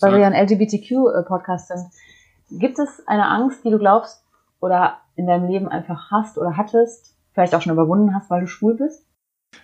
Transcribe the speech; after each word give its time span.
weil 0.00 0.12
wir 0.12 0.20
ja 0.20 0.26
ein 0.28 0.46
LGBTQ-Podcast 0.46 1.68
sind. 1.68 2.60
Gibt 2.60 2.78
es 2.78 3.02
eine 3.06 3.28
Angst, 3.28 3.64
die 3.64 3.70
du 3.70 3.78
glaubst 3.78 4.22
oder 4.60 4.98
in 5.16 5.26
deinem 5.26 5.48
Leben 5.48 5.68
einfach 5.68 6.10
hast 6.10 6.38
oder 6.38 6.56
hattest, 6.56 7.14
vielleicht 7.32 7.54
auch 7.54 7.62
schon 7.62 7.72
überwunden 7.72 8.14
hast, 8.14 8.30
weil 8.30 8.42
du 8.42 8.46
schwul 8.46 8.74
bist? 8.74 9.04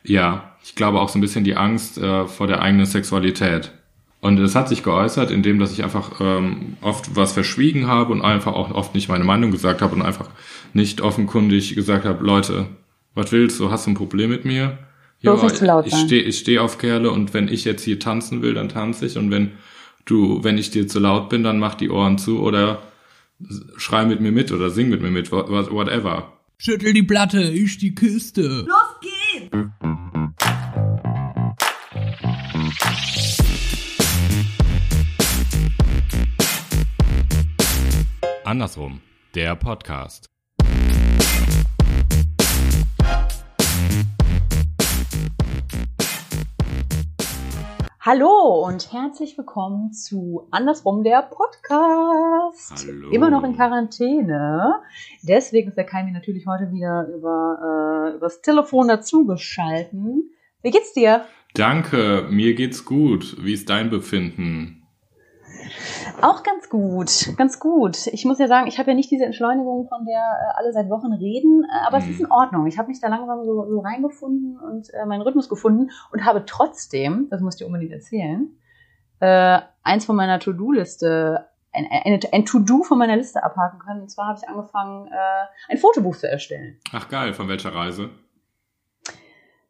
Ja, 0.02 0.52
ich 0.62 0.74
glaube 0.74 1.00
auch 1.00 1.08
so 1.08 1.18
ein 1.18 1.22
bisschen 1.22 1.44
die 1.44 1.56
Angst 1.56 1.98
äh, 1.98 2.26
vor 2.26 2.46
der 2.46 2.62
eigenen 2.62 2.86
Sexualität. 2.86 3.72
Und 4.20 4.36
das 4.36 4.54
hat 4.54 4.68
sich 4.68 4.84
geäußert, 4.84 5.30
indem 5.32 5.58
dass 5.58 5.72
ich 5.72 5.82
einfach 5.82 6.20
ähm, 6.20 6.76
oft 6.80 7.16
was 7.16 7.32
verschwiegen 7.32 7.88
habe 7.88 8.12
und 8.12 8.22
einfach 8.22 8.54
auch 8.54 8.70
oft 8.70 8.94
nicht 8.94 9.08
meine 9.08 9.24
Meinung 9.24 9.50
gesagt 9.50 9.82
habe 9.82 9.94
und 9.94 10.02
einfach 10.02 10.30
nicht 10.72 11.00
offenkundig 11.00 11.74
gesagt 11.74 12.04
habe, 12.04 12.24
Leute, 12.24 12.66
was 13.14 13.32
willst 13.32 13.58
du? 13.58 13.70
Hast 13.70 13.86
du 13.86 13.90
ein 13.90 13.94
Problem 13.94 14.30
mit 14.30 14.44
mir? 14.44 14.78
Ja, 15.20 15.34
nicht 15.34 15.56
zu 15.56 15.66
laut 15.66 15.86
ich 15.86 15.94
stehe 15.94 16.22
ich 16.22 16.38
steh 16.38 16.58
auf 16.58 16.78
Kerle 16.78 17.10
und 17.10 17.32
wenn 17.32 17.48
ich 17.48 17.64
jetzt 17.64 17.82
hier 17.82 17.98
tanzen 18.00 18.42
will, 18.42 18.54
dann 18.54 18.68
tanze 18.68 19.06
ich 19.06 19.16
und 19.16 19.30
wenn 19.30 19.52
du, 20.04 20.42
wenn 20.44 20.58
ich 20.58 20.70
dir 20.70 20.86
zu 20.88 20.98
laut 20.98 21.28
bin, 21.28 21.42
dann 21.42 21.58
mach 21.58 21.74
die 21.74 21.90
Ohren 21.90 22.18
zu 22.18 22.40
oder 22.40 22.82
schrei 23.76 24.04
mit 24.04 24.20
mir 24.20 24.32
mit 24.32 24.52
oder 24.52 24.70
sing 24.70 24.88
mit 24.88 25.02
mir 25.02 25.10
mit, 25.10 25.32
whatever. 25.32 26.32
Schüttel 26.58 26.92
die 26.92 27.02
Platte, 27.02 27.42
ich 27.42 27.78
die 27.78 27.94
Kiste. 27.94 28.64
Los 28.66 29.00
geht's! 29.00 29.56
Andersrum, 38.44 39.00
der 39.34 39.56
Podcast. 39.56 40.31
Hallo 48.04 48.66
und 48.66 48.92
herzlich 48.92 49.38
willkommen 49.38 49.92
zu 49.92 50.48
Andersrum 50.50 51.04
der 51.04 51.22
Podcast. 51.22 52.84
Hallo. 52.88 53.10
Immer 53.12 53.30
noch 53.30 53.44
in 53.44 53.54
Quarantäne. 53.54 54.80
Deswegen 55.22 55.68
ist 55.68 55.76
der 55.76 55.84
Kaimi 55.84 56.10
natürlich 56.10 56.44
heute 56.48 56.72
wieder 56.72 57.06
über 57.14 58.10
äh, 58.10 58.16
übers 58.16 58.42
Telefon 58.42 58.88
dazugeschalten. 58.88 60.32
Wie 60.62 60.70
geht's 60.72 60.92
dir? 60.94 61.26
Danke, 61.54 62.26
mir 62.28 62.54
geht's 62.54 62.84
gut. 62.84 63.36
Wie 63.38 63.52
ist 63.52 63.70
dein 63.70 63.88
Befinden? 63.88 64.81
Auch 66.20 66.42
ganz 66.42 66.68
gut, 66.68 67.36
ganz 67.36 67.58
gut. 67.60 68.06
Ich 68.08 68.24
muss 68.24 68.38
ja 68.38 68.46
sagen, 68.48 68.66
ich 68.66 68.78
habe 68.78 68.90
ja 68.90 68.94
nicht 68.96 69.10
diese 69.10 69.24
Entschleunigung, 69.24 69.88
von 69.88 70.04
der 70.04 70.18
äh, 70.20 70.58
alle 70.58 70.72
seit 70.72 70.90
Wochen 70.90 71.12
reden, 71.12 71.64
äh, 71.64 71.86
aber 71.86 71.98
es 71.98 72.04
ist 72.08 72.18
Mhm. 72.18 72.26
in 72.26 72.30
Ordnung. 72.32 72.66
Ich 72.66 72.78
habe 72.78 72.88
mich 72.88 73.00
da 73.00 73.08
langsam 73.08 73.44
so, 73.44 73.66
so 73.68 73.80
reingefunden 73.80 74.58
und 74.58 74.92
äh, 74.94 75.06
meinen 75.06 75.22
Rhythmus 75.22 75.48
gefunden 75.48 75.90
und 76.12 76.24
habe 76.24 76.44
trotzdem, 76.46 77.28
das 77.30 77.40
muss 77.40 77.54
ich 77.54 77.58
dir 77.58 77.66
unbedingt 77.66 77.92
erzählen, 77.92 78.50
äh, 79.20 79.60
eins 79.82 80.04
von 80.04 80.16
meiner 80.16 80.38
To-Do-Liste, 80.38 81.46
ein, 81.72 81.86
ein, 81.90 82.20
ein 82.32 82.44
To-Do 82.44 82.82
von 82.82 82.98
meiner 82.98 83.16
Liste 83.16 83.42
abhaken 83.42 83.78
können. 83.78 84.02
Und 84.02 84.10
zwar 84.10 84.26
habe 84.28 84.38
ich 84.42 84.48
angefangen, 84.48 85.08
ein 85.70 85.78
Fotobuch 85.78 86.16
zu 86.16 86.28
erstellen. 86.28 86.78
Ach 86.92 87.08
geil, 87.08 87.32
von 87.32 87.48
welcher 87.48 87.74
Reise? 87.74 88.10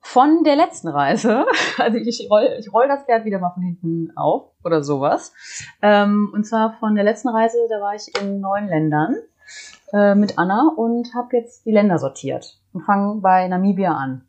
Von 0.05 0.43
der 0.45 0.57
letzten 0.57 0.89
Reise, 0.89 1.47
also 1.79 1.97
ich 1.97 2.29
roll, 2.29 2.57
ich 2.59 2.73
roll 2.73 2.89
das 2.89 3.05
Pferd 3.05 3.25
wieder 3.25 3.39
mal 3.39 3.51
von 3.51 3.63
hinten 3.63 4.13
auf 4.17 4.51
oder 4.65 4.83
sowas. 4.83 5.33
Ähm, 5.81 6.31
und 6.35 6.45
zwar 6.45 6.77
von 6.81 6.95
der 6.97 7.05
letzten 7.05 7.29
Reise, 7.29 7.57
da 7.71 7.81
war 7.81 7.95
ich 7.95 8.11
in 8.21 8.41
neun 8.41 8.67
Ländern 8.67 9.17
äh, 9.93 10.15
mit 10.15 10.39
Anna 10.39 10.73
und 10.77 11.15
habe 11.15 11.37
jetzt 11.37 11.65
die 11.65 11.71
Länder 11.71 11.99
sortiert 11.99 12.59
und 12.73 12.83
fange 12.83 13.21
bei 13.21 13.47
Namibia 13.47 13.95
an. 13.95 14.23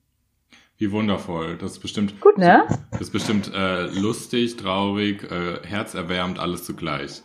Wie 0.77 0.91
wundervoll. 0.91 1.57
Das 1.57 1.71
ist 1.71 1.79
bestimmt, 1.79 2.19
Gut, 2.21 2.37
ne? 2.37 2.63
das 2.91 3.01
ist 3.01 3.11
bestimmt 3.11 3.51
äh, 3.53 3.83
lustig, 3.87 4.57
traurig, 4.57 5.23
äh, 5.31 5.65
herzerwärmend, 5.65 6.39
alles 6.39 6.65
zugleich. 6.65 7.23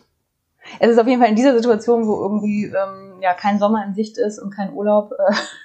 Es 0.79 0.89
ist 0.91 0.99
auf 0.99 1.07
jeden 1.07 1.19
Fall 1.19 1.29
in 1.29 1.35
dieser 1.35 1.55
Situation, 1.55 2.07
wo 2.07 2.21
irgendwie 2.21 2.65
ähm, 2.65 3.21
ja 3.21 3.33
kein 3.33 3.59
Sommer 3.59 3.83
in 3.85 3.95
Sicht 3.95 4.17
ist 4.17 4.39
und 4.39 4.51
kein 4.51 4.73
Urlaub, 4.73 5.11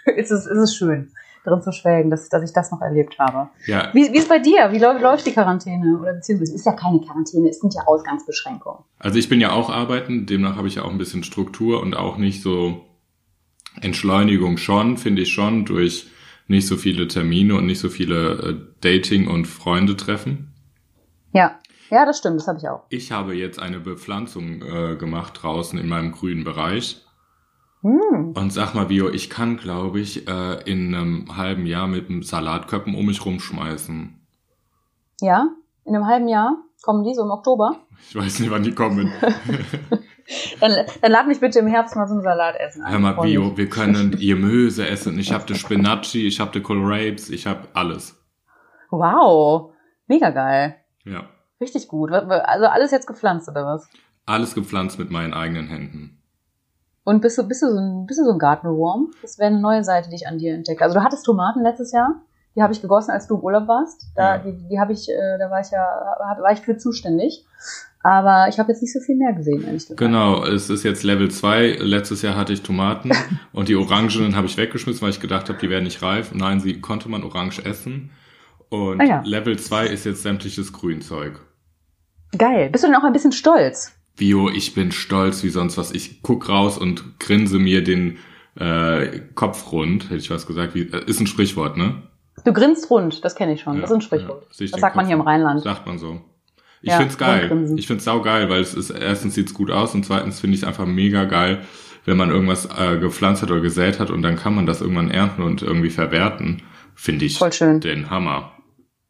äh, 0.06 0.12
ist, 0.20 0.30
es, 0.30 0.46
ist 0.46 0.58
es 0.58 0.74
schön, 0.74 1.12
drin 1.44 1.62
zu 1.62 1.72
schwelgen, 1.72 2.10
dass, 2.10 2.28
dass 2.28 2.42
ich 2.42 2.52
das 2.52 2.70
noch 2.70 2.80
erlebt 2.80 3.18
habe. 3.18 3.48
Ja, 3.66 3.90
Wie, 3.92 4.12
wie 4.12 4.18
ist 4.18 4.28
bei 4.28 4.38
dir? 4.38 4.72
Wie 4.72 4.78
läuft, 4.78 5.02
läuft 5.02 5.26
die 5.26 5.32
Quarantäne? 5.32 5.98
Oder 6.00 6.14
beziehungsweise 6.14 6.52
es 6.52 6.60
ist 6.60 6.66
ja 6.66 6.72
keine 6.72 7.00
Quarantäne, 7.00 7.48
es 7.48 7.60
sind 7.60 7.74
ja 7.74 7.82
Ausgangsbeschränkungen. 7.86 8.84
also 8.98 9.18
ich 9.18 9.28
bin 9.28 9.40
ja 9.40 9.52
auch 9.52 9.70
arbeiten, 9.70 10.26
demnach 10.26 10.56
habe 10.56 10.68
ich 10.68 10.76
ja 10.76 10.82
auch 10.84 10.90
ein 10.90 10.98
bisschen 10.98 11.22
Struktur 11.22 11.80
und 11.80 11.96
auch 11.96 12.16
nicht 12.16 12.42
so 12.42 12.84
Entschleunigung 13.80 14.56
schon, 14.56 14.96
finde 14.96 15.22
ich 15.22 15.32
schon, 15.32 15.64
durch 15.64 16.06
nicht 16.46 16.66
so 16.66 16.76
viele 16.76 17.08
Termine 17.08 17.54
und 17.54 17.66
nicht 17.66 17.80
so 17.80 17.88
viele 17.88 18.32
äh, 18.32 18.56
Dating- 18.80 19.28
und 19.28 19.46
Freunde-Treffen. 19.46 20.52
Ja, 21.32 21.58
ja, 21.90 22.06
das 22.06 22.18
stimmt, 22.18 22.40
das 22.40 22.48
habe 22.48 22.58
ich 22.58 22.68
auch. 22.68 22.84
Ich 22.88 23.12
habe 23.12 23.34
jetzt 23.34 23.58
eine 23.58 23.80
Bepflanzung 23.80 24.62
äh, 24.62 24.96
gemacht 24.96 25.40
draußen 25.42 25.78
in 25.78 25.88
meinem 25.88 26.12
grünen 26.12 26.44
Bereich. 26.44 27.03
Hm. 27.84 28.32
Und 28.34 28.50
sag 28.50 28.74
mal, 28.74 28.86
Bio, 28.86 29.10
ich 29.10 29.28
kann, 29.28 29.58
glaube 29.58 30.00
ich, 30.00 30.26
äh, 30.26 30.62
in 30.64 30.94
einem 30.94 31.36
halben 31.36 31.66
Jahr 31.66 31.86
mit 31.86 32.08
einem 32.08 32.22
Salatköppen 32.22 32.94
um 32.94 33.04
mich 33.04 33.24
rumschmeißen. 33.26 34.26
Ja, 35.20 35.50
in 35.84 35.94
einem 35.94 36.06
halben 36.06 36.26
Jahr 36.26 36.56
kommen 36.82 37.04
die 37.04 37.14
so 37.14 37.22
im 37.22 37.30
Oktober. 37.30 37.76
Ich 38.08 38.16
weiß 38.16 38.40
nicht, 38.40 38.50
wann 38.50 38.62
die 38.62 38.74
kommen. 38.74 39.12
Dann, 40.58 40.72
dann 41.02 41.12
lad 41.12 41.26
mich 41.26 41.38
bitte 41.38 41.58
im 41.58 41.66
Herbst 41.66 41.96
mal 41.96 42.06
zum 42.06 42.22
Salat 42.22 42.56
essen. 42.56 42.82
ein. 42.82 42.92
Hör 42.92 42.98
mal. 42.98 43.12
Bio, 43.12 43.58
wir 43.58 43.68
können 43.68 44.10
Gemüse 44.12 44.88
essen. 44.88 45.18
Ich 45.18 45.30
habe 45.34 45.44
die 45.44 45.54
Spinacci, 45.54 46.26
ich 46.26 46.40
habe 46.40 46.50
die 46.50 46.62
Kohlrapes, 46.62 47.28
ich 47.28 47.46
habe 47.46 47.68
alles. 47.74 48.18
Wow, 48.88 49.74
mega 50.06 50.30
geil. 50.30 50.76
Ja. 51.04 51.28
Richtig 51.60 51.88
gut. 51.88 52.10
Also 52.10 52.66
alles 52.66 52.90
jetzt 52.90 53.06
gepflanzt 53.06 53.50
oder 53.50 53.66
was? 53.66 53.86
Alles 54.24 54.54
gepflanzt 54.54 54.98
mit 54.98 55.10
meinen 55.10 55.34
eigenen 55.34 55.66
Händen. 55.66 56.22
Und 57.04 57.20
bist 57.20 57.36
du, 57.38 57.46
bist 57.46 57.62
du 57.62 57.70
so 57.70 57.78
ein, 57.78 58.06
bist 58.06 58.18
du 58.18 58.24
so 58.24 58.32
ein 58.32 58.38
Gartenwurm? 58.38 59.12
Das 59.22 59.38
wäre 59.38 59.48
eine 59.48 59.60
neue 59.60 59.84
Seite, 59.84 60.08
die 60.08 60.16
ich 60.16 60.26
an 60.26 60.38
dir 60.38 60.54
entdecke. 60.54 60.82
Also 60.82 60.98
du 60.98 61.04
hattest 61.04 61.24
Tomaten 61.26 61.62
letztes 61.62 61.92
Jahr. 61.92 62.22
Die 62.56 62.62
habe 62.62 62.72
ich 62.72 62.80
gegossen, 62.80 63.10
als 63.10 63.26
du 63.26 63.34
im 63.36 63.40
Urlaub 63.42 63.68
warst. 63.68 64.06
Da, 64.14 64.36
Ja. 64.36 64.38
die, 64.42 64.56
die 64.68 64.78
habe 64.80 64.92
ich, 64.92 65.08
äh, 65.10 65.38
da 65.38 65.50
war 65.50 65.60
ich 65.60 65.70
ja, 65.70 65.84
hab, 66.24 66.38
war 66.40 66.52
ich 66.52 66.60
für 66.60 66.76
zuständig. 66.78 67.44
Aber 68.02 68.48
ich 68.48 68.58
habe 68.58 68.70
jetzt 68.70 68.80
nicht 68.82 68.92
so 68.92 69.00
viel 69.00 69.16
mehr 69.16 69.32
gesehen, 69.32 69.64
ehrlich 69.64 69.82
gesagt. 69.82 69.98
Genau, 69.98 70.44
es 70.44 70.68
ist 70.70 70.82
jetzt 70.84 71.02
Level 71.04 71.30
2. 71.30 71.78
Letztes 71.80 72.22
Jahr 72.22 72.36
hatte 72.36 72.52
ich 72.52 72.62
Tomaten 72.62 73.10
und 73.52 73.68
die 73.68 73.76
Orangenen 73.76 74.36
habe 74.36 74.46
ich 74.46 74.56
weggeschmissen, 74.56 75.02
weil 75.02 75.10
ich 75.10 75.20
gedacht 75.20 75.48
habe, 75.48 75.58
die 75.58 75.68
wären 75.70 75.84
nicht 75.84 76.02
reif. 76.02 76.32
Nein, 76.34 76.60
sie 76.60 76.80
konnte 76.80 77.08
man 77.08 77.22
orange 77.24 77.64
essen. 77.64 78.10
Und 78.68 79.00
Ah 79.00 79.04
ja. 79.04 79.22
Level 79.24 79.58
2 79.58 79.86
ist 79.86 80.04
jetzt 80.04 80.22
sämtliches 80.22 80.72
Grünzeug. 80.72 81.40
Geil. 82.36 82.70
Bist 82.70 82.84
du 82.84 82.88
denn 82.88 82.96
auch 82.96 83.04
ein 83.04 83.12
bisschen 83.12 83.32
stolz? 83.32 83.92
Bio, 84.16 84.48
ich 84.48 84.74
bin 84.74 84.92
stolz 84.92 85.42
wie 85.42 85.48
sonst 85.48 85.76
was. 85.76 85.92
Ich 85.92 86.22
guck 86.22 86.48
raus 86.48 86.78
und 86.78 87.18
grinse 87.18 87.58
mir 87.58 87.82
den 87.82 88.18
äh, 88.56 89.20
Kopf 89.34 89.72
rund, 89.72 90.04
hätte 90.04 90.16
ich 90.16 90.30
was 90.30 90.46
gesagt. 90.46 90.74
Wie, 90.74 90.82
äh, 90.82 91.04
ist 91.06 91.20
ein 91.20 91.26
Sprichwort, 91.26 91.76
ne? 91.76 92.02
Du 92.44 92.52
grinst 92.52 92.90
rund, 92.90 93.24
das 93.24 93.34
kenne 93.34 93.54
ich 93.54 93.62
schon. 93.62 93.76
Ja, 93.76 93.80
das 93.82 93.90
ist 93.90 93.96
ein 93.96 94.00
Sprichwort. 94.02 94.46
ja. 94.58 94.66
Das 94.70 94.80
sagt 94.80 94.96
man 94.96 95.06
hier 95.06 95.16
im. 95.16 95.22
Rheinland. 95.22 95.62
Sagt 95.62 95.86
man 95.86 95.98
so. 95.98 96.20
Ich 96.82 96.90
Ja, 96.90 96.98
find's 96.98 97.16
geil. 97.16 97.74
Ich 97.76 97.86
find's 97.86 98.04
saugeil, 98.04 98.50
weil 98.50 98.60
es 98.60 98.74
ist, 98.74 98.90
erstens 98.90 99.34
sieht's 99.34 99.54
gut 99.54 99.70
aus 99.70 99.94
und 99.94 100.04
zweitens 100.04 100.40
finde 100.40 100.54
ich 100.56 100.62
es 100.62 100.68
einfach 100.68 100.84
mega 100.84 101.24
geil, 101.24 101.62
wenn 102.04 102.18
man 102.18 102.30
irgendwas 102.30 102.66
äh, 102.66 102.98
gepflanzt 102.98 103.42
hat 103.42 103.50
oder 103.50 103.62
gesät 103.62 103.98
hat 103.98 104.10
und 104.10 104.20
dann 104.22 104.36
kann 104.36 104.54
man 104.54 104.66
das 104.66 104.82
irgendwann 104.82 105.10
ernten 105.10 105.42
und 105.42 105.62
irgendwie 105.62 105.88
verwerten. 105.90 106.62
Finde 106.94 107.24
ich 107.24 107.38
Voll 107.38 107.52
schön. 107.52 107.80
den 107.80 108.10
Hammer. 108.10 108.52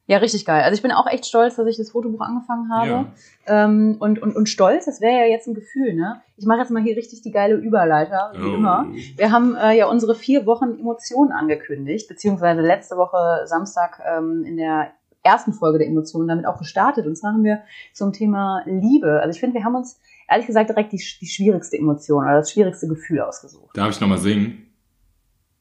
Ja, 0.07 0.19
richtig 0.19 0.45
geil. 0.45 0.63
Also 0.63 0.75
ich 0.75 0.83
bin 0.83 0.93
auch 0.93 1.07
echt 1.07 1.25
stolz, 1.25 1.57
dass 1.57 1.67
ich 1.67 1.79
das 1.79 1.93
Fotobuch 1.93 2.21
angefangen 2.21 2.71
habe. 2.71 2.89
Ja. 2.89 3.07
Ähm, 3.47 3.97
und, 3.99 4.21
und, 4.21 4.37
und 4.37 4.49
stolz, 4.51 4.85
das 4.85 5.01
wäre 5.01 5.21
ja 5.21 5.25
jetzt 5.27 5.47
ein 5.49 5.55
Gefühl, 5.55 5.95
ne? 5.95 6.21
Ich 6.37 6.45
mache 6.45 6.59
jetzt 6.59 6.71
mal 6.71 6.83
hier 6.83 6.95
richtig 6.97 7.23
die 7.23 7.31
geile 7.31 7.55
Überleiter, 7.55 8.33
wie 8.37 8.43
Oh. 8.51 8.55
immer. 8.55 8.87
Wir 9.17 9.33
haben 9.33 9.57
äh, 9.57 9.73
ja 9.79 9.87
unsere 9.87 10.15
vier 10.15 10.45
Wochen 10.45 10.79
Emotionen 10.79 11.33
angekündigt, 11.33 12.07
beziehungsweise 12.09 12.61
letzte 12.61 12.97
Woche 12.97 13.47
Samstag 13.47 14.03
ähm, 14.07 14.45
in 14.45 14.59
der 14.59 14.91
ersten 15.23 15.55
Folge 15.55 15.79
der 15.79 15.87
Emotionen 15.87 16.29
damit 16.29 16.47
auch 16.47 16.59
gestartet. 16.59 17.07
Und 17.07 17.17
zwar 17.17 17.33
haben 17.33 17.45
wir 17.45 17.63
zum 17.95 18.13
Thema 18.13 18.63
Liebe. 18.67 19.21
Also 19.23 19.31
ich 19.35 19.41
finde, 19.41 19.55
wir 19.55 19.65
haben 19.65 19.75
uns 19.75 19.99
ehrlich 20.29 20.47
gesagt 20.47 20.69
direkt 20.69 20.93
die, 20.93 21.03
die 21.21 21.27
schwierigste 21.27 21.79
Emotion 21.79 22.25
oder 22.25 22.35
das 22.35 22.53
schwierigste 22.53 22.89
Gefühl 22.89 23.21
ausgesucht. 23.23 23.75
Darf 23.75 23.89
ich 23.89 24.01
nochmal 24.03 24.19
singen? 24.19 24.67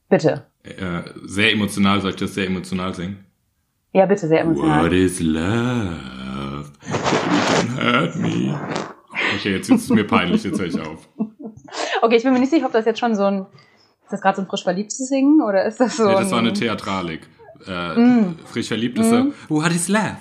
Bitte. 0.09 0.43
Äh, 0.63 1.03
sehr 1.23 1.53
emotional, 1.53 2.01
soll 2.01 2.09
ich 2.11 2.17
das 2.17 2.33
sehr 2.33 2.47
emotional 2.47 2.93
singen? 2.93 3.23
Ja, 3.93 4.05
bitte, 4.07 4.27
sehr 4.27 4.41
emotional. 4.41 4.85
What 4.85 4.91
is 4.93 5.19
love? 5.19 6.71
Baby, 6.81 7.77
don't 7.77 7.81
hurt 7.81 8.15
me. 8.15 8.59
Okay, 9.37 9.51
jetzt 9.55 9.69
ist 9.69 9.83
es 9.83 9.89
mir 9.89 10.05
peinlich, 10.05 10.43
jetzt 10.43 10.59
höre 10.59 10.67
ich 10.67 10.79
auf. 10.79 11.07
Okay, 12.01 12.15
ich 12.17 12.23
bin 12.23 12.33
mir 12.33 12.39
nicht 12.39 12.49
sicher, 12.51 12.65
ob 12.65 12.71
das 12.71 12.85
jetzt 12.85 12.99
schon 12.99 13.15
so 13.15 13.23
ein, 13.23 13.45
ist 14.03 14.11
das 14.11 14.21
gerade 14.21 14.37
so 14.37 14.41
ein 14.41 14.47
frisch 14.47 14.63
verliebtes 14.63 14.97
Singen 15.07 15.41
oder 15.41 15.65
ist 15.65 15.79
das 15.79 15.95
so 15.97 16.05
Nee, 16.07 16.13
das 16.13 16.31
war 16.31 16.39
ein, 16.39 16.45
eine 16.47 16.53
Theatralik. 16.53 17.21
Äh, 17.67 17.97
Mm. 17.97 18.35
Frisch 18.45 18.67
verliebt 18.67 18.99
ist 18.99 19.09
so, 19.09 19.31
What 19.47 19.71
is 19.71 19.87
love? 19.87 20.17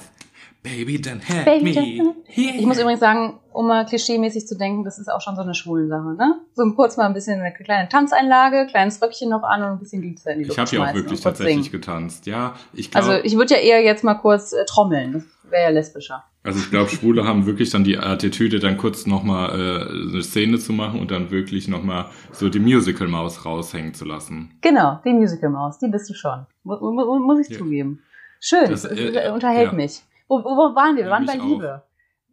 Baby, 0.63 0.97
don't 0.99 1.21
hurt 1.29 1.45
Baby, 1.45 1.75
me. 1.75 2.15
Yeah. 2.37 2.55
Ich 2.59 2.65
muss 2.67 2.79
übrigens 2.79 3.01
sagen, 3.01 3.41
um 3.53 3.67
mal 3.67 3.85
klischeemäßig 3.85 4.47
zu 4.47 4.57
denken, 4.57 4.85
das 4.85 4.99
ist 4.99 5.09
auch 5.11 5.21
schon 5.21 5.35
so 5.35 5.43
eine 5.43 5.55
schwulen 5.55 5.89
Sache, 5.89 6.15
ne? 6.15 6.41
So 6.55 6.65
kurz 6.75 6.97
mal 6.97 7.07
ein 7.07 7.15
bisschen 7.15 7.41
eine 7.41 7.53
kleine 7.53 7.89
Tanzeinlage, 7.89 8.67
kleines 8.71 9.03
Röckchen 9.03 9.29
noch 9.29 9.43
an 9.43 9.63
und 9.63 9.69
ein 9.71 9.79
bisschen 9.81 10.03
Glitzer 10.03 10.33
in 10.33 10.39
die 10.39 10.45
Luft 10.45 10.57
Ich 10.57 10.59
habe 10.61 10.77
ja 10.77 10.91
auch 10.91 10.95
wirklich 10.95 11.21
tatsächlich 11.21 11.57
singen. 11.65 11.73
getanzt. 11.73 12.27
Ja, 12.27 12.55
ich 12.73 12.91
glaube, 12.93 13.07
Also 13.09 13.25
ich 13.25 13.37
würde 13.37 13.55
ja 13.55 13.61
eher 13.61 13.83
jetzt 13.83 14.05
mal 14.05 14.15
kurz 14.15 14.53
äh, 14.53 14.65
trommeln. 14.65 15.13
Das 15.13 15.25
wäre 15.51 15.63
ja 15.65 15.69
lesbischer. 15.71 16.25
Also 16.45 16.59
ich 16.61 16.71
glaube, 16.71 16.91
Schwule 16.91 17.25
haben 17.27 17.47
wirklich 17.47 17.71
dann 17.71 17.85
die 17.85 17.99
Attitüde, 17.99 18.59
dann 18.61 18.77
kurz 18.77 19.07
nochmal 19.07 19.51
äh, 19.51 20.11
eine 20.13 20.23
Szene 20.23 20.59
zu 20.59 20.73
machen 20.73 21.01
und 21.01 21.11
dann 21.11 21.31
wirklich 21.31 21.69
nochmal 21.69 22.07
so 22.33 22.49
die 22.49 22.59
Musical-Maus 22.61 23.45
raushängen 23.45 23.95
zu 23.95 24.05
lassen. 24.05 24.57
Genau, 24.61 25.01
die 25.05 25.13
Musical-Maus, 25.13 25.79
die 25.79 25.89
bist 25.89 26.09
du 26.09 26.15
schon. 26.15 26.47
Mu 26.65 26.77
mu 26.81 27.19
muss 27.19 27.41
ich 27.41 27.49
Ja. 27.53 27.59
zugeben. 27.59 28.01
Schön, 28.41 28.71
Das, 28.71 28.83
das, 28.83 28.93
äh, 28.93 29.31
unterhält 29.33 29.71
ja. 29.71 29.73
mich. 29.73 30.03
Wo, 30.33 30.43
wo, 30.43 30.57
wo 30.57 30.75
waren 30.75 30.97
wir? 30.97 31.05
Wir 31.05 31.11
waren 31.11 31.27
bei. 31.27 31.37
Liebe. 31.37 31.83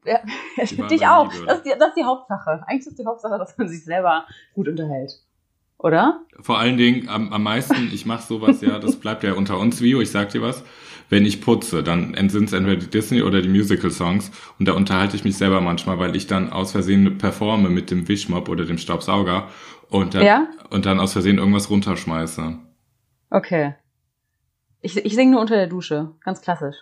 Ja, 0.06 0.20
dich 0.88 1.06
auch. 1.06 1.34
Liebe, 1.34 1.46
das, 1.46 1.58
ist 1.58 1.66
die, 1.66 1.74
das 1.78 1.90
ist 1.90 1.98
die 1.98 2.06
Hauptsache. 2.06 2.64
Eigentlich 2.66 2.88
ist 2.88 2.98
die 2.98 3.06
Hauptsache, 3.06 3.38
dass 3.38 3.58
man 3.58 3.68
sich 3.68 3.84
selber 3.84 4.26
gut 4.54 4.70
unterhält. 4.70 5.20
Oder? 5.78 6.22
Vor 6.40 6.60
allen 6.60 6.78
Dingen 6.78 7.10
am, 7.10 7.34
am 7.34 7.44
meisten, 7.44 7.90
ich 7.94 8.06
mache 8.06 8.26
sowas 8.26 8.62
ja, 8.62 8.80
das 8.80 8.96
bleibt 8.98 9.24
ja 9.24 9.34
unter 9.34 9.58
uns, 9.58 9.82
Vio, 9.82 10.00
ich 10.00 10.12
sag 10.12 10.30
dir 10.30 10.42
was, 10.42 10.64
wenn 11.10 11.26
ich 11.26 11.42
putze, 11.42 11.84
dann 11.84 12.16
sind 12.30 12.46
es 12.46 12.54
entweder 12.54 12.78
die 12.78 12.90
Disney 12.90 13.22
oder 13.22 13.42
die 13.42 13.48
Musical-Songs 13.48 14.32
und 14.60 14.68
da 14.68 14.74
unterhalte 14.74 15.16
ich 15.16 15.24
mich 15.24 15.38
selber 15.38 15.62
manchmal, 15.62 15.98
weil 15.98 16.18
ich 16.18 16.28
dann 16.28 16.52
aus 16.52 16.74
Versehen 16.74 17.18
performe 17.18 17.70
mit 17.70 17.92
dem 17.92 18.10
Wischmopp 18.10 18.50
oder 18.50 18.66
dem 18.66 18.78
Staubsauger 18.78 19.48
und 19.90 20.16
dann, 20.16 20.24
Ja? 20.24 20.48
und 20.70 20.86
dann 20.86 21.00
aus 21.00 21.14
Versehen 21.14 21.38
irgendwas 21.38 21.70
runterschmeiße. 21.70 22.60
Okay. 23.30 23.76
Ich, 24.82 24.98
ich 24.98 25.16
singe 25.16 25.32
nur 25.32 25.42
unter 25.42 25.56
der 25.56 25.68
Dusche. 25.68 26.12
Ganz 26.26 26.42
klassisch. 26.42 26.76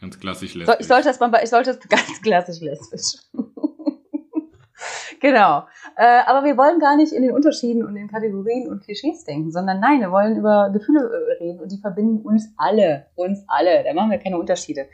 Ganz 0.00 0.18
klassisch 0.18 0.52
So, 0.54 0.58
lässt. 0.60 0.80
ich 0.80 0.86
sollte 0.86 1.08
das 1.08 1.20
mal, 1.20 1.40
ich 1.42 1.50
sollte 1.50 1.74
das 1.74 1.88
ganz 1.88 2.22
klassisch 2.22 2.60
lesbisch. 2.60 3.22
genau. 5.20 5.64
Äh, 5.96 6.22
aber 6.26 6.44
wir 6.44 6.56
wollen 6.56 6.78
gar 6.78 6.96
nicht 6.96 7.12
in 7.12 7.22
den 7.22 7.32
Unterschieden 7.32 7.84
und 7.84 7.96
in 7.96 8.08
Kategorien 8.08 8.68
und 8.68 8.82
Klischees 8.82 9.24
denken, 9.24 9.50
sondern 9.50 9.80
nein, 9.80 10.00
wir 10.00 10.10
wollen 10.10 10.36
über 10.36 10.70
Gefühle 10.72 11.00
äh, 11.00 11.42
reden 11.42 11.60
und 11.60 11.70
die 11.70 11.78
verbinden 11.78 12.24
uns 12.24 12.52
alle. 12.56 13.06
Uns 13.14 13.44
alle. 13.46 13.84
Da 13.84 13.92
machen 13.92 14.10
wir 14.10 14.18
keine 14.18 14.38
Unterschiede. 14.38 14.86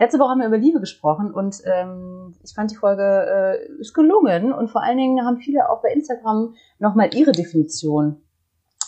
Letzte 0.00 0.18
Woche 0.18 0.30
haben 0.30 0.40
wir 0.40 0.46
über 0.46 0.58
Liebe 0.58 0.80
gesprochen 0.80 1.32
und 1.32 1.60
ähm, 1.66 2.34
ich 2.42 2.54
fand 2.54 2.70
die 2.70 2.76
Folge 2.76 3.02
äh, 3.02 3.80
ist 3.80 3.92
gelungen 3.92 4.52
und 4.52 4.68
vor 4.68 4.82
allen 4.82 4.96
Dingen 4.96 5.24
haben 5.26 5.38
viele 5.38 5.68
auch 5.68 5.82
bei 5.82 5.92
Instagram 5.92 6.54
nochmal 6.78 7.14
ihre 7.14 7.32
Definition 7.32 8.22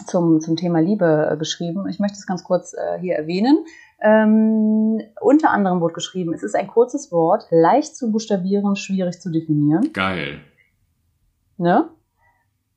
zum, 0.07 0.41
zum 0.41 0.57
Thema 0.57 0.81
Liebe 0.81 1.31
äh, 1.31 1.37
geschrieben. 1.37 1.87
Ich 1.89 1.99
möchte 1.99 2.19
es 2.19 2.27
ganz 2.27 2.45
kurz 2.45 2.75
äh, 2.75 2.99
hier 2.99 3.17
erwähnen. 3.17 3.65
Ähm, 4.01 5.01
unter 5.21 5.51
anderem 5.51 5.81
wurde 5.81 5.95
geschrieben, 5.95 6.35
es 6.35 6.43
ist 6.43 6.55
ein 6.55 6.67
kurzes 6.67 7.11
Wort, 7.13 7.47
leicht 7.51 7.97
zu 7.97 8.13
buchstabieren, 8.13 8.77
schwierig 8.77 9.21
zu 9.21 9.31
definieren. 9.31 9.93
Geil. 9.93 10.41
Ne? 11.57 11.89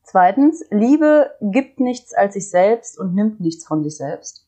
Zweitens, 0.04 0.66
Liebe 0.71 1.31
gibt 1.42 1.80
nichts 1.80 2.13
als 2.13 2.33
sich 2.33 2.50
selbst 2.50 2.98
und 2.98 3.13
nimmt 3.13 3.39
nichts 3.39 3.66
von 3.66 3.83
sich 3.83 3.98
selbst. 3.98 4.48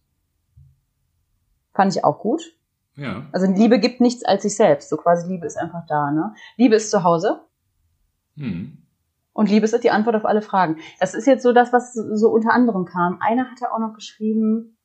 Fand 1.74 1.96
ich 1.96 2.04
auch 2.04 2.20
gut. 2.20 2.42
Ja. 2.96 3.28
Also 3.32 3.48
Liebe 3.52 3.80
gibt 3.80 4.02
nichts 4.02 4.24
als 4.24 4.44
sich 4.44 4.56
selbst. 4.56 4.90
So 4.90 4.98
quasi 4.98 5.30
Liebe 5.30 5.46
ist 5.46 5.58
einfach 5.58 5.86
da. 5.88 6.12
Ne? 6.12 6.34
Liebe 6.58 6.76
ist 6.76 6.90
zu 6.90 7.04
Hause 7.04 7.42
Hm. 8.38 8.78
und 9.34 9.50
Liebe 9.50 9.66
ist 9.66 9.84
die 9.84 9.92
Antwort 9.92 10.16
auf 10.16 10.26
alle 10.26 10.42
Fragen. 10.42 10.78
Das 11.02 11.14
ist 11.14 11.28
jetzt 11.28 11.44
so 11.44 11.52
das, 11.52 11.74
was 11.74 11.94
so 11.94 12.30
unter 12.30 12.54
anderem 12.54 12.86
kam. 12.86 13.20
Einer 13.22 13.52
hatte 13.52 13.72
auch 13.74 13.80
noch 13.80 13.94
geschrieben, 13.94 14.78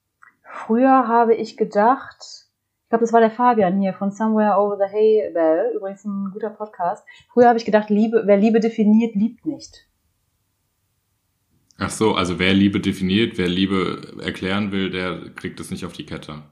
früher 0.49 1.09
habe 1.09 1.35
ich 1.35 1.57
gedacht, 1.57 2.47
ich 2.87 2.89
glaube, 2.89 3.03
das 3.03 3.13
war 3.13 3.21
der 3.21 3.31
Fabian 3.31 3.81
hier 3.81 3.95
von 3.95 4.13
Somewhere 4.13 4.59
Over 4.59 4.77
the 4.79 4.95
Hay 4.95 5.33
Bell, 5.33 5.73
übrigens 5.75 6.05
ein 6.05 6.31
guter 6.33 6.51
Podcast. 6.51 7.05
Früher 7.33 7.49
habe 7.49 7.59
ich 7.59 7.65
gedacht, 7.65 7.91
Liebe, 7.91 8.23
wer 8.27 8.37
Liebe 8.37 8.61
definiert, 8.61 9.15
liebt 9.15 9.45
nicht. 9.45 9.89
Ach 11.79 11.91
so, 11.91 12.15
also 12.15 12.39
wer 12.39 12.55
Liebe 12.55 12.81
definiert, 12.81 13.37
wer 13.39 13.49
Liebe 13.49 14.15
erklären 14.23 14.73
will, 14.73 14.91
der 14.91 15.31
kriegt 15.35 15.61
es 15.61 15.71
nicht 15.71 15.85
auf 15.85 15.93
die 15.93 16.07
Kette. 16.07 16.43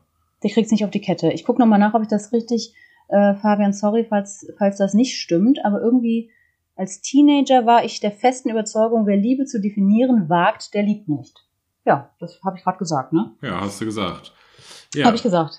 Der 0.43 0.51
kriegt 0.51 0.67
es 0.67 0.73
nicht 0.73 0.85
auf 0.85 0.91
die 0.91 1.01
Kette. 1.01 1.33
Ich 1.33 1.45
gucke 1.45 1.61
nochmal 1.61 1.79
nach, 1.79 1.95
ob 1.95 2.03
ich 2.03 2.09
das 2.09 2.33
richtig, 2.33 2.75
äh, 3.09 3.35
Fabian, 3.35 3.73
sorry, 3.73 4.05
falls, 4.05 4.53
falls 4.59 4.77
das 4.77 4.93
nicht 4.93 5.17
stimmt, 5.17 5.65
aber 5.65 5.81
irgendwie 5.81 6.31
als 6.77 7.01
Teenager 7.01 7.65
war 7.65 7.85
ich 7.85 8.01
der 8.01 8.11
festen 8.11 8.51
Überzeugung, 8.51 9.07
wer 9.07 9.17
Liebe 9.17 9.45
zu 9.45 9.61
definieren 9.61 10.29
wagt, 10.29 10.75
der 10.75 10.83
liebt 10.83 11.09
nicht. 11.09 11.47
Ja, 11.85 12.11
das 12.19 12.41
habe 12.45 12.57
ich 12.57 12.65
gerade 12.65 12.79
gesagt, 12.79 13.13
ne? 13.13 13.33
Ja, 13.43 13.61
hast 13.61 13.81
du 13.81 13.85
gesagt. 13.85 14.33
Ja, 14.95 15.07
Habe 15.07 15.17
ich 15.17 15.23
gesagt. 15.23 15.59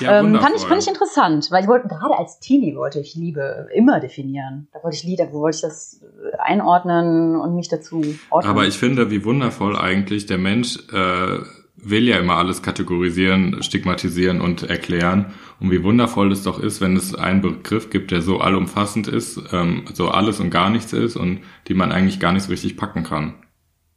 ja 0.00 0.20
ähm, 0.20 0.38
fand, 0.38 0.56
ich, 0.56 0.62
fand 0.62 0.82
ich 0.82 0.88
interessant, 0.88 1.50
weil 1.50 1.62
ich 1.62 1.68
wollte, 1.68 1.88
gerade 1.88 2.16
als 2.16 2.38
Teenie 2.38 2.76
wollte 2.76 3.00
ich 3.00 3.14
Liebe 3.14 3.68
immer 3.74 4.00
definieren. 4.00 4.68
Da 4.72 4.82
wollte 4.82 4.96
ich 4.96 5.04
Lieder, 5.04 5.32
wo 5.32 5.40
wollte 5.40 5.56
ich 5.56 5.62
das 5.62 6.02
äh, 6.02 6.36
einordnen 6.38 7.36
und 7.36 7.54
mich 7.54 7.68
dazu 7.68 8.02
ordnen. 8.30 8.50
Aber 8.50 8.66
ich 8.66 8.76
finde, 8.76 9.10
wie 9.10 9.24
wundervoll 9.24 9.76
eigentlich 9.76 10.26
der 10.26 10.38
Mensch 10.38 10.78
äh, 10.92 11.38
will 11.76 12.08
ja 12.08 12.18
immer 12.18 12.36
alles 12.36 12.62
kategorisieren, 12.62 13.62
stigmatisieren 13.62 14.40
und 14.40 14.62
erklären. 14.64 15.34
Und 15.60 15.70
wie 15.70 15.82
wundervoll 15.82 16.32
es 16.32 16.42
doch 16.42 16.58
ist, 16.58 16.80
wenn 16.80 16.96
es 16.96 17.14
einen 17.14 17.40
Begriff 17.40 17.90
gibt, 17.90 18.10
der 18.10 18.20
so 18.20 18.40
allumfassend 18.40 19.08
ist, 19.08 19.40
ähm, 19.52 19.84
so 19.92 20.08
alles 20.08 20.40
und 20.40 20.50
gar 20.50 20.70
nichts 20.70 20.92
ist 20.92 21.16
und 21.16 21.40
die 21.68 21.74
man 21.74 21.92
eigentlich 21.92 22.20
gar 22.20 22.32
nicht 22.32 22.42
so 22.42 22.50
richtig 22.50 22.76
packen 22.76 23.02
kann. 23.02 23.34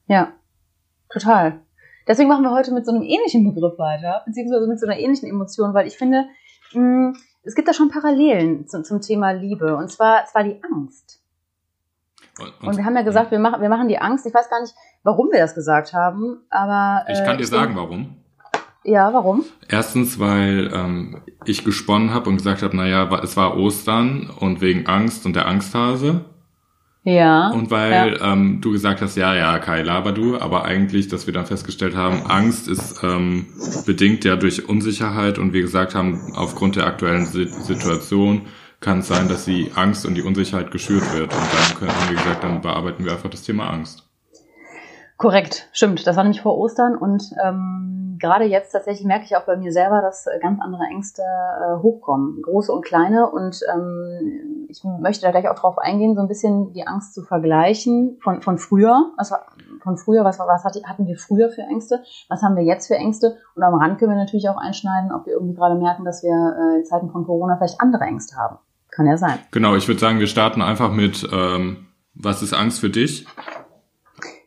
Ja, 0.07 0.33
total. 1.09 1.61
Deswegen 2.07 2.29
machen 2.29 2.43
wir 2.43 2.51
heute 2.51 2.73
mit 2.73 2.85
so 2.85 2.91
einem 2.91 3.03
ähnlichen 3.03 3.43
Begriff 3.43 3.77
weiter, 3.77 4.23
beziehungsweise 4.25 4.67
mit 4.67 4.79
so 4.79 4.87
einer 4.87 4.97
ähnlichen 4.97 5.29
Emotion, 5.29 5.73
weil 5.73 5.87
ich 5.87 5.97
finde, 5.97 6.25
mh, 6.73 7.13
es 7.43 7.55
gibt 7.55 7.67
da 7.67 7.73
schon 7.73 7.89
Parallelen 7.89 8.67
zum, 8.67 8.83
zum 8.83 9.01
Thema 9.01 9.31
Liebe. 9.31 9.75
Und 9.75 9.89
zwar, 9.89 10.25
zwar 10.25 10.43
die 10.43 10.61
Angst. 10.63 11.21
Und, 12.39 12.67
Und 12.67 12.77
wir 12.77 12.85
haben 12.85 12.95
ja 12.95 13.01
gesagt, 13.01 13.31
wir 13.31 13.39
machen, 13.39 13.61
wir 13.61 13.69
machen 13.69 13.87
die 13.87 13.99
Angst. 13.99 14.25
Ich 14.25 14.33
weiß 14.33 14.49
gar 14.49 14.61
nicht, 14.61 14.75
warum 15.03 15.31
wir 15.31 15.39
das 15.39 15.55
gesagt 15.55 15.93
haben, 15.93 16.41
aber. 16.49 17.05
ich 17.09 17.19
äh, 17.19 17.25
kann 17.25 17.37
dir 17.37 17.47
sagen, 17.47 17.75
warum. 17.75 18.17
Ja, 18.83 19.11
warum? 19.13 19.43
Erstens, 19.67 20.19
weil 20.19 20.71
ähm, 20.73 21.21
ich 21.45 21.65
gesponnen 21.65 22.13
habe 22.13 22.29
und 22.29 22.37
gesagt 22.37 22.61
habe, 22.61 22.75
naja, 22.77 23.09
es 23.21 23.35
war 23.35 23.57
Ostern 23.57 24.29
und 24.39 24.61
wegen 24.61 24.87
Angst 24.87 25.25
und 25.25 25.35
der 25.35 25.45
Angsthase. 25.45 26.25
Ja. 27.09 27.51
Und 27.51 27.71
weil 27.71 28.19
ähm, 28.21 28.59
du 28.59 28.71
gesagt 28.73 29.01
hast, 29.01 29.15
ja, 29.15 29.33
ja, 29.33 29.59
Kai, 29.59 29.81
laber 29.81 30.11
du, 30.11 30.37
aber 30.37 30.65
eigentlich, 30.65 31.07
dass 31.07 31.25
wir 31.25 31.33
dann 31.33 31.45
festgestellt 31.45 31.95
haben, 31.95 32.25
Angst 32.25 32.67
ist 32.67 33.01
ähm, 33.01 33.45
bedingt 33.85 34.25
ja 34.25 34.35
durch 34.35 34.67
Unsicherheit 34.67 35.39
und 35.39 35.53
wir 35.53 35.61
gesagt 35.61 35.95
haben, 35.95 36.33
aufgrund 36.35 36.75
der 36.75 36.85
aktuellen 36.85 37.25
Si- 37.25 37.47
Situation 37.47 38.41
kann 38.81 38.99
es 38.99 39.07
sein, 39.07 39.29
dass 39.29 39.45
die 39.45 39.71
Angst 39.73 40.05
und 40.05 40.15
die 40.15 40.21
Unsicherheit 40.21 40.69
geschürt 40.71 41.13
wird. 41.13 41.33
Und 41.33 41.39
dann 41.53 41.77
können, 41.79 41.91
haben 41.91 42.09
wir 42.09 42.17
gesagt, 42.17 42.43
dann 42.43 42.59
bearbeiten 42.61 43.05
wir 43.05 43.13
einfach 43.13 43.29
das 43.29 43.41
Thema 43.43 43.69
Angst. 43.69 44.06
Korrekt, 45.17 45.67
stimmt. 45.71 46.05
Das 46.05 46.15
war 46.15 46.23
nämlich 46.23 46.41
vor 46.41 46.57
Ostern 46.57 46.95
und 46.95 47.23
ähm, 47.43 48.17
gerade 48.19 48.45
jetzt 48.45 48.71
tatsächlich 48.71 49.05
merke 49.05 49.25
ich 49.25 49.35
auch 49.35 49.45
bei 49.45 49.57
mir 49.57 49.71
selber, 49.71 50.01
dass 50.01 50.27
äh, 50.27 50.37
ganz 50.39 50.59
andere 50.61 50.83
Ängste 50.83 51.23
äh, 51.23 51.81
hochkommen, 51.81 52.39
große 52.43 52.71
und 52.71 52.85
kleine. 52.85 53.29
Und 53.31 53.59
ähm, 53.73 54.67
ich 54.69 54.83
möchte 54.83 55.23
da 55.25 55.31
gleich 55.31 55.49
auch 55.49 55.55
drauf 55.55 55.79
eingehen, 55.79 56.13
so 56.15 56.21
ein 56.21 56.27
bisschen 56.27 56.71
die 56.73 56.85
Angst 56.85 57.15
zu 57.15 57.23
vergleichen 57.23 58.17
von, 58.21 58.41
von 58.43 58.59
früher. 58.59 59.11
Was 59.17 59.31
war, 59.31 59.47
von 59.81 59.97
früher, 59.97 60.23
was, 60.23 60.37
war- 60.37 60.47
was 60.47 60.63
hatte- 60.63 60.83
hatten 60.85 61.07
wir 61.07 61.17
früher 61.17 61.49
für 61.49 61.61
Ängste? 61.63 62.03
Was 62.29 62.43
haben 62.43 62.55
wir 62.55 62.63
jetzt 62.63 62.85
für 62.87 62.95
Ängste? 62.95 63.37
Und 63.55 63.63
am 63.63 63.73
Rand 63.73 63.97
können 63.97 64.11
wir 64.11 64.17
natürlich 64.17 64.49
auch 64.49 64.57
einschneiden, 64.57 65.11
ob 65.11 65.25
wir 65.25 65.33
irgendwie 65.33 65.55
gerade 65.55 65.75
merken, 65.75 66.05
dass 66.05 66.21
wir 66.21 66.29
äh, 66.75 66.77
in 66.79 66.85
Zeiten 66.85 67.09
von 67.09 67.25
Corona 67.25 67.57
vielleicht 67.57 67.81
andere 67.81 68.03
Ängste 68.03 68.35
haben. 68.35 68.57
Kann 68.91 69.07
ja 69.07 69.17
sein. 69.17 69.39
Genau, 69.51 69.75
ich 69.75 69.87
würde 69.87 69.99
sagen, 69.99 70.19
wir 70.19 70.27
starten 70.27 70.61
einfach 70.61 70.91
mit, 70.91 71.27
ähm, 71.31 71.87
was 72.13 72.41
ist 72.43 72.53
Angst 72.53 72.79
für 72.81 72.89
dich? 72.91 73.25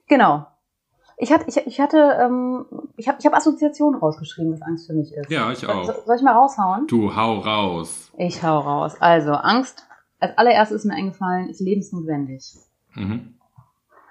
Genau. 0.08 0.46
Ich 1.22 1.30
hatte, 1.32 1.44
ich, 1.48 1.56
ich 1.66 1.80
hatte, 1.80 1.98
ähm, 2.18 2.64
ich 2.96 3.06
habe 3.06 3.18
ich 3.20 3.26
hab 3.26 3.34
Assoziationen 3.34 4.00
rausgeschrieben, 4.00 4.52
was 4.54 4.62
Angst 4.62 4.86
für 4.86 4.94
mich 4.94 5.12
ist. 5.14 5.30
Ja, 5.30 5.52
ich 5.52 5.66
auch. 5.68 5.84
soll 6.06 6.16
ich 6.16 6.22
mal 6.22 6.32
raushauen? 6.32 6.86
Du, 6.86 7.14
hau 7.14 7.38
raus. 7.40 8.10
Ich 8.16 8.42
hau 8.42 8.58
raus. 8.58 8.96
Also, 9.00 9.32
Angst, 9.32 9.86
als 10.18 10.36
allererstes 10.38 10.78
ist 10.78 10.84
mir 10.86 10.94
eingefallen, 10.94 11.48
ist 11.50 11.60
lebensnotwendig. 11.60 12.54
Mhm. 12.94 13.34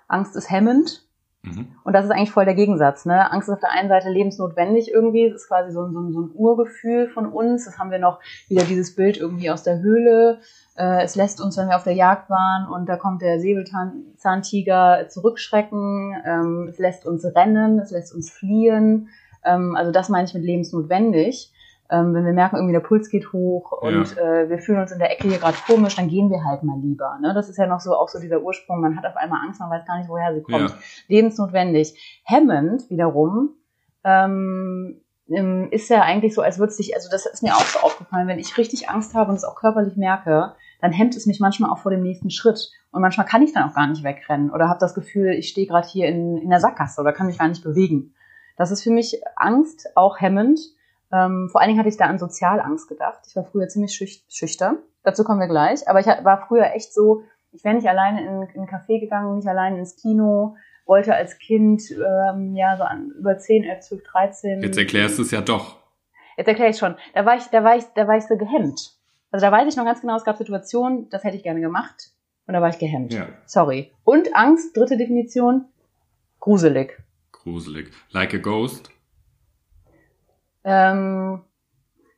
Angst 0.08 0.36
ist 0.36 0.50
hemmend. 0.52 1.06
Mhm. 1.42 1.68
Und 1.84 1.94
das 1.94 2.06
ist 2.06 2.12
eigentlich 2.12 2.32
voll 2.32 2.46
der 2.46 2.54
Gegensatz. 2.54 3.06
Ne? 3.06 3.32
Angst 3.32 3.48
ist 3.48 3.54
auf 3.54 3.60
der 3.62 3.72
einen 3.72 3.88
Seite 3.90 4.10
lebensnotwendig 4.10 4.92
irgendwie. 4.92 5.30
Das 5.32 5.42
ist 5.44 5.48
quasi 5.48 5.72
so, 5.72 5.84
ein- 5.84 5.94
so, 5.94 6.00
ein- 6.02 6.12
so 6.12 6.20
ein 6.22 6.32
Urgefühl 6.34 7.08
von 7.10 7.26
uns. 7.28 7.66
Das 7.66 7.80
haben 7.80 7.92
wir 7.92 8.00
noch 8.00 8.20
wieder 8.50 8.64
dieses 8.66 8.94
Bild 8.94 9.18
irgendwie 9.18 9.50
aus 9.50 9.64
der 9.64 9.80
Höhle. 9.80 10.40
Äh, 10.80 11.04
es 11.04 11.16
lässt 11.16 11.42
uns, 11.42 11.58
wenn 11.58 11.68
wir 11.68 11.76
auf 11.76 11.84
der 11.84 11.94
Jagd 11.94 12.30
waren 12.30 12.68
und 12.72 12.88
da 12.88 12.96
kommt 12.96 13.22
der 13.22 13.40
Säbelzahntiger, 13.42 15.10
zurückschrecken. 15.10 16.16
Ähm, 16.26 16.68
es 16.70 16.80
lässt 16.80 17.06
uns 17.06 17.26
rennen, 17.26 17.80
es 17.80 17.92
lässt 17.92 18.16
uns 18.16 18.32
fliehen. 18.32 19.10
Ähm, 19.44 19.76
also 19.76 19.92
das 19.92 20.08
meine 20.08 20.26
ich 20.26 20.34
mit 20.34 20.44
lebensnotwendig. 20.44 21.54
Ähm, 21.92 22.14
wenn 22.14 22.24
wir 22.24 22.34
merken, 22.34 22.56
irgendwie 22.56 22.74
der 22.74 22.80
Puls 22.80 23.10
geht 23.10 23.34
hoch 23.34 23.72
und 23.74 24.16
äh, 24.18 24.48
wir 24.48 24.60
fühlen 24.60 24.80
uns 24.80 24.92
in 24.92 25.00
der 25.00 25.12
Ecke 25.12 25.28
hier 25.28 25.40
gerade 25.40 25.58
komisch, 25.66 25.96
dann 25.96 26.08
gehen 26.08 26.30
wir 26.30 26.46
halt 26.46 26.64
mal 26.64 26.80
lieber. 26.80 27.18
Ne? 27.20 27.34
Das 27.34 27.50
ist 27.50 27.58
ja 27.58 27.66
noch 27.66 27.80
so 27.82 27.96
auch 27.96 28.08
so 28.08 28.20
dieser 28.20 28.42
Ursprung. 28.42 28.80
Man 28.80 28.96
hat 28.96 29.06
auf 29.06 29.18
einmal 29.18 29.42
Angst, 29.44 29.60
man 29.60 29.72
weiß 29.72 29.86
gar 29.86 29.98
nicht, 29.98 30.08
woher 30.08 30.34
sie 30.34 30.44
kommt 30.44 30.70
Ja. 30.70 30.78
lebensnotwendig. 31.08 32.22
Hemmend 32.24 32.90
wiederum 32.90 33.56
ähm, 34.06 35.02
ähm, 35.30 35.68
ist 35.72 35.90
ja 35.90 36.04
eigentlich 36.04 36.34
so, 36.36 36.42
als 36.42 36.58
würde 36.60 36.70
es 36.70 36.78
sich, 36.78 36.96
also 36.96 37.10
das 37.10 37.26
ist 37.26 37.44
mir 37.44 37.54
auch 37.54 37.66
so 37.66 37.80
aufgefallen, 37.80 38.28
wenn 38.28 38.40
ich 38.40 38.58
richtig 38.58 38.90
Angst 38.90 39.14
habe 39.16 39.32
und 39.32 39.36
es 39.38 39.44
auch 39.44 39.56
körperlich 39.56 39.98
merke, 39.98 40.54
dann 40.82 40.92
hemmt 40.92 41.16
es 41.16 41.26
mich 41.26 41.40
manchmal 41.40 41.70
auch 41.70 41.80
vor 41.80 41.92
dem 41.92 42.02
nächsten 42.02 42.30
Schritt. 42.30 42.72
Und 42.92 43.02
manchmal 43.02 43.28
kann 43.28 43.42
ich 43.42 43.54
dann 43.54 43.70
auch 43.70 43.76
gar 43.76 43.88
nicht 43.88 44.04
wegrennen 44.04 44.50
oder 44.50 44.70
habe 44.70 44.80
das 44.80 44.94
Gefühl, 44.94 45.32
ich 45.32 45.50
stehe 45.50 45.68
gerade 45.68 45.88
hier 45.88 46.08
in, 46.08 46.38
in 46.38 46.50
der 46.50 46.60
Sackgasse 46.60 47.02
oder 47.02 47.14
kann 47.14 47.28
mich 47.28 47.38
gar 47.38 47.48
nicht 47.48 47.64
bewegen. 47.64 48.14
Das 48.58 48.72
ist 48.72 48.84
für 48.84 48.92
mich 48.92 49.22
Angst 49.36 49.90
auch 49.96 50.20
hemmend. 50.20 50.60
Ähm, 51.12 51.50
vor 51.52 51.62
allen 51.62 51.70
Dingen 51.70 51.80
hatte 51.80 51.90
ich 51.90 51.98
da 51.98 52.06
an 52.06 52.20
Sozialangst 52.20 52.88
gedacht. 52.88 53.20
Ich 53.28 53.36
war 53.36 53.44
früher 53.44 53.68
ziemlich 53.68 53.94
schüch 53.94 54.24
schüchtern. 54.30 54.78
Dazu 55.04 55.24
kommen 55.24 55.40
wir 55.40 55.48
gleich. 55.48 55.88
Aber 55.88 56.00
ich 56.00 56.08
war 56.08 56.46
früher 56.48 56.74
echt 56.74 56.94
so, 56.94 57.24
ich 57.52 57.64
wäre 57.64 57.76
nicht 57.76 57.88
alleine 57.88 58.22
in, 58.22 58.42
in 58.54 58.62
ein 58.62 58.68
Café 58.68 59.00
gegangen, 59.00 59.36
nicht 59.36 59.48
alleine 59.48 59.80
ins 59.80 59.96
Kino, 59.96 60.56
wollte 60.86 61.16
als 61.16 61.38
Kind, 61.38 61.84
ähm, 61.92 62.56
ja, 62.56 62.76
so 62.78 62.84
an, 62.84 63.12
über 63.18 63.38
10, 63.38 63.64
11, 63.64 63.80
12, 63.82 64.04
13. 64.04 64.62
Jetzt 64.62 64.78
erklärst 64.78 65.18
du 65.20 65.22
es 65.22 65.32
ja 65.32 65.42
doch. 65.42 65.78
Jetzt 66.36 66.48
erkläre 66.48 66.72
ich 66.72 66.78
schon. 66.78 66.96
Da 67.14 67.26
war 67.26 67.36
ich, 67.36 67.46
da 67.46 67.64
war 67.64 67.76
ich, 67.76 67.86
da 67.96 68.08
war 68.08 68.18
ich 68.18 68.26
so 68.26 68.38
gehemmt. 68.38 68.99
Also 69.32 69.46
da 69.46 69.52
weiß 69.52 69.68
ich 69.68 69.76
noch 69.76 69.86
ganz 69.86 70.02
genau, 70.02 70.16
es 70.16 70.24
gab 70.24 70.38
Situationen, 70.38 71.10
das 71.10 71.24
hätte 71.24 71.38
ich 71.38 71.44
gerne 71.44 71.62
gemacht. 71.62 72.12
Und 72.48 72.54
da 72.54 72.62
war 72.62 72.70
ich 72.70 72.80
gehemmt. 72.80 73.14
Ja. 73.14 73.28
Sorry. 73.46 73.92
Und 74.04 74.36
Angst, 74.36 74.76
dritte 74.76 74.98
Definition, 74.98 75.66
gruselig. 76.40 77.04
Gruselig. 77.32 77.92
Like 78.12 78.34
a 78.34 78.38
ghost. 78.38 78.90
Ähm, 80.64 81.42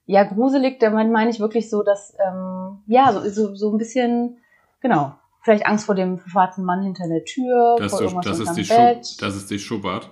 ja, 0.05 0.23
gruselig, 0.23 0.79
damit 0.79 1.11
meine 1.11 1.29
ich 1.29 1.39
wirklich 1.39 1.69
so, 1.69 1.83
dass, 1.83 2.15
ähm, 2.25 2.79
ja, 2.87 3.11
so, 3.11 3.29
so, 3.29 3.55
so 3.55 3.71
ein 3.71 3.77
bisschen, 3.77 4.37
genau, 4.79 5.13
vielleicht 5.41 5.65
Angst 5.65 5.85
vor 5.85 5.95
dem 5.95 6.19
schwarzen 6.27 6.65
Mann 6.65 6.81
hinter 6.81 7.07
der 7.07 7.23
Tür, 7.23 7.75
Das, 7.77 7.91
vor 7.91 7.99
du, 7.99 8.05
irgendwas 8.05 8.25
das, 8.25 8.39
ist 8.39 8.53
die 8.55 8.73
Bett. 8.73 9.21
Das 9.21 9.35
ist 9.35 9.51
die 9.51 9.59
Schubbert. 9.59 10.09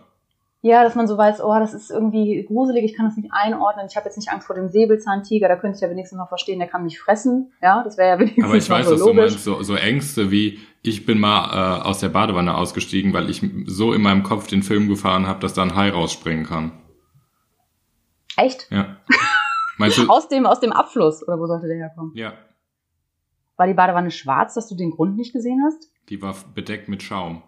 Ja, 0.61 0.83
dass 0.83 0.93
man 0.95 1.07
so 1.07 1.17
weiß, 1.17 1.41
oh, 1.41 1.57
das 1.57 1.73
ist 1.73 1.89
irgendwie 1.89 2.43
gruselig, 2.45 2.83
ich 2.83 2.93
kann 2.93 3.05
das 3.05 3.15
nicht 3.15 3.29
einordnen. 3.31 3.85
Ich 3.89 3.95
habe 3.95 4.05
jetzt 4.07 4.17
nicht 4.17 4.29
Angst 4.29 4.45
vor 4.45 4.57
dem 4.57 4.67
Säbelzahntiger, 4.67 5.47
da 5.47 5.55
könnte 5.55 5.77
ich 5.77 5.81
ja 5.81 5.89
wenigstens 5.89 6.17
noch 6.17 6.27
verstehen, 6.27 6.59
der 6.59 6.67
kann 6.67 6.83
mich 6.83 6.99
fressen. 6.99 7.53
Ja, 7.61 7.81
das 7.81 7.97
wäre 7.97 8.09
ja 8.09 8.19
wenigstens 8.19 8.43
Aber 8.43 8.55
ich 8.55 8.69
weiß, 8.69 8.87
so 8.87 8.93
was 8.93 8.99
du 8.99 9.05
logisch. 9.07 9.31
meinst. 9.31 9.43
So, 9.45 9.63
so 9.63 9.75
Ängste 9.75 10.31
wie, 10.31 10.59
ich 10.81 11.05
bin 11.05 11.17
mal 11.17 11.79
äh, 11.79 11.83
aus 11.83 11.99
der 11.99 12.09
Badewanne 12.09 12.57
ausgestiegen, 12.57 13.13
weil 13.13 13.29
ich 13.29 13.41
so 13.67 13.93
in 13.93 14.01
meinem 14.01 14.23
Kopf 14.23 14.47
den 14.47 14.61
Film 14.61 14.89
gefahren 14.89 15.27
habe, 15.27 15.39
dass 15.39 15.53
da 15.53 15.61
ein 15.61 15.75
Hai 15.75 15.91
rausspringen 15.91 16.45
kann. 16.45 16.73
Echt? 18.35 18.67
Ja. 18.69 18.97
Meinst 19.77 19.97
du? 19.97 20.07
Aus 20.09 20.27
dem, 20.27 20.45
aus 20.45 20.59
dem 20.59 20.73
Abfluss, 20.73 21.25
oder 21.25 21.39
wo 21.39 21.47
sollte 21.47 21.67
der 21.67 21.77
herkommen? 21.77 22.11
Ja. 22.15 22.33
War 23.55 23.65
die 23.67 23.73
Badewanne 23.73 24.11
schwarz, 24.11 24.53
dass 24.55 24.67
du 24.67 24.75
den 24.75 24.91
Grund 24.91 25.15
nicht 25.15 25.31
gesehen 25.31 25.61
hast? 25.65 25.89
Die 26.09 26.21
war 26.21 26.35
bedeckt 26.53 26.89
mit 26.89 27.01
Schaum. 27.01 27.43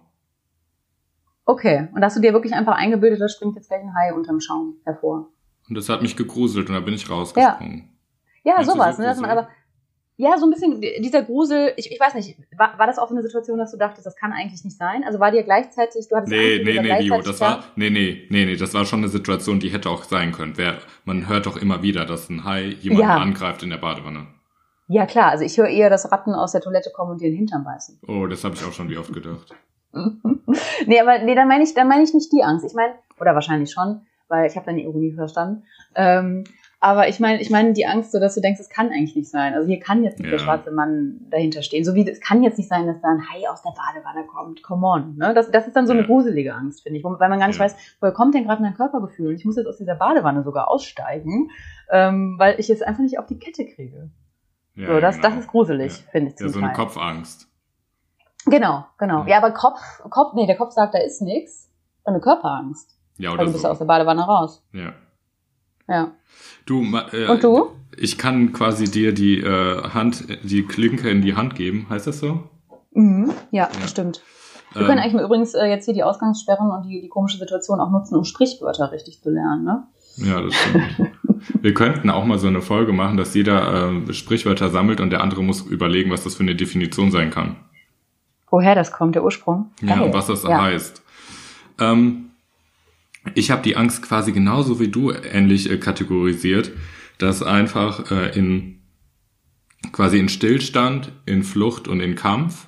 Okay. 1.51 1.89
Und 1.93 2.01
hast 2.01 2.15
du 2.15 2.22
dir 2.22 2.31
wirklich 2.31 2.53
einfach 2.53 2.77
eingebildet, 2.77 3.20
da 3.20 3.27
springt 3.27 3.55
jetzt 3.55 3.67
gleich 3.67 3.81
ein 3.81 3.93
Hai 3.93 4.13
unterm 4.13 4.39
Schaum 4.39 4.77
hervor? 4.86 5.27
Und 5.67 5.75
das 5.77 5.89
hat 5.89 6.01
mich 6.01 6.15
gegruselt 6.15 6.70
und 6.70 6.75
da 6.75 6.79
bin 6.79 6.93
ich 6.93 7.10
rausgesprungen. 7.10 7.89
Ja, 8.43 8.58
du 8.60 8.63
sowas. 8.63 8.96
so 8.96 9.01
ne, 9.01 9.10
dass 9.10 9.20
man 9.20 9.29
aber, 9.29 9.50
ja, 10.15 10.38
so 10.38 10.46
ein 10.46 10.51
bisschen 10.51 10.79
dieser 10.79 11.24
Grusel, 11.24 11.74
ich, 11.75 11.91
ich 11.91 12.00
weiß 12.00 12.13
nicht, 12.13 12.38
war, 12.58 12.79
war 12.79 12.88
das 12.88 13.00
auch 13.00 13.10
so 13.10 13.13
eine 13.13 13.22
Situation, 13.22 13.58
dass 13.58 13.72
du 13.72 13.77
dachtest, 13.77 14.05
das 14.05 14.15
kann 14.15 14.31
eigentlich 14.31 14.63
nicht 14.63 14.77
sein? 14.77 15.03
Also 15.05 15.20
war 15.20 15.31
dir 15.31 15.43
gleichzeitig, 15.43 16.08
du 16.08 16.15
hattest 16.15 16.31
Nee, 16.31 16.60
Angst, 16.60 16.65
nee, 16.65 16.79
nee, 16.81 17.00
Dio, 17.00 17.22
das 17.22 17.41
war, 17.41 17.65
nee, 17.75 17.89
nee, 17.89 18.27
nee, 18.29 18.46
nee, 18.46 18.55
das 18.55 18.74
war 18.74 18.86
schon 18.86 19.00
eine 19.00 19.10
Situation, 19.10 19.60
die 19.60 19.70
hätte 19.70 19.89
auch 19.89 20.03
sein 20.03 20.31
können. 20.31 20.53
Wer, 20.55 20.77
man 21.03 21.27
hört 21.27 21.48
doch 21.48 21.58
immer 21.58 21.84
wieder, 21.84 22.05
dass 22.05 22.29
ein 22.29 22.46
Hai 22.46 22.77
jemanden 22.79 23.10
Ja. 23.10 23.17
angreift 23.17 23.62
in 23.62 23.72
der 23.72 23.77
Badewanne. 23.77 24.27
Ja, 24.88 25.05
klar, 25.05 25.31
also 25.31 25.43
ich 25.43 25.58
höre 25.58 25.67
eher, 25.67 25.89
dass 25.89 26.12
Ratten 26.12 26.34
aus 26.34 26.53
der 26.53 26.62
Toilette 26.62 26.91
kommen 26.93 27.12
und 27.12 27.22
dir 27.22 27.29
den 27.29 27.38
Hintern 27.38 27.63
beißen. 27.65 28.00
Oh, 28.08 28.25
das 28.27 28.43
habe 28.46 28.55
ich 28.55 28.63
auch 28.63 28.74
schon 28.74 28.89
wie 28.89 28.98
oft 28.98 29.12
gedacht. 29.13 29.53
nee, 30.86 31.00
aber 31.00 31.19
nee, 31.19 31.36
dann 31.36 31.48
meine 31.48 31.63
ich, 31.63 31.74
dann 31.74 31.88
meine 31.88 32.03
ich 32.03 32.13
nicht 32.13 32.31
die 32.31 32.43
Angst. 32.43 32.65
Ich 32.65 32.74
meine, 32.74 32.93
oder 33.19 33.33
wahrscheinlich 33.36 33.71
schon, 33.71 34.01
weil 34.27 34.48
ich 34.50 34.55
habe 34.55 34.65
deine 34.65 34.81
Ironie 34.81 35.13
verstanden. 35.13 35.63
Ähm, 35.95 36.43
aber 36.83 37.07
ich 37.10 37.19
meine, 37.19 37.39
ich 37.39 37.51
meine 37.51 37.74
die 37.74 37.86
Angst, 37.86 38.12
so 38.12 38.19
dass 38.19 38.33
du 38.33 38.41
denkst, 38.41 38.60
es 38.60 38.67
kann 38.69 38.88
eigentlich 38.88 39.15
nicht 39.15 39.29
sein. 39.29 39.53
Also 39.53 39.67
hier 39.67 39.79
kann 39.79 40.03
jetzt 40.03 40.17
nicht 40.17 40.25
Ja. 40.25 40.31
der 40.31 40.39
schwarze 40.39 40.71
Mann 40.71 41.19
dahinter 41.29 41.62
stehen. 41.62 41.83
So 41.83 41.93
wie 41.93 42.10
es 42.10 42.19
kann 42.19 42.41
jetzt 42.41 42.57
nicht 42.57 42.69
sein, 42.69 42.88
dass 42.88 43.00
da 43.01 43.10
ein 43.10 43.21
Hai 43.29 43.48
aus 43.48 43.62
der 43.62 43.69
Badewanne 43.71 44.25
kommt. 44.25 44.63
Come 44.63 44.88
on. 44.88 45.15
Ne? 45.15 45.36
Das, 45.36 45.51
das 45.51 45.67
ist 45.67 45.75
dann 45.75 45.86
so 45.86 45.93
eine 45.93 46.03
gruselige 46.05 46.55
Angst, 46.55 46.81
finde 46.81 46.98
ich, 46.98 47.03
weil 47.03 47.29
man 47.29 47.38
gar 47.39 47.48
nicht 47.48 47.60
Ja. 47.60 47.65
weiß, 47.65 47.75
woher 48.00 48.13
kommt 48.13 48.33
denn 48.33 48.45
gerade 48.45 48.63
mein 48.63 48.74
Körpergefühl? 48.74 49.36
Ich 49.36 49.45
muss 49.45 49.57
jetzt 49.57 49.67
aus 49.67 49.77
dieser 49.77 49.93
Badewanne 49.93 50.41
sogar 50.43 50.71
aussteigen, 50.71 51.51
ähm, 51.91 52.36
weil 52.39 52.60
ich 52.60 52.71
es 52.71 52.81
einfach 52.81 53.03
nicht 53.03 53.19
auf 53.19 53.27
die 53.27 53.38
Kette 53.38 53.65
kriege. 53.65 54.10
Ja, 54.74 54.88
so, 54.88 55.00
das, 55.00 55.17
genau. 55.17 55.29
das 55.29 55.38
ist 55.39 55.48
gruselig, 55.50 55.91
finde 56.12 56.31
ich. 56.33 56.39
Ja, 56.39 56.48
so 56.50 56.57
eine 56.57 56.69
Teil. 56.69 56.75
Kopfangst. 56.77 57.48
Genau, 58.45 58.86
genau. 58.98 59.21
Ja. 59.24 59.27
Ja, 59.27 59.38
aber 59.38 59.51
Kopf, 59.51 59.79
Kopf, 60.10 60.33
nee, 60.33 60.48
der 60.48 60.57
Kopf 60.57 60.71
sagt, 60.74 60.93
da 60.95 61.00
ist 61.00 61.21
nichts. 61.21 61.69
Eine 62.03 62.19
Körperangst. 62.19 62.98
Ja, 63.17 63.29
Weil 63.29 63.36
oder 63.36 63.45
du 63.45 63.51
bist 63.51 63.63
so. 63.63 63.69
aus 63.69 63.77
der 63.77 63.86
Badewanne 63.86 64.24
raus. 64.24 64.63
Ja. 64.74 64.93
Ja. 65.88 66.12
Du, 66.65 66.81
äh, 67.12 67.27
Und 67.27 67.43
du? 67.43 67.69
Ich 67.98 68.17
kann 68.17 68.53
quasi 68.53 68.86
dir 68.89 69.13
die 69.13 69.39
äh, 69.39 69.83
Hand, 69.89 70.25
die 70.43 70.63
Klinke 70.65 71.10
in 71.10 71.21
die 71.21 71.36
Hand 71.36 71.55
geben. 71.55 71.88
Heißt 71.89 72.07
das 72.07 72.19
so? 72.19 72.50
Mhm. 72.93 73.31
Ja, 73.51 73.69
Ja. 73.79 73.88
stimmt. 73.88 74.21
Wir 74.74 74.81
Ähm, 74.83 74.88
können 74.88 75.00
eigentlich 75.00 75.21
übrigens 75.21 75.53
äh, 75.53 75.65
jetzt 75.65 75.86
hier 75.86 75.93
die 75.93 76.03
Ausgangssperren 76.03 76.71
und 76.71 76.83
die, 76.83 77.01
die 77.01 77.10
komische 77.10 77.38
Situation 77.38 77.79
auch 77.81 77.91
nutzen, 77.91 78.15
um 78.15 78.24
Sprichwörter 78.24 78.91
richtig 78.91 79.21
zu 79.21 79.29
lernen, 79.29 79.65
ne? 79.65 79.83
Ja, 80.15 80.41
das 80.41 80.53
stimmt. 80.55 81.12
Wir 81.62 81.74
könnten 81.74 82.10
auch 82.10 82.24
mal 82.24 82.38
so 82.38 82.48
eine 82.48 82.62
Folge 82.62 82.93
machen, 82.93 83.17
dass 83.17 83.33
jeder 83.33 83.91
äh, 84.07 84.13
Sprichwörter 84.13 84.69
sammelt 84.69 85.01
und 85.01 85.10
der 85.10 85.21
andere 85.21 85.43
muss 85.43 85.62
überlegen, 85.62 86.10
was 86.12 86.24
das 86.24 86.36
für 86.36 86.43
eine 86.43 86.55
Definition 86.55 87.12
sein 87.12 87.31
kann. 87.31 87.55
Woher 88.51 88.75
das 88.75 88.91
kommt, 88.91 89.15
der 89.15 89.24
Ursprung. 89.24 89.72
Ja, 89.81 89.96
Geil. 89.96 90.05
und 90.05 90.13
was 90.13 90.27
das 90.27 90.43
ja. 90.43 90.62
heißt. 90.62 91.01
Ähm, 91.79 92.31
ich 93.34 93.50
habe 93.50 93.63
die 93.63 93.75
Angst 93.75 94.03
quasi 94.03 94.31
genauso 94.31 94.79
wie 94.79 94.89
du 94.89 95.12
ähnlich 95.12 95.72
äh, 95.72 95.77
kategorisiert, 95.77 96.72
dass 97.17 97.41
einfach 97.41 98.12
äh, 98.12 98.38
in 98.38 98.81
quasi 99.91 100.20
in 100.20 100.29
Stillstand, 100.29 101.12
in 101.25 101.43
Flucht 101.43 101.88
und 101.88 102.01
in 102.01 102.15
Kampf, 102.15 102.67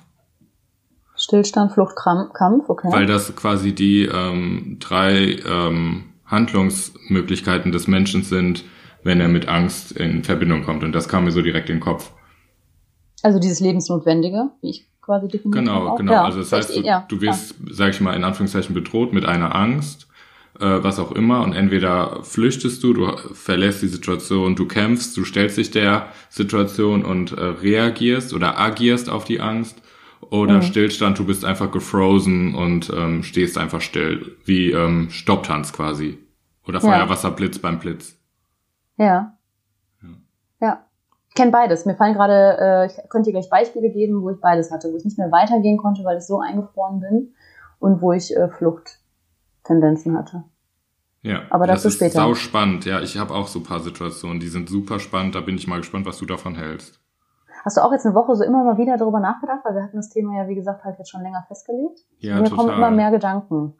Stillstand, 1.16 1.72
Flucht, 1.72 1.96
Kampf, 1.96 2.68
okay. 2.68 2.88
weil 2.90 3.06
das 3.06 3.34
quasi 3.36 3.74
die 3.74 4.04
ähm, 4.04 4.78
drei 4.80 5.38
ähm, 5.46 6.04
Handlungsmöglichkeiten 6.26 7.72
des 7.72 7.86
Menschen 7.86 8.22
sind, 8.22 8.64
wenn 9.04 9.20
er 9.20 9.28
mit 9.28 9.48
Angst 9.48 9.92
in 9.92 10.24
Verbindung 10.24 10.64
kommt. 10.64 10.82
Und 10.82 10.92
das 10.92 11.08
kam 11.08 11.24
mir 11.24 11.30
so 11.30 11.40
direkt 11.40 11.70
in 11.70 11.76
den 11.76 11.82
Kopf. 11.82 12.12
also 13.22 13.38
dieses 13.38 13.60
Lebensnotwendige, 13.60 14.50
wie 14.60 14.70
ich 14.70 14.86
quasi 15.04 15.28
definiert. 15.28 15.64
Genau, 15.64 15.88
auch. 15.88 15.96
genau. 15.96 16.12
Ja, 16.12 16.24
also 16.24 16.38
das 16.38 16.52
heißt, 16.52 16.76
du, 16.76 16.80
ja, 16.80 17.04
du 17.08 17.20
wirst, 17.20 17.54
sag 17.70 17.90
ich 17.90 18.00
mal, 18.00 18.14
in 18.14 18.24
Anführungszeichen 18.24 18.74
bedroht 18.74 19.12
mit 19.12 19.24
einer 19.24 19.54
Angst, 19.54 20.08
äh, 20.58 20.64
was 20.82 20.98
auch 20.98 21.12
immer, 21.12 21.42
und 21.42 21.52
entweder 21.52 22.22
flüchtest 22.22 22.82
du, 22.82 22.92
du 22.94 23.16
verlässt 23.34 23.82
die 23.82 23.88
Situation, 23.88 24.56
du 24.56 24.66
kämpfst, 24.66 25.16
du 25.16 25.24
stellst 25.24 25.58
dich 25.58 25.70
der 25.70 26.08
Situation 26.30 27.04
und 27.04 27.32
äh, 27.32 27.42
reagierst 27.44 28.32
oder 28.32 28.58
agierst 28.58 29.08
auf 29.10 29.24
die 29.24 29.40
Angst, 29.40 29.80
oder 30.30 30.56
Mhm. 30.56 30.62
Stillstand, 30.62 31.18
du 31.18 31.26
bist 31.26 31.44
einfach 31.44 31.70
gefrozen 31.70 32.54
und 32.54 32.90
ähm, 32.96 33.22
stehst 33.22 33.58
einfach 33.58 33.82
still, 33.82 34.36
wie 34.46 34.70
ähm, 34.70 35.10
Stopptanz 35.10 35.72
quasi. 35.74 36.18
Oder 36.66 36.80
Ja. 36.80 36.86
Feuerwasserblitz 36.88 37.58
beim 37.58 37.78
Blitz. 37.78 38.16
Ja. 38.96 39.36
Ja. 40.62 40.86
Kenne 41.34 41.50
beides. 41.50 41.84
Mir 41.84 41.96
fallen 41.96 42.14
gerade, 42.14 42.56
äh, 42.60 42.86
ich 42.86 43.08
könnte 43.10 43.28
dir 43.30 43.32
gleich 43.32 43.50
Beispiele 43.50 43.90
geben, 43.90 44.22
wo 44.22 44.30
ich 44.30 44.40
beides 44.40 44.70
hatte, 44.70 44.92
wo 44.92 44.96
ich 44.96 45.04
nicht 45.04 45.18
mehr 45.18 45.32
weitergehen 45.32 45.78
konnte, 45.78 46.04
weil 46.04 46.18
ich 46.18 46.24
so 46.24 46.40
eingefroren 46.40 47.00
bin 47.00 47.34
und 47.80 48.00
wo 48.00 48.12
ich 48.12 48.34
äh, 48.36 48.48
Fluchttendenzen 48.48 50.16
hatte. 50.16 50.44
Ja, 51.22 51.42
Aber 51.50 51.66
das 51.66 51.78
dazu 51.82 51.88
ist 51.88 51.94
später. 51.96 52.12
sau 52.20 52.34
spannend. 52.34 52.84
Ja, 52.84 53.00
ich 53.00 53.16
habe 53.18 53.34
auch 53.34 53.48
so 53.48 53.58
ein 53.60 53.64
paar 53.64 53.80
Situationen, 53.80 54.40
die 54.40 54.48
sind 54.48 54.68
super 54.68 55.00
spannend. 55.00 55.34
Da 55.34 55.40
bin 55.40 55.56
ich 55.56 55.66
mal 55.66 55.78
gespannt, 55.78 56.06
was 56.06 56.18
du 56.18 56.26
davon 56.26 56.54
hältst. 56.54 57.00
Hast 57.64 57.78
du 57.78 57.80
auch 57.80 57.92
jetzt 57.92 58.04
eine 58.04 58.14
Woche 58.14 58.36
so 58.36 58.44
immer 58.44 58.62
mal 58.62 58.76
wieder 58.76 58.98
darüber 58.98 59.20
nachgedacht? 59.20 59.60
Weil 59.64 59.74
wir 59.74 59.82
hatten 59.84 59.96
das 59.96 60.10
Thema 60.10 60.36
ja, 60.36 60.48
wie 60.48 60.54
gesagt, 60.54 60.84
halt 60.84 60.98
jetzt 60.98 61.10
schon 61.10 61.22
länger 61.22 61.42
festgelegt. 61.48 62.00
Ja, 62.18 62.34
und 62.36 62.42
mir 62.42 62.48
total. 62.50 62.66
kommen 62.66 62.76
immer 62.78 62.90
mehr 62.90 63.10
Gedanken. 63.10 63.74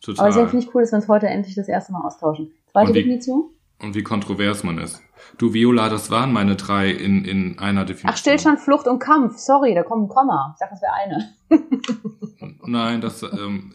total. 0.00 0.20
Aber 0.20 0.28
deswegen 0.28 0.48
finde 0.48 0.64
ich 0.64 0.74
cool, 0.74 0.80
dass 0.82 0.92
wir 0.92 0.96
uns 0.96 1.08
heute 1.08 1.28
endlich 1.28 1.54
das 1.54 1.68
erste 1.68 1.92
Mal 1.92 2.00
austauschen. 2.06 2.52
Zweite 2.72 2.88
Und 2.88 2.94
wie- 2.94 3.02
Definition? 3.02 3.50
Und 3.82 3.94
wie 3.94 4.02
kontrovers 4.02 4.64
man 4.64 4.78
ist. 4.78 5.02
Du, 5.38 5.54
Viola, 5.54 5.88
das 5.88 6.10
waren 6.10 6.32
meine 6.32 6.56
drei 6.56 6.90
in, 6.90 7.24
in 7.24 7.58
einer 7.58 7.84
Definition. 7.84 8.12
Ach, 8.12 8.16
Stillstand, 8.16 8.60
Flucht 8.60 8.86
und 8.86 8.98
Kampf. 8.98 9.38
Sorry, 9.38 9.74
da 9.74 9.82
kommt 9.82 10.04
ein 10.04 10.08
Komma. 10.08 10.54
Ich 10.54 10.60
dachte, 10.60 10.74
das 10.74 10.82
wäre 10.82 10.92
eine. 10.94 12.58
Nein, 12.66 13.00
das, 13.00 13.22
ähm, 13.22 13.72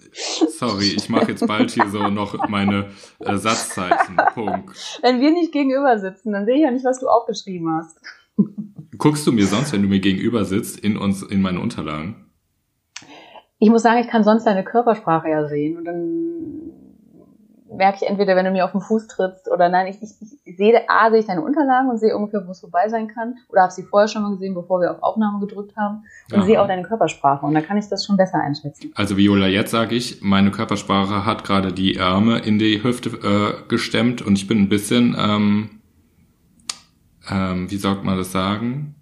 sorry, 0.57 0.93
ich 0.95 1.09
mache 1.09 1.31
jetzt 1.31 1.45
bald 1.47 1.71
hier 1.71 1.89
so 1.89 2.09
noch 2.09 2.47
meine 2.47 2.89
äh, 3.19 3.37
Satzzeichen. 3.37 4.17
Punkt. 4.33 4.99
Wenn 5.01 5.19
wir 5.19 5.31
nicht 5.31 5.51
gegenüber 5.51 5.97
sitzen, 5.97 6.31
dann 6.31 6.45
sehe 6.45 6.55
ich 6.55 6.61
ja 6.61 6.71
nicht, 6.71 6.85
was 6.85 6.99
du 6.99 7.07
aufgeschrieben 7.07 7.69
hast. 7.75 7.99
Guckst 8.97 9.25
du 9.25 9.31
mir 9.31 9.47
sonst, 9.47 9.73
wenn 9.73 9.81
du 9.81 9.87
mir 9.87 9.99
gegenüber 9.99 10.45
sitzt, 10.45 10.79
in 10.79 10.97
uns, 10.97 11.23
in 11.23 11.41
meine 11.41 11.59
Unterlagen? 11.59 12.31
Ich 13.59 13.69
muss 13.69 13.81
sagen, 13.81 14.01
ich 14.01 14.07
kann 14.07 14.23
sonst 14.23 14.43
deine 14.43 14.63
Körpersprache 14.63 15.29
ja 15.29 15.47
sehen 15.47 15.77
und 15.77 15.85
dann 15.85 16.72
merke 17.75 17.99
ich 18.01 18.09
entweder, 18.09 18.35
wenn 18.35 18.45
du 18.45 18.51
mir 18.51 18.65
auf 18.65 18.71
den 18.71 18.81
Fuß 18.81 19.07
trittst 19.07 19.49
oder 19.49 19.69
nein, 19.69 19.87
ich, 19.87 20.01
ich, 20.01 20.11
ich 20.45 20.57
sehe, 20.57 20.81
A, 20.89 21.09
sehe 21.09 21.19
ich 21.19 21.25
deine 21.25 21.41
Unterlagen 21.41 21.89
und 21.89 21.97
sehe 21.97 22.15
ungefähr, 22.15 22.45
wo 22.45 22.51
es 22.51 22.59
vorbei 22.59 22.89
sein 22.89 23.07
kann 23.07 23.35
oder 23.49 23.63
habe 23.63 23.71
sie 23.71 23.83
vorher 23.83 24.07
schon 24.07 24.23
mal 24.23 24.31
gesehen, 24.31 24.53
bevor 24.53 24.79
wir 24.81 24.91
auf 24.91 25.03
Aufnahme 25.03 25.45
gedrückt 25.45 25.75
haben 25.77 26.03
und 26.31 26.39
Aha. 26.39 26.45
sehe 26.45 26.61
auch 26.61 26.67
deine 26.67 26.83
Körpersprache 26.83 27.45
und 27.45 27.53
dann 27.53 27.63
kann 27.63 27.77
ich 27.77 27.87
das 27.87 28.05
schon 28.05 28.17
besser 28.17 28.39
einschätzen. 28.39 28.91
Also 28.95 29.17
Viola, 29.17 29.47
jetzt 29.47 29.71
sage 29.71 29.95
ich, 29.95 30.21
meine 30.21 30.51
Körpersprache 30.51 31.25
hat 31.25 31.43
gerade 31.43 31.73
die 31.73 31.95
Ärmel 31.95 32.39
in 32.39 32.59
die 32.59 32.83
Hüfte 32.83 33.09
äh, 33.09 33.67
gestemmt 33.67 34.21
und 34.21 34.37
ich 34.37 34.47
bin 34.47 34.59
ein 34.59 34.69
bisschen, 34.69 35.15
ähm, 35.17 35.81
ähm, 37.29 37.71
wie 37.71 37.77
sagt 37.77 38.03
man 38.03 38.17
das 38.17 38.31
sagen? 38.31 38.95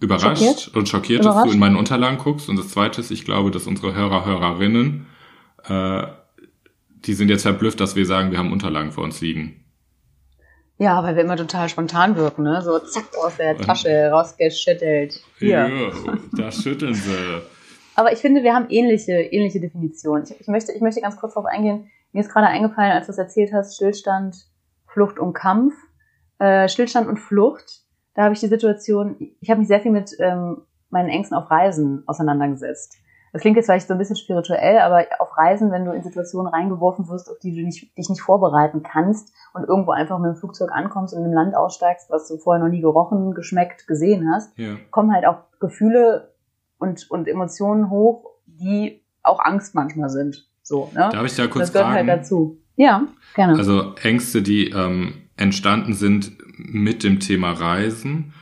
Überrascht 0.00 0.42
Schockiert? 0.42 0.76
und 0.76 0.88
schockiert, 0.88 1.20
dass 1.20 1.26
Überrascht? 1.26 1.48
du 1.48 1.54
in 1.54 1.58
meine 1.58 1.76
Unterlagen 1.76 2.18
guckst. 2.18 2.48
Und 2.48 2.56
das 2.56 2.68
Zweite 2.68 3.00
ist, 3.00 3.10
ich 3.10 3.24
glaube, 3.24 3.50
dass 3.50 3.66
unsere 3.66 3.94
Hörer, 3.96 4.24
Hörerinnen, 4.24 5.06
äh, 5.68 6.06
die 7.06 7.14
sind 7.14 7.28
jetzt 7.28 7.42
verblüfft, 7.42 7.80
dass 7.80 7.96
wir 7.96 8.06
sagen, 8.06 8.30
wir 8.30 8.38
haben 8.38 8.52
Unterlagen 8.52 8.92
vor 8.92 9.04
uns 9.04 9.20
liegen. 9.20 9.64
Ja, 10.78 11.02
weil 11.02 11.16
wir 11.16 11.24
immer 11.24 11.36
total 11.36 11.68
spontan 11.68 12.16
wirken, 12.16 12.44
ne? 12.44 12.62
So 12.62 12.78
zack 12.78 13.04
aus 13.24 13.36
der 13.36 13.56
Tasche 13.56 14.10
rausgeschüttelt. 14.10 15.20
Hier. 15.38 15.68
Ja, 15.68 15.92
da 16.36 16.52
schütteln 16.52 16.94
sie. 16.94 17.40
Aber 17.96 18.12
ich 18.12 18.20
finde, 18.20 18.44
wir 18.44 18.54
haben 18.54 18.66
ähnliche, 18.68 19.12
ähnliche 19.12 19.58
Definitionen. 19.58 20.24
Ich, 20.24 20.40
ich, 20.40 20.46
möchte, 20.46 20.72
ich 20.72 20.80
möchte 20.80 21.00
ganz 21.00 21.16
kurz 21.16 21.34
darauf 21.34 21.50
eingehen. 21.50 21.90
Mir 22.12 22.20
ist 22.20 22.32
gerade 22.32 22.46
eingefallen, 22.46 22.92
als 22.92 23.06
du 23.06 23.12
es 23.12 23.18
erzählt 23.18 23.52
hast, 23.52 23.74
Stillstand, 23.74 24.36
Flucht 24.86 25.18
und 25.18 25.32
Kampf. 25.32 25.74
Äh, 26.38 26.68
Stillstand 26.68 27.08
und 27.08 27.18
Flucht, 27.18 27.82
da 28.14 28.22
habe 28.24 28.34
ich 28.34 28.40
die 28.40 28.46
Situation, 28.46 29.16
ich 29.40 29.50
habe 29.50 29.58
mich 29.58 29.68
sehr 29.68 29.80
viel 29.80 29.90
mit 29.90 30.16
ähm, 30.20 30.62
meinen 30.90 31.08
Ängsten 31.08 31.36
auf 31.36 31.50
Reisen 31.50 32.04
auseinandergesetzt. 32.06 32.96
Das 33.32 33.42
klingt 33.42 33.56
jetzt 33.56 33.66
vielleicht 33.66 33.88
so 33.88 33.94
ein 33.94 33.98
bisschen 33.98 34.16
spirituell, 34.16 34.78
aber 34.78 35.04
auf 35.18 35.36
Reisen, 35.36 35.70
wenn 35.70 35.84
du 35.84 35.92
in 35.92 36.02
Situationen 36.02 36.52
reingeworfen 36.52 37.08
wirst, 37.08 37.30
auf 37.30 37.38
die 37.38 37.54
du 37.54 37.62
nicht, 37.62 37.96
dich 37.96 38.08
nicht 38.08 38.22
vorbereiten 38.22 38.82
kannst 38.82 39.32
und 39.52 39.64
irgendwo 39.64 39.90
einfach 39.92 40.18
mit 40.18 40.30
dem 40.30 40.36
Flugzeug 40.36 40.70
ankommst 40.72 41.12
und 41.14 41.20
in 41.20 41.26
einem 41.26 41.34
Land 41.34 41.54
aussteigst, 41.54 42.10
was 42.10 42.28
du 42.28 42.38
vorher 42.38 42.62
noch 42.62 42.70
nie 42.70 42.80
gerochen, 42.80 43.34
geschmeckt, 43.34 43.86
gesehen 43.86 44.30
hast, 44.32 44.56
Ja. 44.58 44.76
kommen 44.90 45.12
halt 45.12 45.26
auch 45.26 45.38
Gefühle 45.60 46.32
und, 46.78 47.10
und 47.10 47.28
Emotionen 47.28 47.90
hoch, 47.90 48.30
die 48.46 49.02
auch 49.22 49.40
Angst 49.40 49.74
manchmal 49.74 50.08
sind. 50.10 50.48
So, 50.62 50.90
ne? 50.94 51.08
Darf 51.12 51.24
ich 51.24 51.34
da 51.36 51.46
kurz 51.46 51.66
das 51.66 51.72
gehört 51.72 51.92
fragen? 51.92 52.08
halt 52.08 52.20
dazu. 52.20 52.58
Ja, 52.76 53.02
gerne. 53.34 53.56
Also 53.56 53.94
Ängste, 54.02 54.40
die 54.42 54.70
ähm, 54.70 55.28
entstanden 55.36 55.94
sind 55.94 56.32
mit 56.56 57.02
dem 57.04 57.20
Thema 57.20 57.52
Reisen 57.52 58.32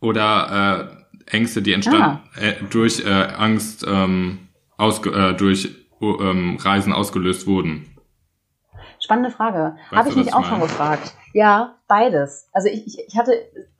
oder 0.00 0.90
äh, 0.96 0.99
Ängste, 1.30 1.62
die 1.62 1.72
entstanden 1.72 2.20
äh, 2.36 2.54
durch 2.70 3.04
äh, 3.04 3.08
Angst 3.10 3.84
ähm, 3.88 4.48
ausge 4.76 5.10
äh, 5.10 5.34
durch 5.34 5.74
ähm, 6.00 6.58
Reisen 6.60 6.92
ausgelöst 6.92 7.46
wurden. 7.46 7.86
Spannende 9.02 9.30
Frage. 9.30 9.76
Habe 9.90 10.08
ich 10.10 10.16
mich 10.16 10.34
auch 10.34 10.44
schon 10.44 10.60
gefragt. 10.60 11.14
Ja, 11.32 11.76
beides. 11.88 12.48
Also 12.52 12.68
ich, 12.68 12.86
ich, 12.86 12.98
ich 13.08 13.18
hatte, 13.18 13.32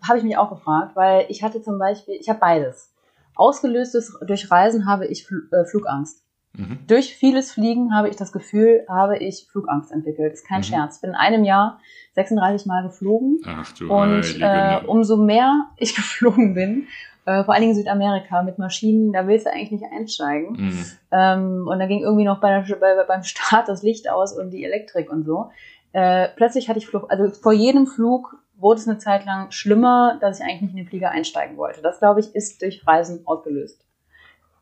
habe 0.07 0.19
ich 0.19 0.25
mich 0.25 0.37
auch 0.37 0.51
gefragt, 0.51 0.97
weil 0.97 1.27
ich 1.29 1.43
hatte 1.43 1.63
zum 1.63 1.79
Beispiel, 1.79 2.15
ich 2.19 2.29
habe 2.29 2.39
beides. 2.41 2.93
Ausgelöstes 3.35 4.19
durch 4.27 4.51
Reisen 4.51 4.87
habe 4.87 5.07
ich 5.07 5.27
Fl 5.27 5.49
äh, 5.53 5.65
Flugangst. 5.65 6.23
Mhm. 6.53 6.79
Durch 6.87 7.15
vieles 7.15 7.53
Fliegen 7.53 7.95
habe 7.95 8.09
ich 8.09 8.17
das 8.17 8.33
Gefühl, 8.33 8.85
habe 8.89 9.19
ich 9.19 9.47
Flugangst 9.51 9.93
entwickelt. 9.93 10.33
Ist 10.33 10.47
kein 10.47 10.59
Mhm. 10.61 10.65
Scherz. 10.65 10.97
Ich 10.97 11.03
bin 11.03 11.11
in 11.11 11.17
einem 11.17 11.45
Jahr 11.45 11.81
36 12.15 12.67
Mal 12.67 12.83
geflogen 12.83 13.41
Ach 13.47 13.73
du 13.73 13.93
und 13.93 14.41
äh, 14.41 14.81
umso 14.87 15.17
mehr 15.17 15.71
ich 15.77 15.95
geflogen 15.97 16.55
bin, 16.55 16.89
äh, 17.27 17.45
vor 17.45 17.55
allen 17.55 17.63
Dingen 17.63 17.75
Südamerika 17.75 18.43
mit 18.43 18.59
Maschinen, 18.59 19.13
da 19.13 19.27
willst 19.27 19.47
du 19.47 19.51
eigentlich 19.51 19.73
nicht 19.73 19.93
einsteigen. 19.93 20.53
Mhm. 20.53 20.87
Ähm, 21.13 21.69
und 21.69 21.79
da 21.79 21.87
ging 21.87 22.01
irgendwie 22.01 22.25
noch 22.25 22.41
bei 22.41 22.51
der, 22.51 22.77
bei, 22.77 23.05
beim 23.05 23.23
Start 23.23 23.69
das 23.69 23.83
Licht 23.83 24.11
aus 24.11 24.37
und 24.37 24.51
die 24.51 24.65
Elektrik 24.65 25.11
und 25.11 25.25
so. 25.25 25.51
Äh, 25.93 26.29
plötzlich 26.37 26.69
hatte 26.69 26.79
ich 26.79 26.87
Flug, 26.87 27.11
also 27.11 27.31
vor 27.31 27.53
jedem 27.53 27.87
Flug 27.87 28.37
wurde 28.57 28.81
es 28.81 28.89
eine 28.89 28.99
Zeit 28.99 29.25
lang 29.25 29.51
schlimmer, 29.51 30.19
dass 30.21 30.39
ich 30.39 30.45
eigentlich 30.45 30.63
nicht 30.63 30.71
in 30.73 30.77
den 30.79 30.87
Flieger 30.87 31.11
einsteigen 31.11 31.57
wollte. 31.57 31.83
Das, 31.83 31.99
glaube 31.99 32.21
ich, 32.21 32.35
ist 32.35 32.63
durch 32.63 32.87
Reisen 32.87 33.27
ausgelöst 33.27 33.85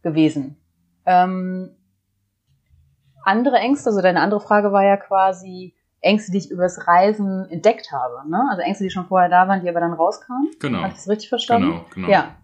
gewesen. 0.03 0.57
Ähm, 1.05 1.75
andere 3.25 3.57
Ängste, 3.57 3.91
also 3.91 4.01
deine 4.01 4.21
andere 4.21 4.41
Frage 4.41 4.73
war 4.73 4.85
ja 4.85 4.97
quasi 4.97 5.75
Ängste, 6.01 6.31
die 6.33 6.39
ich 6.39 6.51
übers 6.51 6.87
Reisen 6.87 7.47
entdeckt 7.51 7.91
habe. 7.93 8.29
Ne? 8.29 8.41
Also 8.51 8.63
Ängste, 8.63 8.85
die 8.85 8.91
schon 8.91 9.07
vorher 9.07 9.29
da 9.29 9.49
waren, 9.49 9.63
die 9.63 9.69
aber 9.69 9.81
dann 9.81 9.93
rauskamen. 9.93 10.51
Genau. 10.61 10.79
Habe 10.79 10.89
ich 10.89 10.95
das 10.95 11.09
richtig 11.09 11.29
verstanden? 11.29 11.69
Genau, 11.71 11.85
genau. 11.95 12.09
Ja. 12.09 12.35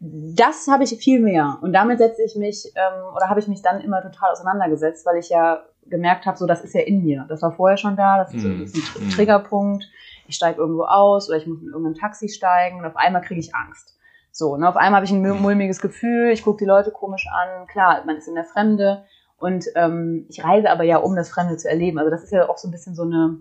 Das 0.00 0.66
habe 0.68 0.82
ich 0.84 0.90
viel 0.96 1.20
mehr. 1.20 1.58
Und 1.62 1.72
damit 1.72 1.98
setze 1.98 2.22
ich 2.24 2.34
mich, 2.36 2.72
ähm, 2.74 3.14
oder 3.14 3.28
habe 3.28 3.38
ich 3.40 3.46
mich 3.48 3.62
dann 3.62 3.80
immer 3.80 4.02
total 4.02 4.32
auseinandergesetzt, 4.32 5.06
weil 5.06 5.18
ich 5.18 5.28
ja 5.28 5.62
gemerkt 5.86 6.26
habe, 6.26 6.36
so 6.36 6.46
das 6.46 6.62
ist 6.64 6.74
ja 6.74 6.80
in 6.80 7.02
mir. 7.04 7.24
Das 7.28 7.42
war 7.42 7.52
vorher 7.52 7.76
schon 7.76 7.96
da, 7.96 8.18
das 8.18 8.34
ist, 8.34 8.42
Mhm. 8.44 8.60
das 8.62 8.72
ist 8.72 8.96
ein 8.96 9.06
Mhm. 9.06 9.10
Triggerpunkt. 9.10 9.84
Ich 10.26 10.36
steige 10.36 10.60
irgendwo 10.60 10.84
aus 10.84 11.28
oder 11.28 11.38
ich 11.38 11.46
muss 11.46 11.60
in 11.60 11.68
irgendein 11.68 11.94
Taxi 11.94 12.28
steigen 12.28 12.78
und 12.78 12.84
auf 12.86 12.96
einmal 12.96 13.22
kriege 13.22 13.40
ich 13.40 13.54
Angst. 13.54 13.96
So, 14.30 14.54
und 14.54 14.64
auf 14.64 14.76
einmal 14.76 14.96
habe 14.98 15.04
ich 15.04 15.12
ein 15.12 15.20
mul- 15.24 15.34
mulmiges 15.38 15.80
Gefühl, 15.80 16.30
ich 16.30 16.42
gucke 16.42 16.58
die 16.58 16.64
Leute 16.68 16.90
komisch 16.90 17.26
an. 17.32 17.66
Klar, 17.66 18.02
man 18.06 18.16
ist 18.16 18.28
in 18.28 18.34
der 18.34 18.44
Fremde 18.44 19.04
und 19.42 19.66
ähm, 19.74 20.26
ich 20.28 20.42
reise 20.44 20.70
aber 20.70 20.84
ja, 20.84 20.98
um 20.98 21.16
das 21.16 21.28
Fremde 21.30 21.56
zu 21.56 21.68
erleben. 21.68 21.98
Also 21.98 22.10
das 22.10 22.22
ist 22.22 22.32
ja 22.32 22.48
auch 22.48 22.58
so 22.58 22.68
ein 22.68 22.70
bisschen 22.70 22.94
so 22.94 23.02
eine 23.02 23.38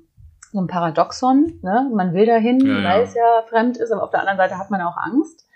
so 0.52 0.60
ein 0.60 0.68
Paradoxon. 0.68 1.60
Ne? 1.62 1.90
Man 1.94 2.14
will 2.14 2.26
dahin, 2.26 2.60
Ja, 2.60 2.80
ja. 2.80 2.84
weil 2.90 3.02
es 3.04 3.14
ja 3.14 3.44
fremd 3.48 3.78
ist, 3.78 3.92
aber 3.92 4.04
auf 4.04 4.10
der 4.10 4.20
anderen 4.20 4.38
Seite 4.38 4.58
hat 4.58 4.70
man 4.70 4.82
auch 4.82 4.98
Angst. 4.98 5.48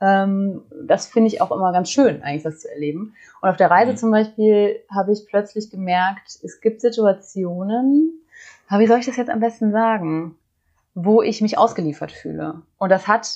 Ähm, 0.00 0.62
das 0.84 1.06
finde 1.06 1.28
ich 1.28 1.40
auch 1.40 1.52
immer 1.52 1.72
ganz 1.72 1.90
schön, 1.90 2.22
eigentlich 2.22 2.42
das 2.42 2.58
zu 2.60 2.68
erleben. 2.70 3.14
Und 3.40 3.48
auf 3.50 3.56
der 3.56 3.70
Reise 3.70 3.92
Mhm. 3.92 3.96
zum 3.98 4.10
Beispiel 4.10 4.80
habe 4.92 5.12
ich 5.12 5.26
plötzlich 5.28 5.70
gemerkt, 5.70 6.40
es 6.42 6.60
gibt 6.60 6.80
Situationen, 6.80 8.20
aber 8.68 8.80
wie 8.80 8.86
soll 8.88 8.98
ich 8.98 9.06
das 9.06 9.16
jetzt 9.16 9.30
am 9.30 9.38
besten 9.40 9.70
sagen, 9.70 10.36
wo 10.94 11.22
ich 11.22 11.40
mich 11.40 11.56
ausgeliefert 11.56 12.10
fühle. 12.10 12.62
Und 12.78 12.88
das 12.90 13.06
hat, 13.06 13.28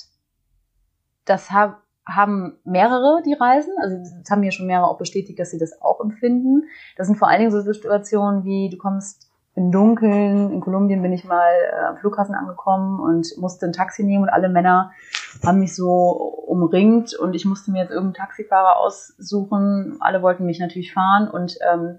das 1.23 1.51
hab, 1.51 1.81
haben 2.07 2.57
mehrere, 2.63 3.21
die 3.25 3.33
reisen. 3.33 3.73
Also 3.81 3.97
das 3.97 4.29
haben 4.29 4.41
mir 4.41 4.51
schon 4.51 4.67
mehrere 4.67 4.87
auch 4.87 4.97
bestätigt, 4.97 5.39
dass 5.39 5.51
sie 5.51 5.59
das 5.59 5.81
auch 5.81 5.99
empfinden. 5.99 6.63
Das 6.95 7.07
sind 7.07 7.17
vor 7.17 7.27
allen 7.27 7.39
Dingen 7.39 7.51
so 7.51 7.61
Situationen 7.61 8.43
wie, 8.43 8.69
du 8.69 8.77
kommst 8.77 9.27
im 9.57 9.71
Dunkeln, 9.71 10.51
in 10.51 10.61
Kolumbien 10.61 11.01
bin 11.01 11.13
ich 11.13 11.25
mal 11.25 11.51
äh, 11.51 11.85
am 11.85 11.97
Flughafen 11.97 12.35
angekommen 12.35 12.99
und 12.99 13.27
musste 13.37 13.65
ein 13.65 13.73
Taxi 13.73 14.03
nehmen 14.03 14.23
und 14.23 14.29
alle 14.29 14.49
Männer 14.49 14.91
haben 15.43 15.59
mich 15.59 15.75
so 15.75 16.11
umringt 16.45 17.15
und 17.15 17.33
ich 17.33 17.43
musste 17.43 17.71
mir 17.71 17.79
jetzt 17.79 17.89
irgendeinen 17.89 18.25
Taxifahrer 18.25 18.77
aussuchen. 18.77 19.97
Alle 19.99 20.21
wollten 20.21 20.45
mich 20.45 20.59
natürlich 20.59 20.93
fahren 20.93 21.27
und 21.27 21.57
ähm, 21.73 21.97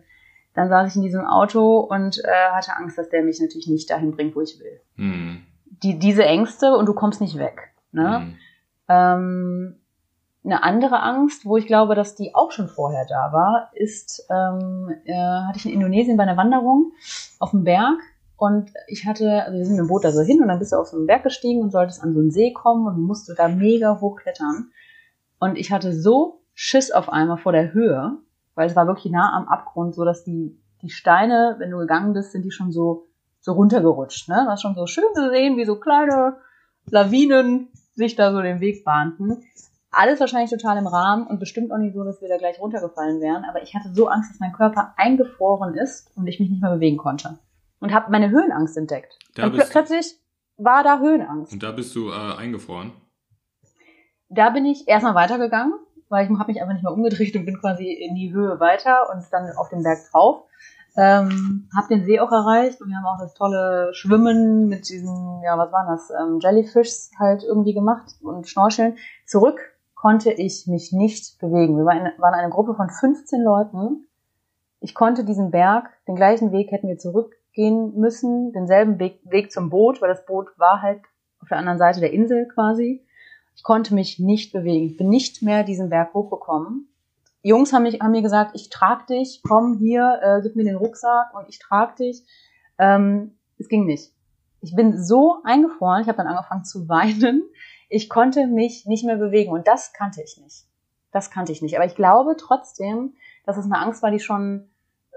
dann 0.55 0.69
saß 0.69 0.91
ich 0.91 0.97
in 0.97 1.03
diesem 1.03 1.25
Auto 1.25 1.81
und 1.81 2.23
äh, 2.25 2.51
hatte 2.53 2.77
Angst, 2.77 2.97
dass 2.97 3.09
der 3.09 3.25
mich 3.25 3.41
natürlich 3.41 3.67
nicht 3.67 3.91
dahin 3.91 4.13
bringt, 4.13 4.37
wo 4.37 4.41
ich 4.41 4.61
will. 4.61 4.81
Mhm. 4.95 5.43
Die, 5.83 5.99
diese 5.99 6.25
Ängste 6.25 6.77
und 6.77 6.87
du 6.87 6.95
kommst 6.95 7.21
nicht 7.21 7.39
weg. 7.39 7.73
Ne? 7.91 8.21
Mhm. 8.21 8.37
Ähm, 8.89 9.78
eine 10.45 10.63
andere 10.63 11.03
Angst, 11.03 11.45
wo 11.45 11.57
ich 11.57 11.67
glaube, 11.67 11.95
dass 11.95 12.15
die 12.15 12.35
auch 12.35 12.53
schon 12.53 12.69
vorher 12.69 13.05
da 13.07 13.33
war, 13.33 13.71
ist, 13.75 14.27
ähm, 14.31 14.95
äh, 15.05 15.15
hatte 15.15 15.59
ich 15.59 15.67
in 15.67 15.73
Indonesien 15.73 16.17
bei 16.17 16.23
einer 16.23 16.37
Wanderung 16.37 16.93
auf 17.39 17.51
dem 17.51 17.65
Berg 17.65 17.99
und 18.37 18.71
ich 18.87 19.05
hatte, 19.05 19.43
also 19.45 19.59
wir 19.59 19.65
sind 19.65 19.77
mit 19.77 19.85
dem 19.85 19.89
Boot 19.89 20.05
da 20.05 20.13
so 20.13 20.23
hin 20.23 20.41
und 20.41 20.49
dann 20.49 20.61
bist 20.61 20.73
du 20.73 20.77
auf 20.77 20.87
so 20.87 20.97
einen 20.97 21.07
Berg 21.07 21.25
gestiegen 21.25 21.61
und 21.61 21.73
solltest 21.73 22.03
an 22.03 22.15
so 22.15 22.21
einen 22.21 22.31
See 22.31 22.53
kommen 22.53 22.87
und 22.87 23.03
musst 23.03 23.29
du 23.29 23.35
da 23.35 23.49
mega 23.49 24.01
hoch 24.01 24.17
klettern. 24.17 24.71
Und 25.41 25.57
ich 25.57 25.73
hatte 25.73 25.93
so 25.93 26.41
Schiss 26.55 26.93
auf 26.93 27.09
einmal 27.09 27.39
vor 27.39 27.53
der 27.53 27.73
Höhe, 27.73 28.17
weil 28.55 28.69
es 28.69 28.77
war 28.77 28.87
wirklich 28.87 29.13
nah 29.13 29.37
am 29.37 29.49
Abgrund, 29.49 29.95
so 29.95 30.05
dass 30.05 30.23
die, 30.23 30.57
die 30.83 30.91
Steine, 30.91 31.57
wenn 31.59 31.71
du 31.71 31.79
gegangen 31.79 32.13
bist, 32.13 32.31
sind 32.31 32.45
die 32.45 32.53
schon 32.53 32.71
so, 32.71 33.09
so 33.41 33.53
runtergerutscht, 33.53 34.29
ne? 34.29 34.49
Ist 34.53 34.63
schon 34.63 34.77
so 34.77 34.87
schön 34.87 35.05
zu 35.15 35.31
sehen, 35.31 35.57
wie 35.57 35.65
so 35.65 35.81
kleine 35.81 36.37
Lawinen 36.91 37.69
sich 37.95 38.15
da 38.15 38.33
so 38.33 38.41
den 38.41 38.61
Weg 38.61 38.85
bahnten. 38.85 39.45
Alles 39.99 40.21
wahrscheinlich 40.21 40.51
total 40.51 40.79
im 40.79 40.87
Rahmen 40.87 41.27
und 41.27 41.41
bestimmt 41.41 41.73
auch 41.73 41.77
nicht 41.77 41.93
so, 41.93 42.05
dass 42.05 42.23
wir 42.23 42.29
da 42.29 42.37
gleich 42.37 42.61
runtergefallen 42.61 43.21
wären. 43.21 43.45
Aber 43.45 43.65
ich 43.65 43.75
hatte 43.75 43.93
so 43.93 44.07
Angst, 44.07 44.31
dass 44.31 44.39
mein 44.39 44.53
Körper 44.53 44.95
eingefroren 44.97 45.75
ist 45.75 46.17
und 46.17 46.29
ich 46.29 46.39
mich 46.39 46.51
nicht 46.51 46.63
mehr 46.63 46.71
bewegen 46.71 46.99
konnte. 46.99 47.41
Und 47.81 47.93
habe 47.93 48.13
meine 48.13 48.31
Höhenangst 48.31 48.77
entdeckt. 48.77 49.19
Da 49.35 49.47
und 49.47 49.57
pl 49.57 49.65
plötzlich 49.69 50.15
war 50.57 50.85
da 50.85 51.01
Höhenangst. 51.01 51.53
Und 51.53 51.65
da 51.65 51.73
bist 51.73 51.97
du 51.97 52.11
äh, 52.11 52.37
eingefroren. 52.39 52.93
Da 54.29 54.51
bin 54.51 54.67
ich 54.67 54.87
erstmal 54.87 55.17
weitergegangen, 55.17 55.75
weil 56.09 56.27
ich 56.27 56.39
habe 56.39 56.53
mich 56.53 56.63
einfach 56.63 56.75
nicht 56.75 56.85
mehr 56.85 56.93
umgedreht 56.93 57.35
und 57.35 57.45
bin 57.45 57.59
quasi 57.59 57.91
in 57.91 58.15
die 58.15 58.33
Höhe 58.33 58.61
weiter 58.61 59.11
und 59.13 59.25
dann 59.33 59.51
auf 59.57 59.69
den 59.69 59.83
Berg 59.83 59.99
drauf. 60.13 60.45
Ähm, 60.97 61.69
hab 61.77 61.89
den 61.89 62.05
See 62.05 62.21
auch 62.21 62.31
erreicht 62.31 62.81
und 62.81 62.89
wir 62.89 62.97
haben 62.97 63.05
auch 63.05 63.19
das 63.19 63.35
tolle 63.35 63.93
Schwimmen 63.95 64.69
mit 64.69 64.89
diesen, 64.89 65.43
ja, 65.45 65.59
was 65.59 65.73
waren 65.73 65.89
das, 65.89 66.11
ähm, 66.11 66.39
Jellyfishs 66.41 67.11
halt 67.19 67.43
irgendwie 67.43 67.75
gemacht 67.75 68.15
und 68.23 68.49
Schnorcheln. 68.49 68.97
Zurück 69.27 69.59
konnte 70.01 70.31
ich 70.31 70.69
mich 70.69 70.93
nicht 70.93 71.41
bewegen. 71.41 71.77
Wir 71.77 71.85
waren 71.85 72.35
eine, 72.35 72.51
Gruppe 72.51 72.75
von 72.75 72.89
15 72.89 73.43
Leuten. 73.43 74.07
Ich 74.81 74.95
konnte 74.95 75.25
diesen 75.25 75.51
Berg, 75.51 75.91
den 76.07 76.15
gleichen 76.15 76.53
Weg 76.53 76.71
hätten 76.71 76.87
wir 76.87 76.99
zurückgehen 76.99 77.99
müssen, 77.99 78.53
denselben 78.53 79.01
Weg, 79.01 79.21
Weg 79.25 79.51
zum 79.51 79.71
Boot, 79.71 80.01
weil 80.01 80.09
das 80.09 80.25
Boot 80.25 80.57
war 80.57 80.83
halt 80.83 81.01
auf 81.41 81.49
der 81.49 81.59
anderen 81.59 81.79
Seite 81.79 81.99
der 81.99 82.13
Insel 82.13 82.47
quasi. 82.47 83.05
Ich 83.57 83.65
konnte 83.65 83.93
mich 83.93 84.21
nicht 84.21 84.53
bewegen. 84.53 84.87
Ich 84.87 84.97
bin 84.97 85.09
nicht 85.09 85.43
mehr 85.43 85.65
diesen 85.65 85.91
Berg 85.91 86.15
hochgekommen. 86.15 86.89
Die 87.43 87.49
Jungs 87.49 87.73
haben, 87.73 87.83
mich, 87.83 87.99
haben 88.01 88.13
mir 88.13 88.23
gesagt, 88.23 88.53
ich 88.55 88.71
trag 88.71 89.09
dich, 89.09 89.43
komm 89.43 89.79
hier, 89.79 90.21
äh, 90.23 90.43
gib 90.43 90.55
mir 90.55 90.65
den 90.65 90.77
Rucksack 90.77 91.35
und 91.35 91.49
ich 91.49 91.59
trag 91.59 91.97
dich. 91.97 92.25
Ähm, 92.79 93.37
es 93.59 93.69
ging 93.69 93.85
nicht. 93.85 94.13
Ich 94.61 94.77
bin 94.77 95.03
so 95.03 95.39
eingefroren, 95.43 96.03
ich 96.03 96.09
habe 96.09 96.19
dann 96.19 96.29
angefangen 96.29 96.65
zu 96.65 96.89
weinen. 96.89 97.43
Ich 97.89 98.09
konnte 98.09 98.47
mich 98.47 98.85
nicht 98.87 99.05
mehr 99.05 99.17
bewegen 99.17 99.53
und 99.53 99.67
das 99.67 99.93
kannte 99.93 100.23
ich 100.23 100.39
nicht. 100.43 100.65
Das 101.13 101.31
kannte 101.31 101.53
ich 101.53 101.63
nicht. 101.63 101.77
Aber 101.77 101.87
ich 101.87 101.95
glaube 101.95 102.37
trotzdem, 102.39 103.15
dass 103.47 103.57
es 103.57 103.65
eine 103.65 103.79
Angst 103.79 104.03
war, 104.03 104.11
die 104.11 104.21
schon 104.21 104.69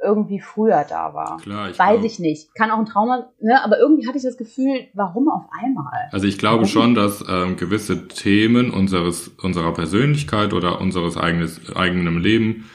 irgendwie 0.04 0.40
früher 0.40 0.84
da 0.88 1.14
war. 1.14 1.38
Klar, 1.38 1.70
ich 1.70 1.78
Weiß 1.78 2.00
glaub- 2.00 2.06
ich 2.06 2.18
nicht. 2.18 2.56
Kann 2.56 2.72
auch 2.72 2.80
ein 2.80 2.86
Trauma, 2.88 3.30
ne? 3.40 3.64
Aber 3.64 3.78
irgendwie 3.78 4.08
hatte 4.08 4.18
ich 4.18 4.24
das 4.24 4.36
Gefühl, 4.38 4.88
warum 4.96 5.30
auf 5.30 5.44
einmal? 5.62 6.10
Also 6.12 6.26
ich 6.26 6.40
glaube 6.40 6.66
schon, 6.66 6.96
dass 6.96 7.24
ähm, 7.30 7.56
gewisse 7.56 8.08
Themen 8.08 8.72
unseres 8.72 9.28
unserer 9.28 9.74
Persönlichkeit 9.74 10.54
oder 10.54 10.82
unseres 10.82 11.18
eigenes 11.18 11.76
eigenen 11.76 12.20
Leben 12.20 12.68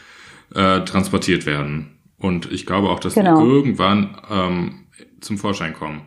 äh, 0.55 0.83
transportiert 0.85 1.47
werden. 1.47 1.99
Und 2.19 2.53
ich 2.53 2.65
glaube 2.65 2.91
auch, 2.91 3.01
dass 3.01 3.15
Genau. 3.15 3.41
die 3.43 3.49
irgendwann 3.51 4.17
ähm, 4.31 4.87
zum 5.21 5.37
Vorschein 5.37 5.73
kommen. 5.75 6.03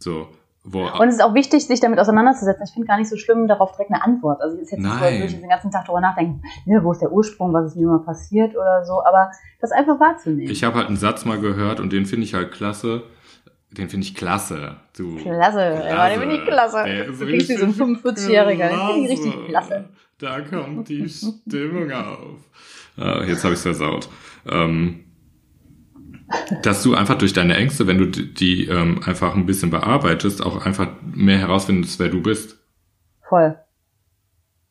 So, 0.00 0.26
wo, 0.68 0.82
Und 0.84 1.08
es 1.08 1.14
ist 1.14 1.22
auch 1.22 1.34
wichtig, 1.34 1.64
sich 1.64 1.78
damit 1.78 2.00
auseinanderzusetzen. 2.00 2.64
Ich 2.64 2.72
finde 2.72 2.88
gar 2.88 2.98
nicht 2.98 3.08
so 3.08 3.16
schlimm, 3.16 3.46
darauf 3.46 3.70
direkt 3.72 3.92
eine 3.92 4.02
Antwort. 4.02 4.40
Also 4.40 4.58
jetzt 4.58 4.72
nicht 4.72 4.82
würde 4.82 5.24
ich 5.24 5.38
den 5.38 5.48
ganzen 5.48 5.70
Tag 5.70 5.84
darüber 5.84 6.00
nachdenken, 6.00 6.42
ne, 6.64 6.82
wo 6.82 6.90
ist 6.90 7.00
der 7.00 7.12
Ursprung, 7.12 7.52
was 7.52 7.66
ist 7.66 7.76
mir 7.76 7.86
mal 7.86 8.00
passiert 8.00 8.56
oder 8.56 8.84
so, 8.84 9.04
aber 9.04 9.30
das 9.60 9.70
einfach 9.70 10.00
wahrzunehmen. 10.00 10.50
ich 10.50 10.64
habe 10.64 10.76
halt 10.78 10.88
einen 10.88 10.96
Satz 10.96 11.24
mal 11.24 11.38
gehört 11.38 11.78
und 11.78 11.92
den 11.92 12.04
finde 12.04 12.24
ich 12.24 12.34
halt 12.34 12.50
klasse. 12.50 13.04
Den 13.70 13.88
finde 13.88 14.06
ich 14.06 14.14
klasse. 14.14 14.76
Du, 14.96 15.16
Klasse, 15.16 15.82
ja, 15.88 16.08
den 16.08 16.20
finde 16.20 16.36
ich 16.36 16.44
klasse. 16.44 16.82
Der 16.84 17.06
ist 17.06 17.12
wie 17.12 17.14
so 17.14 17.24
ein 17.24 17.30
richtig 17.30 17.58
45-Jähriger, 17.58 18.68
den 18.68 19.06
finde 19.06 19.12
ich 19.12 19.20
klasse. 19.20 19.28
richtig 19.28 19.46
klasse. 19.48 19.84
Da 20.18 20.40
kommt 20.40 20.88
die 20.88 21.08
Stimmung 21.08 21.92
auf. 21.92 22.40
Ah, 22.96 23.22
jetzt 23.24 23.44
habe 23.44 23.52
ich 23.52 23.58
es 23.58 23.62
versaut. 23.62 24.08
Ähm, 24.50 25.04
dass 26.62 26.82
du 26.82 26.94
einfach 26.94 27.18
durch 27.18 27.32
deine 27.32 27.56
Ängste, 27.56 27.86
wenn 27.86 27.98
du 27.98 28.06
die, 28.06 28.66
ähm, 28.66 29.00
einfach 29.04 29.34
ein 29.34 29.46
bisschen 29.46 29.70
bearbeitest, 29.70 30.44
auch 30.44 30.64
einfach 30.64 30.88
mehr 31.02 31.38
herausfindest, 31.38 31.98
wer 31.98 32.08
du 32.08 32.22
bist. 32.22 32.58
Voll. 33.28 33.58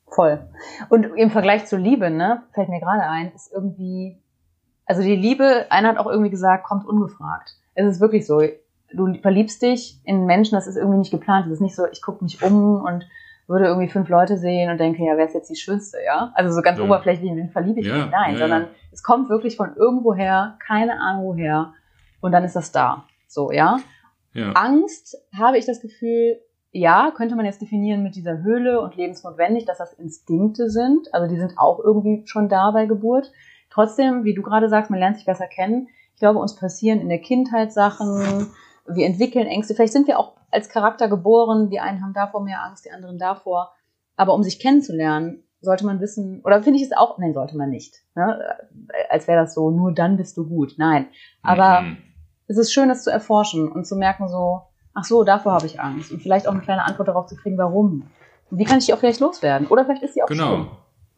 Voll. 0.08 0.48
Und 0.90 1.04
im 1.04 1.32
Vergleich 1.32 1.66
zur 1.66 1.80
Liebe, 1.80 2.10
ne, 2.10 2.44
fällt 2.54 2.70
mir 2.70 2.80
gerade 2.80 3.04
ein, 3.04 3.32
ist 3.34 3.52
irgendwie, 3.54 4.18
also 4.86 5.02
die 5.02 5.16
Liebe, 5.16 5.66
einer 5.70 5.90
hat 5.90 5.98
auch 5.98 6.08
irgendwie 6.08 6.30
gesagt, 6.30 6.64
kommt 6.64 6.88
ungefragt. 6.88 7.56
Es 7.74 7.86
ist 7.86 8.02
wirklich 8.02 8.26
so, 8.26 8.42
du 8.94 9.14
verliebst 9.22 9.62
dich 9.62 10.00
in 10.04 10.26
Menschen, 10.26 10.56
das 10.56 10.68
ist 10.68 10.78
irgendwie 10.78 11.00
nicht 11.00 11.12
geplant. 11.12 11.48
Es 11.48 11.54
ist 11.54 11.62
nicht 11.62 11.76
so, 11.76 11.86
ich 11.92 12.02
gucke 12.02 12.24
mich 12.24 12.42
um 12.42 12.82
und 12.82 13.06
würde 13.48 13.66
irgendwie 13.66 13.90
fünf 13.90 14.10
Leute 14.10 14.38
sehen 14.38 14.72
und 14.72 14.80
denke, 14.80 15.04
ja, 15.04 15.18
wer 15.18 15.26
ist 15.26 15.34
jetzt 15.36 15.50
die 15.50 15.56
Schönste, 15.56 15.98
ja? 16.06 16.32
Also 16.36 16.54
so 16.54 16.62
ganz 16.62 16.80
Ja. 16.80 16.86
oberflächlich, 16.86 17.30
wen 17.36 17.50
verliebe 17.50 17.80
ich 17.80 17.88
Ja, 17.88 17.98
mich? 17.98 18.12
Nein, 18.12 18.34
ja, 18.34 18.40
sondern 18.40 18.68
es 18.92 19.04
kommt 19.04 19.30
wirklich 19.30 19.56
von 19.56 19.76
irgendwoher, 19.76 20.58
keine 20.66 21.00
Ahnung 21.00 21.26
woher, 21.26 21.74
und 22.22 22.32
dann 22.32 22.44
ist 22.44 22.56
das 22.56 22.72
da. 22.72 23.06
So, 23.28 23.52
ja? 23.52 23.78
Ja. 24.34 24.52
Angst 24.54 25.18
habe 25.38 25.58
ich 25.58 25.66
das 25.66 25.80
Gefühl, 25.80 26.40
ja, 26.72 27.12
könnte 27.16 27.36
man 27.36 27.46
jetzt 27.46 27.62
definieren 27.62 28.04
mit 28.04 28.16
dieser 28.16 28.40
Höhle 28.44 28.82
und 28.82 28.96
lebensnotwendig, 28.98 29.66
dass 29.66 29.78
das 29.78 29.94
Instinkte 29.94 30.70
sind. 30.70 31.14
Also 31.14 31.28
die 31.34 31.40
sind 31.40 31.54
auch 31.58 31.80
irgendwie 31.80 32.24
schon 32.26 32.50
da 32.50 32.72
bei 32.72 32.86
Geburt. 32.86 33.32
Trotzdem, 33.70 34.24
wie 34.26 34.34
du 34.34 34.42
gerade 34.42 34.68
sagst, 34.68 34.90
man 34.92 35.00
lernt 35.00 35.16
sich 35.16 35.26
besser 35.26 35.48
kennen. 35.48 35.88
Ich 36.16 36.20
glaube, 36.20 36.40
uns 36.40 36.56
passieren 36.56 37.00
in 37.00 37.08
der 37.10 37.20
Kindheit 37.20 37.72
Sachen. 37.72 38.48
Wir 38.88 39.06
entwickeln 39.08 39.48
Ängste. 39.48 39.74
Vielleicht 39.76 39.94
sind 39.94 40.08
wir 40.08 40.20
auch 40.20 40.34
als 40.52 40.70
Charakter 40.70 41.08
geboren. 41.08 41.70
Die 41.70 41.80
einen 41.80 42.02
haben 42.02 42.14
davor 42.14 42.44
mehr 42.44 42.64
Angst, 42.64 42.86
die 42.86 42.92
anderen 42.92 43.18
davor. 43.18 43.74
Aber 44.16 44.34
um 44.34 44.44
sich 44.44 44.60
kennenzulernen, 44.60 45.44
sollte 45.62 45.86
man 45.86 46.00
wissen, 46.00 46.42
oder 46.44 46.62
finde 46.62 46.80
ich 46.80 46.86
es 46.86 46.92
auch, 46.96 47.18
nein, 47.18 47.34
sollte 47.34 47.58
man 47.58 47.70
nicht. 47.70 47.96
Ne? 48.16 48.40
Als 49.10 49.28
wäre 49.28 49.42
das 49.42 49.56
so, 49.56 49.72
nur 49.72 49.92
dann 49.94 50.16
bist 50.18 50.38
du 50.38 50.48
gut. 50.48 50.76
Nein. 50.78 51.08
Aber 51.42 51.82
Mhm. 51.82 51.98
es 52.48 52.58
ist 52.58 52.72
schön, 52.72 52.88
das 52.90 53.04
zu 53.04 53.10
erforschen 53.12 53.72
und 53.72 53.86
zu 53.88 53.96
merken 53.96 54.28
so, 54.30 54.62
ach 54.94 55.04
so, 55.04 55.24
davor 55.24 55.54
habe 55.54 55.66
ich 55.66 55.80
Angst. 55.82 56.12
Und 56.12 56.22
vielleicht 56.22 56.48
auch 56.48 56.54
eine 56.54 56.62
kleine 56.62 56.86
Antwort 56.86 57.08
darauf 57.08 57.26
zu 57.26 57.36
kriegen, 57.36 57.58
warum. 57.58 58.04
Und 58.52 58.60
wie 58.60 58.64
kann 58.64 58.78
ich 58.78 58.86
die 58.86 58.94
auch 58.94 59.00
vielleicht 59.00 59.20
loswerden? 59.20 59.68
Oder 59.68 59.86
vielleicht 59.86 60.04
ist 60.04 60.14
sie 60.14 60.22
auch 60.22 60.28
schön. 60.28 60.38
Genau. 60.38 60.68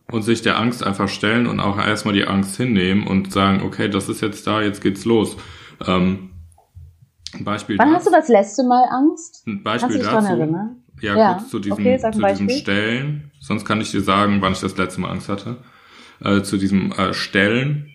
Und 0.10 0.22
sich 0.22 0.42
der 0.42 0.58
Angst 0.58 0.82
einfach 0.86 1.10
stellen 1.10 1.46
und 1.48 1.60
auch 1.60 1.78
erstmal 1.78 2.14
die 2.14 2.26
Angst 2.26 2.56
hinnehmen 2.56 3.06
und 3.06 3.34
sagen, 3.34 3.62
okay, 3.66 3.90
das 3.90 4.08
ist 4.08 4.22
jetzt 4.22 4.48
da, 4.48 4.62
jetzt 4.62 4.82
geht's 4.82 5.04
los. 5.04 5.36
Ähm, 5.86 6.32
ein 7.34 7.44
Beispiel 7.44 7.78
Wann 7.78 7.90
das- 7.90 7.98
hast 8.00 8.08
du 8.08 8.12
das 8.12 8.28
letzte 8.28 8.64
Mal 8.64 8.86
Angst? 8.90 9.46
Ein 9.48 9.64
Beispiel 9.64 10.00
dazu. 10.00 10.28
erinnern? 10.28 10.78
Ja, 11.02 11.16
Ja, 11.16 11.34
kurz 11.36 11.50
zu 11.50 11.60
diesem, 11.60 11.74
okay, 11.74 12.00
zu 12.00 12.12
diesem. 12.12 12.50
Stellen. 12.50 13.32
Sonst 13.40 13.66
kann 13.66 13.82
ich 13.82 13.92
dir 13.92 14.02
sagen, 14.02 14.42
wann 14.42 14.54
ich 14.54 14.60
das 14.62 14.78
letzte 14.78 15.02
Mal 15.02 15.12
Angst 15.12 15.30
hatte. 15.30 15.58
Äh, 16.24 16.42
zu 16.42 16.58
diesem 16.58 16.92
äh, 16.94 17.14
Stellen. 17.14 17.92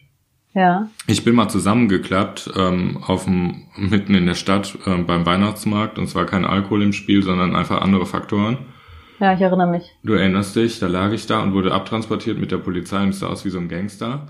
Ja. 0.55 0.89
Ich 1.07 1.25
bin 1.25 1.35
mal 1.35 1.49
zusammengeklappt 1.49 2.53
ähm, 2.57 2.99
auf 3.07 3.25
dem, 3.25 3.63
mitten 3.77 4.15
in 4.15 4.27
der 4.27 4.35
Stadt 4.35 4.79
ähm, 4.87 5.07
beim 5.07 5.25
Weihnachtsmarkt 5.27 5.99
und 5.99 6.09
zwar 6.09 6.27
kein 6.27 6.45
Alkohol 6.45 6.83
im 6.83 6.93
Spiel, 6.93 7.23
sondern 7.23 7.57
einfach 7.57 7.81
andere 7.81 8.07
Faktoren. 8.07 8.59
Ja, 9.19 9.33
ich 9.35 9.41
erinnere 9.41 9.69
mich. 9.71 9.91
Du 10.05 10.13
erinnerst 10.15 10.55
dich, 10.57 10.79
da 10.79 10.89
lag 10.89 11.11
ich 11.13 11.27
da 11.27 11.43
und 11.43 11.55
wurde 11.55 11.73
abtransportiert 11.73 12.39
mit 12.39 12.51
der 12.53 12.59
Polizei 12.59 13.03
und 13.03 13.15
sah 13.15 13.29
aus 13.29 13.45
wie 13.45 13.51
so 13.51 13.59
ein 13.59 13.69
Gangster. 13.69 14.29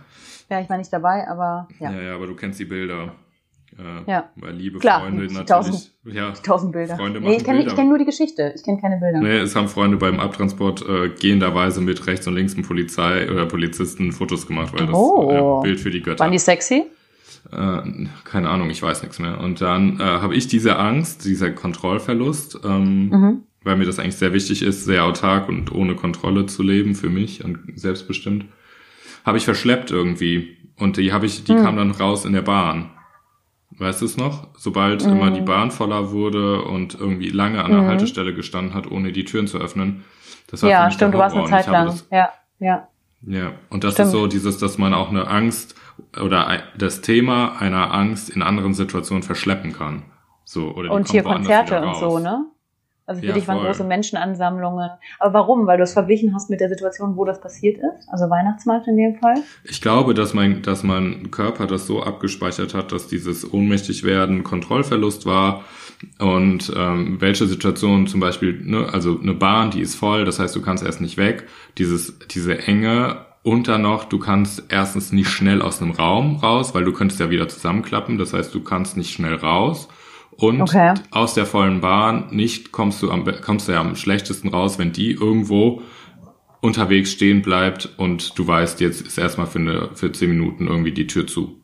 Ja, 0.49 0.61
ich 0.61 0.69
war 0.71 0.77
nicht 0.79 0.93
dabei, 0.93 1.27
aber 1.29 1.67
ja. 1.81 1.91
Ja, 1.91 2.01
ja, 2.01 2.15
aber 2.15 2.27
du 2.27 2.35
kennst 2.37 2.61
die 2.61 2.67
Bilder. 2.67 3.13
Äh, 3.79 4.11
Ja. 4.11 4.31
Weil 4.37 4.55
liebe 4.55 4.79
Klar, 4.79 5.01
Freunde 5.01 5.27
die 5.27 5.35
natürlich. 5.35 5.49
tausend- 5.49 5.91
ja, 6.05 6.31
Tausend 6.33 6.73
Bilder. 6.73 6.97
Freunde 6.97 7.21
nee, 7.21 7.37
ich 7.37 7.45
kenne 7.45 7.65
kenn 7.67 7.89
nur 7.89 7.99
die 7.99 8.05
Geschichte. 8.05 8.53
Ich 8.57 8.63
kenne 8.63 8.81
keine 8.81 8.97
Bilder. 8.99 9.21
Nee, 9.21 9.39
es 9.39 9.55
haben 9.57 9.69
Freunde 9.69 9.97
beim 9.97 10.21
Abtransport 10.21 10.85
äh, 10.89 11.09
gehenderweise 11.11 11.81
mit 11.81 12.07
rechts 12.07 12.27
und 12.27 12.35
links 12.35 12.57
ein 12.57 12.63
Polizei 12.63 13.31
oder 13.31 13.47
Polizisten 13.47 14.13
Fotos 14.13 14.47
gemacht, 14.47 14.73
weil 14.75 14.87
das 14.87 14.95
Oh. 14.97 15.31
ja, 15.33 15.61
Bild 15.61 15.81
für 15.81 15.91
die 15.91 16.03
Götter. 16.03 16.21
Waren 16.21 16.33
die 16.33 16.39
sexy? 16.39 16.85
äh, 17.51 17.79
keine 18.25 18.49
Ahnung, 18.51 18.71
ich 18.71 18.83
weiß 18.83 19.03
nichts 19.03 19.19
mehr. 19.19 19.41
Und 19.41 19.61
dann 19.61 19.99
äh, 20.01 20.03
habe 20.05 20.35
ich 20.35 20.47
diese 20.49 20.77
Angst, 20.79 21.25
dieser 21.25 21.51
Kontrollverlust, 21.51 22.61
ähm, 22.65 23.09
Mhm. 23.09 23.43
weil 23.65 23.77
mir 23.77 23.85
das 23.85 23.99
eigentlich 23.99 24.17
sehr 24.17 24.33
wichtig 24.33 24.63
ist, 24.63 24.85
sehr 24.85 25.05
autark 25.05 25.49
und 25.49 25.73
ohne 25.73 25.95
Kontrolle 25.97 26.47
zu 26.47 26.63
leben 26.63 26.95
für 26.95 27.11
mich 27.11 27.45
und 27.45 27.59
selbstbestimmt, 27.75 28.45
habe 29.25 29.39
ich 29.39 29.45
verschleppt 29.45 29.91
irgendwie. 29.91 30.57
Und 30.79 30.97
die 30.97 31.13
habe 31.13 31.27
ich, 31.27 31.45
die 31.45 31.53
Hm. 31.55 31.63
kam 31.63 31.77
dann 31.77 31.91
raus 31.91 32.25
in 32.25 32.33
der 32.33 32.43
Bahn. 32.43 32.91
Weißt 33.83 34.01
du 34.01 34.05
es 34.07 34.17
noch? 34.17 34.47
Sobald 34.57 35.05
Mhm. 35.05 35.13
immer 35.13 35.31
die 35.33 35.41
Bahn 35.41 35.71
voller 35.73 36.13
wurde 36.13 36.63
und 36.63 36.95
irgendwie 36.95 37.31
lange 37.31 37.65
an 37.65 37.73
der 37.73 37.83
Mhm. 37.83 37.87
Haltestelle 37.89 38.33
gestanden 38.33 38.75
hat, 38.75 38.89
ohne 38.91 39.11
die 39.13 39.25
Türen 39.25 39.49
zu 39.49 39.59
öffnen. 39.59 40.05
Das 40.51 40.63
war 40.63 40.71
Ja, 40.71 40.85
mich 40.85 40.95
stimmt, 40.95 41.15
du 41.15 41.19
warst 41.19 41.37
eine 41.37 41.47
Zeit 41.49 41.67
lang. 41.67 41.87
Das, 41.87 42.07
Ja, 42.11 42.29
ja. 42.61 42.89
ja, 43.27 43.53
und 43.71 43.83
das 43.83 43.95
Stimmt. 43.95 44.07
ist 44.07 44.13
so 44.13 44.27
dieses, 44.29 44.59
dass 44.59 44.79
man 44.79 44.95
auch 44.95 45.11
eine 45.11 45.27
Angst 45.27 45.75
oder 46.21 46.63
das 46.79 47.01
Thema 47.01 47.61
einer 47.61 47.93
Angst 47.93 48.31
in 48.31 48.43
anderen 48.43 48.73
Situationen 48.75 49.23
verschleppen 49.25 49.73
kann. 49.73 50.05
So, 50.45 50.73
oder 50.75 50.93
Und 50.93 51.11
hier 51.11 51.23
Konzerte 51.25 51.81
und 51.83 51.97
so, 51.97 52.19
ne? 52.19 52.45
Also 53.13 53.21
für 53.21 53.29
Ja, 53.29 53.35
dich 53.35 53.47
waren 53.47 53.59
voll. 53.59 53.67
große 53.67 53.85
Menschenansammlungen. 53.85 54.91
Aber 55.19 55.35
warum? 55.35 55.67
Weil 55.67 55.77
du 55.77 55.83
es 55.85 55.93
verglichen 55.93 56.35
hast 56.35 56.49
mit 56.49 56.61
der 56.61 56.71
Situation, 56.71 57.17
wo 57.17 57.25
das 57.27 57.41
passiert 57.41 57.77
ist? 57.77 58.09
Also 58.09 58.31
Weihnachtsmarkt 58.31 58.89
in 58.89 58.97
dem 58.97 59.17
Fall? 59.17 59.35
Ich 59.65 59.83
glaube, 59.83 60.15
dass 60.15 60.33
mein, 60.33 60.63
dass 60.63 60.83
mein 60.83 61.31
Körper 61.31 61.67
das 61.67 61.87
so 61.87 62.03
abgespeichert 62.03 62.73
hat, 62.73 62.91
dass 62.91 63.09
dieses 63.09 63.53
Ohnmächtigwerden 63.53 64.45
Kontrollverlust 64.45 65.27
war 65.27 65.65
und 66.19 66.73
ähm, 66.75 67.21
welche 67.21 67.47
Situation 67.47 68.07
zum 68.07 68.21
Beispiel, 68.21 68.61
ne, 68.65 68.89
also 68.91 69.21
eine 69.21 69.35
Bahn, 69.35 69.71
die 69.71 69.81
ist 69.81 69.95
voll, 69.95 70.25
das 70.25 70.39
heißt, 70.39 70.57
du 70.57 70.63
kannst 70.63 70.83
erst 70.85 71.01
nicht 71.03 71.17
weg, 71.19 71.47
dieses, 71.79 72.19
diese 72.29 72.59
Enge 72.67 73.27
und 73.43 73.69
dann 73.69 73.83
noch, 73.83 74.05
du 74.05 74.19
kannst 74.19 74.65
erstens 74.69 75.13
nicht 75.13 75.29
schnell 75.29 75.61
aus 75.61 75.83
einem 75.83 75.91
Raum 75.93 76.37
raus, 76.37 76.75
weil 76.75 76.85
du 76.85 76.93
könntest 76.93 77.21
ja 77.21 77.29
wieder 77.31 77.47
zusammenklappen, 77.49 78.17
das 78.19 78.33
heißt, 78.33 78.55
du 78.55 78.63
kannst 78.63 78.97
nicht 78.97 79.13
schnell 79.13 79.35
raus 79.35 79.89
und 80.43 80.61
Okay. 80.61 80.95
aus 81.13 81.35
der 81.35 81.47
vollen 81.47 81.81
Bahn 81.81 82.27
nicht 82.31 82.73
kommst 82.73 83.01
du 83.03 83.11
am, 83.11 83.25
kommst 83.43 83.69
du 83.69 83.73
ja 83.73 83.81
am 83.81 83.95
schlechtesten 83.95 84.49
raus, 84.49 84.79
wenn 84.79 84.93
die 84.93 85.13
irgendwo 85.13 85.83
unterwegs 86.61 87.13
stehen 87.13 87.43
bleibt 87.43 87.89
und 87.97 88.39
du 88.39 88.47
weißt, 88.47 88.81
jetzt 88.81 89.01
ist 89.07 89.19
erstmal 89.19 89.47
für, 89.47 89.59
eine, 89.61 89.91
für 89.95 90.11
zehn 90.13 90.31
Minuten 90.31 90.67
irgendwie 90.67 90.93
die 90.93 91.07
Tür 91.07 91.27
zu. 91.27 91.59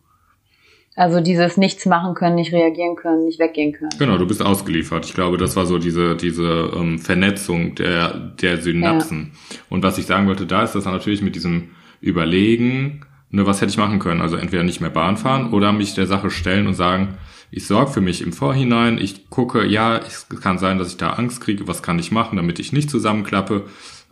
Also 0.94 1.20
dieses 1.20 1.56
Nichts 1.56 1.86
machen 1.86 2.14
können, 2.14 2.34
nicht 2.34 2.52
reagieren 2.52 2.96
können, 2.96 3.24
nicht 3.24 3.38
weggehen 3.38 3.72
können. 3.72 3.90
Genau, 3.98 4.18
du 4.18 4.26
bist 4.26 4.42
ausgeliefert. 4.42 5.06
Ich 5.06 5.14
glaube, 5.14 5.36
das 5.36 5.54
war 5.54 5.64
so 5.66 5.78
diese, 5.78 6.16
diese 6.16 6.72
ähm, 6.74 6.98
Vernetzung 6.98 7.76
der, 7.76 8.12
der 8.40 8.60
Synapsen. 8.60 9.32
Und 9.68 9.84
was 9.84 9.98
ich 9.98 10.06
sagen 10.06 10.26
wollte, 10.26 10.46
da 10.46 10.62
ist 10.64 10.74
das 10.74 10.86
natürlich 10.86 11.22
mit 11.22 11.36
diesem 11.36 11.70
Überlegen, 12.00 13.02
ne, 13.30 13.46
was 13.46 13.60
hätte 13.60 13.70
ich 13.70 13.76
machen 13.78 14.00
können? 14.00 14.20
Also 14.20 14.36
entweder 14.36 14.64
nicht 14.64 14.80
mehr 14.80 14.90
Bahn 14.90 15.16
fahren 15.16 15.52
oder 15.52 15.72
mich 15.72 15.94
der 15.94 16.06
Sache 16.06 16.30
stellen 16.30 16.66
und 16.66 16.74
sagen, 16.74 17.16
ich 17.50 17.66
sorge 17.66 17.90
für 17.90 18.00
mich 18.00 18.22
im 18.22 18.32
Vorhinein, 18.32 18.98
ich 18.98 19.30
gucke, 19.30 19.66
ja, 19.66 19.96
es 19.98 20.28
kann 20.42 20.58
sein, 20.58 20.78
dass 20.78 20.88
ich 20.88 20.96
da 20.96 21.10
Angst 21.10 21.40
kriege, 21.40 21.66
was 21.68 21.82
kann 21.82 21.98
ich 21.98 22.12
machen, 22.12 22.36
damit 22.36 22.58
ich 22.58 22.72
nicht 22.72 22.90
zusammenklappe 22.90 23.64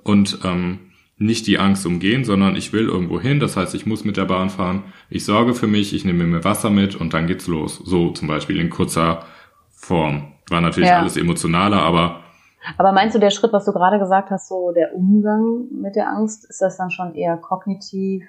und 0.02 0.38
ähm, 0.44 0.78
nicht 1.18 1.46
die 1.46 1.58
Angst 1.58 1.86
umgehen, 1.86 2.24
sondern 2.24 2.56
ich 2.56 2.72
will 2.72 2.86
irgendwo 2.86 3.18
hin, 3.20 3.40
das 3.40 3.56
heißt, 3.56 3.74
ich 3.74 3.86
muss 3.86 4.04
mit 4.04 4.16
der 4.16 4.26
Bahn 4.26 4.50
fahren, 4.50 4.84
ich 5.08 5.24
sorge 5.24 5.54
für 5.54 5.66
mich, 5.66 5.94
ich 5.94 6.04
nehme 6.04 6.24
mir 6.24 6.44
Wasser 6.44 6.70
mit 6.70 6.94
und 6.94 7.14
dann 7.14 7.26
geht's 7.26 7.46
los. 7.46 7.80
So 7.84 8.10
zum 8.10 8.28
Beispiel 8.28 8.60
in 8.60 8.68
kurzer 8.70 9.24
Form. 9.74 10.32
War 10.50 10.60
natürlich 10.60 10.90
Ja. 10.90 11.00
alles 11.00 11.16
emotionaler, 11.16 11.82
aber 11.82 12.20
Aber 12.78 12.90
meinst 12.92 13.14
du, 13.14 13.20
der 13.20 13.30
Schritt, 13.30 13.52
was 13.52 13.64
du 13.64 13.72
gerade 13.72 13.98
gesagt 14.00 14.30
hast, 14.30 14.48
so 14.48 14.72
der 14.72 14.92
Umgang 14.94 15.66
mit 15.70 15.94
der 15.94 16.08
Angst, 16.08 16.44
ist 16.50 16.60
das 16.60 16.76
dann 16.76 16.90
schon 16.90 17.14
eher 17.14 17.36
kognitiv? 17.36 18.24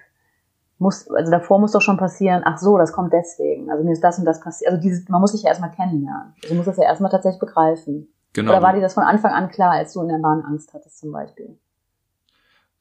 Muss, 0.80 1.10
also 1.10 1.32
davor 1.32 1.60
muss 1.60 1.72
doch 1.72 1.82
schon 1.82 1.98
passieren, 1.98 2.44
ach 2.46 2.60
so, 2.60 2.78
das 2.78 2.92
kommt 2.94 3.12
deswegen. 3.12 3.72
Also 3.72 3.84
mir 3.84 3.94
ist 3.94 4.04
das 4.04 4.20
und 4.20 4.26
das 4.26 4.40
passiert. 4.40 4.70
Also 4.72 4.82
dieses, 4.82 5.10
man 5.10 5.22
muss 5.22 5.32
sich 5.32 5.42
ja 5.44 5.50
erstmal 5.50 5.72
kennenlernen. 5.72 6.34
Also 6.44 6.50
man 6.50 6.58
muss 6.58 6.66
das 6.68 6.78
ja 6.78 6.84
erstmal 6.84 7.10
tatsächlich 7.10 7.40
begreifen. 7.40 8.10
genau. 8.34 8.52
Oder 8.52 8.62
war 8.62 8.74
dir 8.74 8.82
das 8.82 8.94
von 8.94 9.04
Anfang 9.04 9.32
an 9.32 9.50
klar, 9.50 9.72
als 9.72 9.94
du 9.94 10.02
in 10.02 10.08
der 10.10 10.20
Bahn 10.20 10.44
Angst 10.46 10.74
hattest 10.76 11.00
zum 11.00 11.12
Beispiel? 11.12 11.58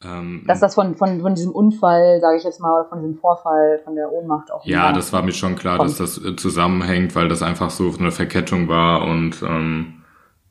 ähm, 0.04 0.44
Dass 0.46 0.60
das 0.60 0.74
von, 0.74 0.94
von, 0.94 1.20
von 1.22 1.34
diesem 1.34 1.52
Unfall, 1.52 2.20
sage 2.20 2.36
ich 2.36 2.44
jetzt 2.44 2.60
mal, 2.60 2.70
oder 2.80 2.88
von 2.88 3.00
diesem 3.00 3.16
Vorfall, 3.16 3.80
von 3.84 3.94
der 3.94 4.12
Ohnmacht 4.12 4.52
auch 4.52 4.64
Ja, 4.66 4.92
das 4.92 5.12
war 5.14 5.22
mir 5.22 5.32
schon 5.32 5.56
klar, 5.56 5.78
Kommt. 5.78 5.88
dass 5.90 5.96
das 5.98 6.22
äh, 6.22 6.36
zusammenhängt, 6.36 7.14
weil 7.16 7.28
das 7.28 7.42
einfach 7.42 7.70
so 7.70 7.90
eine 7.98 8.10
Verkettung 8.12 8.68
war 8.68 9.02
und 9.02 9.42
ähm, 9.42 10.02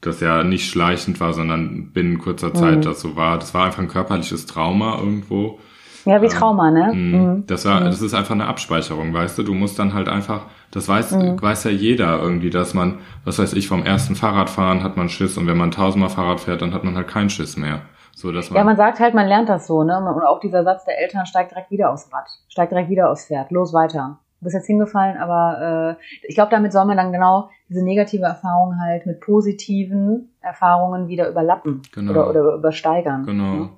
das 0.02 0.20
ja 0.20 0.44
nicht 0.44 0.68
schleichend 0.70 1.20
war, 1.20 1.34
sondern 1.34 1.92
binnen 1.94 2.18
kurzer 2.18 2.54
Zeit 2.56 2.78
Mhm. 2.80 2.82
das 2.82 3.02
so 3.02 3.16
war. 3.16 3.38
Das 3.38 3.54
war 3.54 3.66
einfach 3.66 3.80
ein 3.84 3.88
körperliches 3.88 4.48
Trauma 4.48 4.98
irgendwo. 4.98 5.60
Ja, 6.06 6.22
wie 6.22 6.26
Ähm, 6.26 6.32
Trauma, 6.32 6.72
ne? 6.72 6.92
mh, 6.94 7.18
Mhm. 7.18 7.44
Das 7.48 7.66
war, 7.66 7.80
Mhm. 7.82 7.86
das 7.86 8.02
ist 8.02 8.14
einfach 8.14 8.36
eine 8.36 8.46
Abspeicherung, 8.48 9.14
weißt 9.14 9.38
du? 9.38 9.44
Du 9.44 9.54
musst 9.54 9.78
dann 9.80 9.94
halt 9.94 10.08
einfach, 10.08 10.46
das 10.72 10.88
weiß, 10.88 11.12
Mhm. 11.18 11.42
weiß 11.42 11.64
ja 11.66 11.72
jeder 11.72 12.20
irgendwie, 12.22 12.50
dass 12.50 12.74
man, 12.74 13.00
was 13.24 13.40
weiß 13.40 13.54
ich, 13.54 13.68
vom 13.68 13.84
ersten 13.84 14.16
Fahrradfahren 14.16 14.84
hat 14.84 14.98
man 14.98 15.10
Schiss 15.10 15.38
und 15.38 15.48
wenn 15.48 15.58
man 15.58 15.72
tausendmal 15.72 16.10
Fahrrad 16.10 16.40
fährt, 16.40 16.62
dann 16.62 16.74
hat 16.74 16.84
man 16.84 16.96
halt 16.96 17.08
keinen 17.08 17.30
Schiss 17.30 17.58
mehr. 17.58 17.82
So, 18.14 18.32
dass 18.32 18.50
man, 18.50 18.58
Ja, 18.60 18.64
man 18.64 18.78
sagt 18.78 19.00
halt, 19.02 19.14
man 19.14 19.28
lernt 19.28 19.50
das 19.50 19.68
so, 19.68 19.84
ne? 19.84 19.98
Und 19.98 20.24
auch 20.24 20.40
dieser 20.40 20.64
Satz 20.64 20.86
der 20.86 21.02
Eltern 21.02 21.26
steigt 21.26 21.52
direkt 21.52 21.70
wieder 21.70 21.92
aufs 21.92 22.10
Rad, 22.14 22.28
steigt 22.48 22.72
direkt 22.72 22.90
wieder 22.90 23.10
aufs 23.12 23.26
Pferd, 23.28 23.52
los 23.52 23.74
weiter. 23.74 24.20
Du 24.40 24.46
bist 24.46 24.54
jetzt 24.56 24.68
hingefallen, 24.68 25.18
aber 25.18 25.98
äh, 26.00 26.26
ich 26.28 26.36
glaube, 26.36 26.52
damit 26.52 26.72
soll 26.72 26.86
man 26.86 26.96
dann 26.98 27.12
genau 27.12 27.50
diese 27.68 27.84
negative 27.84 28.24
Erfahrung 28.26 28.80
halt 28.80 29.06
mit 29.06 29.20
positiven 29.22 30.30
Erfahrungen 30.42 31.08
wieder 31.08 31.30
überlappen 31.30 31.82
Genau. 31.94 32.12
oder, 32.12 32.30
oder 32.30 32.54
übersteigern. 32.56 33.26
genau. 33.26 33.54
Ne? 33.56 33.70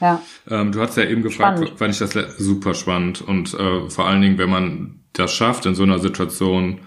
Ja, 0.00 0.22
Ähm, 0.48 0.72
du 0.72 0.80
hast 0.80 0.96
ja 0.96 1.04
eben 1.04 1.22
gefragt, 1.22 1.58
Spannend. 1.58 1.78
fand 1.78 1.92
ich 1.92 1.98
das 1.98 2.12
super 2.38 2.74
spannend 2.74 3.20
und 3.20 3.54
äh, 3.54 3.88
vor 3.90 4.06
allen 4.06 4.22
Dingen, 4.22 4.38
wenn 4.38 4.50
man 4.50 5.00
das 5.12 5.32
schafft, 5.32 5.66
in 5.66 5.74
so 5.74 5.82
einer 5.82 5.98
Situation 5.98 6.80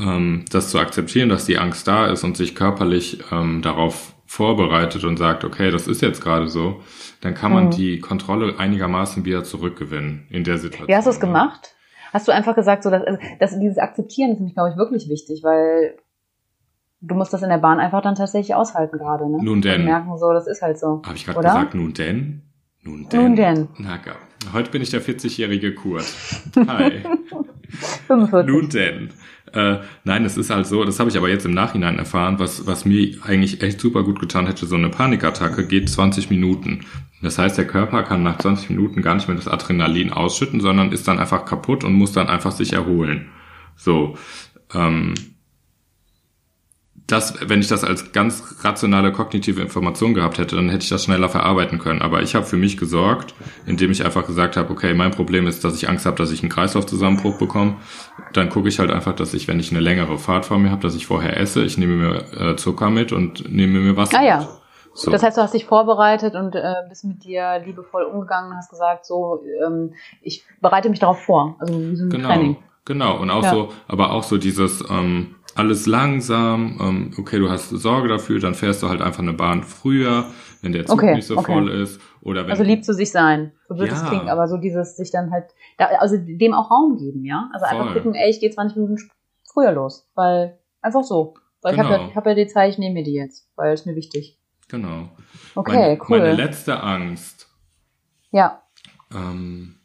ähm, 0.00 0.44
das 0.50 0.70
zu 0.70 0.78
akzeptieren, 0.78 1.28
dass 1.28 1.44
die 1.44 1.58
Angst 1.58 1.86
da 1.86 2.06
ist 2.06 2.24
und 2.24 2.36
sich 2.36 2.54
körperlich 2.54 3.18
ähm, 3.30 3.60
darauf 3.62 4.14
vorbereitet 4.26 5.04
und 5.04 5.16
sagt, 5.16 5.44
okay, 5.44 5.70
das 5.70 5.86
ist 5.88 6.02
jetzt 6.02 6.22
gerade 6.22 6.48
so, 6.48 6.82
dann 7.20 7.34
kann 7.34 7.52
man 7.52 7.66
Mhm. 7.66 7.70
die 7.72 7.98
Kontrolle 8.00 8.58
einigermaßen 8.58 9.24
wieder 9.24 9.44
zurückgewinnen 9.44 10.26
in 10.30 10.44
der 10.44 10.58
Situation. 10.58 10.88
Wie 10.88 10.94
hast 10.96 11.06
du 11.06 11.10
es 11.10 11.16
ne? 11.20 11.26
gemacht? 11.26 11.74
Hast 12.12 12.28
du 12.28 12.32
einfach 12.32 12.54
gesagt, 12.54 12.82
so 12.82 12.90
dass, 12.90 13.02
also, 13.02 13.18
dass 13.38 13.58
dieses 13.58 13.78
Akzeptieren 13.78 14.30
ist 14.32 14.38
nämlich, 14.38 14.54
glaube 14.54 14.70
ich, 14.70 14.76
wirklich 14.78 15.08
wichtig, 15.10 15.42
weil 15.42 15.96
du 17.00 17.14
musst 17.14 17.32
das 17.32 17.42
in 17.42 17.48
der 17.48 17.58
Bahn 17.58 17.80
einfach 17.80 18.02
dann 18.02 18.14
tatsächlich 18.14 18.54
aushalten 18.54 18.98
gerade, 18.98 19.30
ne? 19.30 19.38
Nun 19.42 19.62
denn. 19.62 19.80
Und 19.80 19.86
merken, 19.86 20.18
so, 20.18 20.32
das 20.32 20.46
ist 20.46 20.62
halt 20.62 20.78
so. 20.78 21.02
Habe 21.04 21.16
ich 21.16 21.24
gerade 21.24 21.40
gesagt, 21.40 21.74
nun 21.74 21.94
denn? 21.94 22.42
Nun 22.82 23.08
denn. 23.08 23.22
Nun 23.22 23.36
denn. 23.36 23.68
Na, 23.78 23.98
heute 24.52 24.70
bin 24.70 24.82
ich 24.82 24.90
der 24.90 25.02
40-jährige 25.02 25.74
Kurt. 25.74 26.06
Hi. 26.66 27.02
45. 28.06 28.54
Nun 28.54 28.68
denn. 28.70 29.10
Äh, 29.52 29.78
nein, 30.04 30.24
es 30.24 30.36
ist 30.36 30.50
halt 30.50 30.66
so, 30.66 30.84
das 30.84 31.00
habe 31.00 31.10
ich 31.10 31.16
aber 31.16 31.28
jetzt 31.28 31.46
im 31.46 31.54
Nachhinein 31.54 31.98
erfahren, 31.98 32.38
was, 32.38 32.66
was 32.66 32.84
mir 32.84 33.16
eigentlich 33.24 33.62
echt 33.62 33.80
super 33.80 34.04
gut 34.04 34.20
getan 34.20 34.46
hätte, 34.46 34.66
so 34.66 34.76
eine 34.76 34.90
Panikattacke 34.90 35.66
geht 35.66 35.88
20 35.88 36.30
Minuten. 36.30 36.84
Das 37.22 37.38
heißt, 37.38 37.56
der 37.56 37.66
Körper 37.66 38.02
kann 38.02 38.22
nach 38.22 38.38
20 38.38 38.70
Minuten 38.70 39.02
gar 39.02 39.14
nicht 39.14 39.26
mehr 39.26 39.36
das 39.36 39.48
Adrenalin 39.48 40.12
ausschütten, 40.12 40.60
sondern 40.60 40.92
ist 40.92 41.08
dann 41.08 41.18
einfach 41.18 41.44
kaputt 41.44 41.82
und 41.82 41.94
muss 41.94 42.12
dann 42.12 42.28
einfach 42.28 42.52
sich 42.52 42.74
erholen. 42.74 43.28
So. 43.76 44.16
Ähm, 44.74 45.14
das, 47.08 47.34
wenn 47.48 47.60
ich 47.60 47.68
das 47.68 47.84
als 47.84 48.12
ganz 48.12 48.56
rationale 48.62 49.10
kognitive 49.12 49.60
Information 49.62 50.12
gehabt 50.14 50.38
hätte, 50.38 50.56
dann 50.56 50.68
hätte 50.68 50.84
ich 50.84 50.90
das 50.90 51.04
schneller 51.04 51.28
verarbeiten 51.28 51.78
können. 51.78 52.02
Aber 52.02 52.22
ich 52.22 52.34
habe 52.34 52.44
für 52.44 52.56
mich 52.58 52.76
gesorgt, 52.76 53.34
indem 53.66 53.90
ich 53.90 54.04
einfach 54.04 54.26
gesagt 54.26 54.56
habe, 54.56 54.70
okay, 54.70 54.92
mein 54.94 55.10
Problem 55.10 55.46
ist, 55.46 55.64
dass 55.64 55.74
ich 55.74 55.88
Angst 55.88 56.04
habe, 56.06 56.16
dass 56.16 56.30
ich 56.30 56.42
einen 56.42 56.50
Kreislaufzusammenbruch 56.50 57.38
bekomme. 57.38 57.76
Dann 58.34 58.50
gucke 58.50 58.68
ich 58.68 58.78
halt 58.78 58.90
einfach, 58.90 59.14
dass 59.16 59.32
ich, 59.32 59.48
wenn 59.48 59.58
ich 59.58 59.70
eine 59.70 59.80
längere 59.80 60.18
Fahrt 60.18 60.44
vor 60.46 60.58
mir 60.58 60.70
habe, 60.70 60.82
dass 60.82 60.94
ich 60.94 61.06
vorher 61.06 61.38
esse. 61.38 61.64
Ich 61.64 61.78
nehme 61.78 61.94
mir 61.94 62.24
äh, 62.50 62.56
Zucker 62.56 62.90
mit 62.90 63.10
und 63.12 63.50
nehme 63.50 63.80
mir 63.80 63.96
Wasser 63.96 64.18
Ah 64.20 64.24
ja. 64.24 64.38
mit. 64.40 64.48
So. 64.94 65.10
Das 65.10 65.22
heißt, 65.22 65.36
du 65.38 65.40
hast 65.42 65.54
dich 65.54 65.64
vorbereitet 65.64 66.34
und 66.34 66.54
äh, 66.56 66.74
bist 66.88 67.04
mit 67.04 67.22
dir 67.24 67.62
liebevoll 67.64 68.02
umgegangen 68.02 68.50
und 68.50 68.56
hast 68.58 68.68
gesagt, 68.70 69.06
so, 69.06 69.42
ähm, 69.64 69.94
ich 70.22 70.44
bereite 70.60 70.90
mich 70.90 70.98
darauf 70.98 71.22
vor. 71.22 71.56
Also 71.60 71.72
wie 71.80 71.96
so 71.96 72.04
ein 72.04 72.10
Genau, 72.10 72.28
Training. 72.28 72.56
genau. 72.84 73.16
Und 73.18 73.30
auch 73.30 73.44
Ja. 73.44 73.50
so, 73.50 73.68
aber 73.86 74.10
auch 74.10 74.24
so 74.24 74.36
dieses 74.38 74.84
ähm, 74.90 75.36
alles 75.58 75.86
langsam, 75.86 76.78
ähm, 76.80 77.10
okay, 77.18 77.38
du 77.38 77.50
hast 77.50 77.70
Sorge 77.70 78.08
dafür, 78.08 78.38
dann 78.40 78.54
fährst 78.54 78.82
du 78.82 78.88
halt 78.88 79.00
einfach 79.02 79.20
eine 79.22 79.32
Bahn 79.32 79.62
früher, 79.64 80.26
wenn 80.62 80.72
der 80.72 80.86
Zug 80.86 80.98
Okay, 80.98 81.14
nicht 81.14 81.26
so 81.26 81.36
okay. 81.36 81.52
voll 81.52 81.68
ist. 81.70 82.00
Oder 82.22 82.44
wenn 82.44 82.50
Also 82.50 82.62
lieb 82.62 82.84
zu 82.84 82.94
sich 82.94 83.10
sein. 83.10 83.52
So 83.68 83.76
wird 83.78 83.92
es 83.92 84.00
Ja. 84.00 84.08
klingen, 84.08 84.28
aber 84.28 84.48
so 84.48 84.56
dieses 84.56 84.96
sich 84.96 85.10
dann 85.10 85.30
halt, 85.30 85.46
da, 85.76 85.86
also 85.98 86.16
dem 86.16 86.52
auch 86.54 86.70
Raum 86.70 86.96
geben, 86.96 87.24
ja. 87.24 87.48
Also 87.52 87.66
einfach 87.66 87.86
Voll. 87.92 87.94
gucken, 87.94 88.14
ey, 88.14 88.30
ich 88.30 88.40
gehe 88.40 88.50
20 88.50 88.76
Minuten 88.76 89.10
früher 89.52 89.72
los. 89.72 90.08
Weil, 90.14 90.58
einfach 90.80 91.02
so. 91.04 91.34
Weil 91.62 91.74
ich 91.74 91.80
habe 91.80 91.88
Genau. 91.90 92.02
ja, 92.02 92.08
ich 92.10 92.16
hab 92.16 92.26
ja 92.26 92.34
die 92.34 92.46
Zeit, 92.46 92.70
ich 92.72 92.78
nehme 92.78 92.94
mir 92.94 93.04
die 93.04 93.14
jetzt, 93.14 93.48
weil 93.56 93.72
es 93.72 93.84
mir 93.84 93.96
wichtig. 93.96 94.38
Genau. 94.68 95.08
Okay, 95.54 95.72
meine, 95.72 95.98
cool. 96.08 96.18
Meine 96.18 96.34
letzte 96.34 96.80
Angst 96.82 97.48
ja, 98.30 98.62
ähm, 99.12 99.76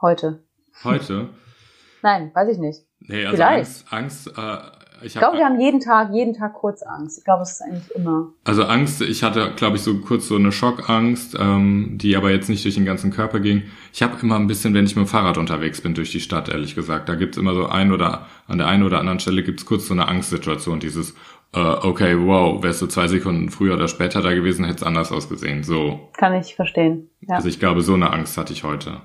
heute. 0.00 0.42
heute. 0.84 1.28
Nein, 2.02 2.30
weiß 2.34 2.48
ich 2.50 2.58
nicht. 2.58 2.80
Nee, 3.00 3.24
also 3.24 3.36
Vielleicht. 3.36 3.84
Angst, 3.92 4.26
Angst, 4.26 4.38
äh, 4.38 4.77
ich 5.00 5.14
Ich 5.14 5.18
glaube, 5.18 5.36
wir 5.36 5.44
habe 5.44 5.54
haben 5.54 5.60
jeden 5.60 5.80
Tag, 5.80 6.12
jeden 6.12 6.34
Tag 6.34 6.54
kurz 6.54 6.82
Angst. 6.82 7.18
Ich 7.18 7.24
glaube, 7.24 7.42
es 7.42 7.52
ist 7.52 7.62
eigentlich 7.62 7.90
immer. 7.94 8.32
also 8.44 8.64
Angst, 8.64 9.00
ich 9.02 9.22
hatte, 9.22 9.52
glaube 9.56 9.76
ich, 9.76 9.82
so 9.82 9.98
kurz 9.98 10.28
so 10.28 10.36
eine 10.36 10.52
Schockangst, 10.52 11.36
ähm, 11.38 11.98
die 12.00 12.16
aber 12.16 12.30
jetzt 12.30 12.48
nicht 12.48 12.64
durch 12.64 12.74
den 12.74 12.84
ganzen 12.84 13.10
Körper 13.10 13.40
ging. 13.40 13.64
Ich 13.92 14.02
habe 14.02 14.16
immer 14.22 14.36
ein 14.36 14.46
bisschen, 14.46 14.74
wenn 14.74 14.84
ich 14.84 14.96
mit 14.96 15.06
dem 15.06 15.08
Fahrrad 15.08 15.38
unterwegs 15.38 15.80
bin 15.80 15.94
durch 15.94 16.10
die 16.10 16.20
Stadt, 16.20 16.48
ehrlich 16.48 16.74
gesagt, 16.74 17.08
da 17.08 17.14
gibt's 17.14 17.36
immer 17.36 17.54
so 17.54 17.66
ein 17.66 17.92
oder 17.92 18.26
an 18.46 18.58
der 18.58 18.66
einen 18.66 18.82
oder 18.82 18.98
anderen 18.98 19.20
Stelle 19.20 19.42
gibt's 19.42 19.66
kurz 19.66 19.86
so 19.86 19.94
eine 19.94 20.08
Angstsituation, 20.08 20.80
dieses 20.80 21.14
äh, 21.54 21.60
okay, 21.60 22.14
wow, 22.18 22.62
wärst 22.62 22.82
du 22.82 22.86
zwei 22.86 23.08
Sekunden 23.08 23.48
früher 23.48 23.74
oder 23.74 23.88
später 23.88 24.20
da 24.20 24.34
gewesen, 24.34 24.64
hätte 24.64 24.78
es 24.78 24.82
anders 24.82 25.12
ausgesehen. 25.12 25.62
So. 25.62 26.10
Kann 26.16 26.34
ich 26.34 26.54
verstehen. 26.54 27.10
Ja. 27.20 27.36
Also 27.36 27.48
ich 27.48 27.58
glaube, 27.58 27.80
so 27.82 27.94
eine 27.94 28.12
Angst 28.12 28.36
hatte 28.36 28.52
ich 28.52 28.64
heute. 28.64 29.00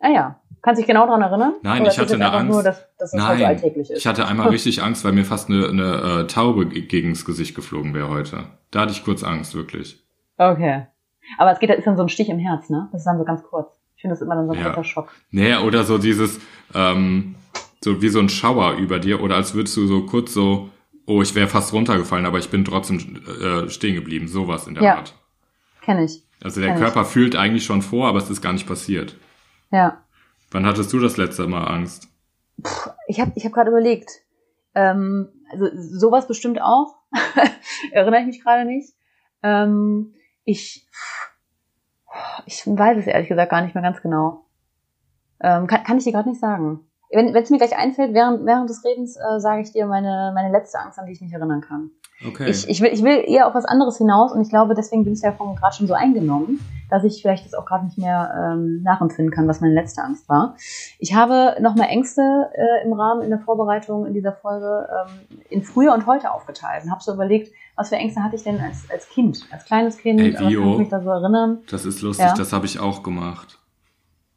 ah 0.00 0.10
ja. 0.10 0.40
Kannst 0.62 0.78
du 0.78 0.82
dich 0.82 0.88
genau 0.88 1.06
daran 1.06 1.22
erinnern? 1.22 1.54
Nein, 1.62 1.82
Oder 1.82 1.92
ich 1.92 1.98
hatte 1.98 2.14
eine 2.14 2.32
Angst. 2.32 2.87
Dass, 2.98 3.12
das 3.12 3.22
halt 3.22 3.38
so 3.38 3.44
alltäglich 3.44 3.90
ist. 3.90 3.98
ich 3.98 4.06
hatte 4.06 4.26
einmal 4.26 4.48
richtig 4.50 4.82
Angst, 4.82 5.04
weil 5.04 5.12
mir 5.12 5.24
fast 5.24 5.48
eine, 5.48 5.68
eine 5.68 6.20
äh, 6.22 6.26
Taube 6.26 6.66
ge- 6.66 6.82
gegens 6.82 7.24
Gesicht 7.24 7.54
geflogen 7.54 7.94
wäre 7.94 8.08
heute. 8.08 8.44
Da 8.70 8.80
hatte 8.80 8.92
ich 8.92 9.04
kurz 9.04 9.22
Angst, 9.22 9.54
wirklich. 9.54 10.02
Okay. 10.36 10.86
Aber 11.38 11.52
es 11.52 11.58
geht, 11.60 11.70
ist 11.70 11.86
dann 11.86 11.96
so 11.96 12.02
ein 12.02 12.08
Stich 12.08 12.28
im 12.28 12.38
Herz, 12.38 12.70
ne? 12.70 12.88
Das 12.92 13.02
ist 13.02 13.06
dann 13.06 13.18
so 13.18 13.24
ganz 13.24 13.42
kurz. 13.42 13.78
Ich 13.96 14.02
finde 14.02 14.14
das 14.14 14.22
immer 14.22 14.34
dann 14.34 14.46
so 14.46 14.52
ein 14.52 14.58
Ja. 14.58 14.64
kurzer 14.70 14.84
Schock. 14.84 15.12
Naja, 15.30 15.60
oder 15.62 15.84
so 15.84 15.98
dieses, 15.98 16.40
ähm, 16.74 17.34
so 17.82 18.00
wie 18.02 18.08
so 18.08 18.18
ein 18.20 18.28
Schauer 18.28 18.74
über 18.74 18.98
dir, 18.98 19.22
oder 19.22 19.36
als 19.36 19.54
würdest 19.54 19.76
du 19.76 19.86
so 19.86 20.06
kurz 20.06 20.32
so, 20.34 20.70
oh, 21.06 21.22
ich 21.22 21.34
wäre 21.34 21.48
fast 21.48 21.72
runtergefallen, 21.72 22.26
aber 22.26 22.38
ich 22.38 22.48
bin 22.50 22.64
trotzdem 22.64 23.20
äh, 23.42 23.68
stehen 23.68 23.94
geblieben. 23.94 24.26
Sowas 24.28 24.66
in 24.66 24.74
der 24.74 24.82
Ja. 24.82 24.96
Art. 24.96 25.14
Kenn 25.82 25.98
ich. 26.02 26.22
Also 26.42 26.60
der 26.60 26.70
Kenn 26.70 26.78
ich. 26.78 26.82
Körper 26.84 27.04
fühlt 27.04 27.36
eigentlich 27.36 27.64
schon 27.64 27.82
vor, 27.82 28.08
aber 28.08 28.18
es 28.18 28.30
ist 28.30 28.40
gar 28.42 28.52
nicht 28.52 28.66
passiert. 28.66 29.16
Ja. 29.70 29.98
Wann 30.50 30.64
hattest 30.66 30.92
du 30.92 30.98
das 30.98 31.16
letzte 31.16 31.46
Mal 31.46 31.64
Angst? 31.64 32.07
Ich 33.06 33.20
habe 33.20 33.32
ich 33.34 33.44
hab 33.44 33.52
gerade 33.52 33.70
überlegt. 33.70 34.22
Ähm, 34.74 35.28
also 35.50 35.68
sowas 35.74 36.26
bestimmt 36.26 36.60
auch. 36.60 36.96
Erinnere 37.92 38.20
ich 38.20 38.26
mich 38.26 38.42
gerade 38.42 38.64
nicht. 38.64 38.94
Ähm, 39.42 40.14
ich, 40.44 40.88
ich 42.46 42.66
weiß 42.66 42.98
es 42.98 43.06
ehrlich 43.06 43.28
gesagt 43.28 43.50
gar 43.50 43.62
nicht 43.62 43.74
mehr 43.74 43.82
ganz 43.82 44.00
genau. 44.02 44.44
Ähm, 45.40 45.66
kann, 45.66 45.84
kann 45.84 45.98
ich 45.98 46.04
dir 46.04 46.12
gerade 46.12 46.28
nicht 46.28 46.40
sagen. 46.40 46.80
Wenn 47.10 47.34
es 47.34 47.50
mir 47.50 47.58
gleich 47.58 47.76
einfällt, 47.76 48.12
während, 48.12 48.44
während 48.44 48.68
des 48.68 48.84
Redens 48.84 49.16
äh, 49.16 49.40
sage 49.40 49.62
ich 49.62 49.72
dir 49.72 49.86
meine, 49.86 50.32
meine 50.34 50.52
letzte 50.52 50.78
Angst, 50.78 50.98
an 50.98 51.06
die 51.06 51.12
ich 51.12 51.20
mich 51.20 51.32
erinnern 51.32 51.62
kann. 51.62 51.90
Okay. 52.26 52.50
Ich, 52.50 52.68
ich, 52.68 52.80
will, 52.80 52.90
ich 52.92 53.02
will 53.04 53.22
eher 53.26 53.46
auf 53.46 53.54
was 53.54 53.64
anderes 53.64 53.96
hinaus 53.98 54.32
und 54.32 54.40
ich 54.40 54.48
glaube, 54.48 54.74
deswegen 54.74 55.04
bin 55.04 55.12
ich 55.12 55.20
davon 55.20 55.54
gerade 55.54 55.76
schon 55.76 55.86
so 55.86 55.94
eingenommen, 55.94 56.58
dass 56.90 57.04
ich 57.04 57.22
vielleicht 57.22 57.44
das 57.44 57.54
auch 57.54 57.64
gerade 57.64 57.84
nicht 57.84 57.96
mehr 57.98 58.34
ähm, 58.54 58.82
nachempfinden 58.82 59.32
kann, 59.32 59.46
was 59.46 59.60
meine 59.60 59.74
letzte 59.74 60.02
Angst 60.02 60.28
war. 60.28 60.56
Ich 60.98 61.14
habe 61.14 61.56
nochmal 61.60 61.88
Ängste 61.90 62.50
äh, 62.54 62.84
im 62.84 62.92
Rahmen 62.92 63.22
in 63.22 63.30
der 63.30 63.38
Vorbereitung 63.38 64.04
in 64.06 64.14
dieser 64.14 64.32
Folge 64.32 64.88
ähm, 65.06 65.38
in 65.48 65.62
früher 65.62 65.94
und 65.94 66.06
heute 66.06 66.32
aufgeteilt 66.32 66.82
und 66.84 66.90
habe 66.90 67.02
so 67.02 67.12
überlegt, 67.14 67.52
was 67.76 67.90
für 67.90 67.96
Ängste 67.96 68.22
hatte 68.24 68.34
ich 68.34 68.42
denn 68.42 68.58
als, 68.60 68.90
als 68.90 69.08
Kind, 69.08 69.46
als 69.52 69.64
kleines 69.66 69.98
Kind, 69.98 70.18
Ey, 70.20 70.32
was 70.34 70.40
kann 70.40 70.48
ich 70.50 70.78
mich 70.78 70.88
da 70.88 71.00
so 71.00 71.10
erinnern? 71.10 71.58
das 71.70 71.84
ist 71.84 72.02
lustig, 72.02 72.26
Ja. 72.26 72.34
das 72.34 72.52
habe 72.52 72.66
ich 72.66 72.80
auch 72.80 73.04
gemacht. 73.04 73.60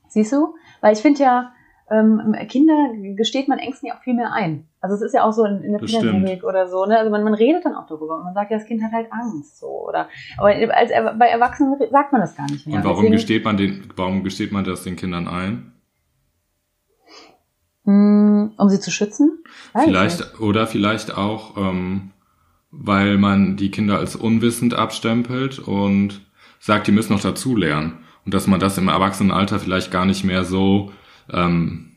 Siehst 0.10 0.32
du? 0.34 0.54
Weil 0.82 0.94
ich 0.94 1.00
finde 1.00 1.24
ja, 1.24 1.52
ähm, 1.92 2.36
Kinder 2.48 2.94
gesteht 3.16 3.50
man 3.50 3.60
Ängsten 3.60 3.90
ja 3.90 3.96
auch 3.96 4.02
viel 4.02 4.14
mehr 4.14 4.32
ein. 4.32 4.66
Also 4.80 4.96
es 4.96 5.02
ist 5.02 5.14
ja 5.14 5.24
auch 5.24 5.34
so 5.34 5.44
in, 5.44 5.62
in 5.62 5.74
der 5.74 5.82
Kinderklinik 5.82 6.44
oder 6.44 6.70
so, 6.70 6.86
ne? 6.86 6.98
Also 6.98 7.12
man, 7.12 7.24
man 7.24 7.34
redet 7.34 7.66
dann 7.66 7.76
auch 7.76 7.86
darüber 7.86 8.16
und 8.18 8.24
man 8.24 8.34
sagt 8.34 8.50
ja, 8.50 8.58
das 8.58 8.66
Kind 8.66 8.82
hat 8.82 8.94
halt 8.94 9.12
Angst, 9.12 9.60
so 9.60 9.68
oder. 9.68 10.08
Aber 10.38 10.48
als 10.48 10.92
bei 11.20 11.28
Erwachsenen 11.28 11.78
sagt 11.92 12.12
man 12.14 12.22
das 12.22 12.36
gar 12.36 12.50
nicht 12.50 12.66
mehr. 12.66 12.78
Und 12.78 12.86
warum 12.86 12.98
Deswegen, 12.98 13.14
gesteht 13.14 13.44
man 13.44 13.58
den, 13.58 13.84
warum 13.96 14.24
gesteht 14.24 14.54
man 14.54 14.64
das 14.64 14.84
den 14.84 14.96
Kindern 14.96 15.28
ein? 15.28 15.74
Hm, 17.84 18.54
um 18.58 18.70
sie 18.70 18.80
zu 18.80 18.90
schützen? 18.90 19.44
Weiß. 19.74 19.84
Vielleicht, 19.84 20.40
oder 20.40 20.68
vielleicht 20.68 21.18
auch, 21.18 21.58
ähm, 21.58 22.12
weil 22.72 23.18
man 23.18 23.58
die 23.58 23.70
Kinder 23.70 23.98
als 23.98 24.16
unwissend 24.16 24.76
abstempelt 24.76 25.60
und 25.60 26.22
sagt, 26.60 26.88
die 26.88 26.94
müssen 26.94 27.12
noch 27.12 27.22
dazulernen. 27.22 28.00
Und 28.24 28.34
dass 28.34 28.48
man 28.48 28.60
das 28.60 28.78
im 28.78 28.88
Erwachsenenalter 28.88 29.60
vielleicht 29.60 29.92
gar 29.92 30.06
nicht 30.06 30.24
mehr 30.24 30.46
so 30.46 30.92
ähm, 31.34 31.88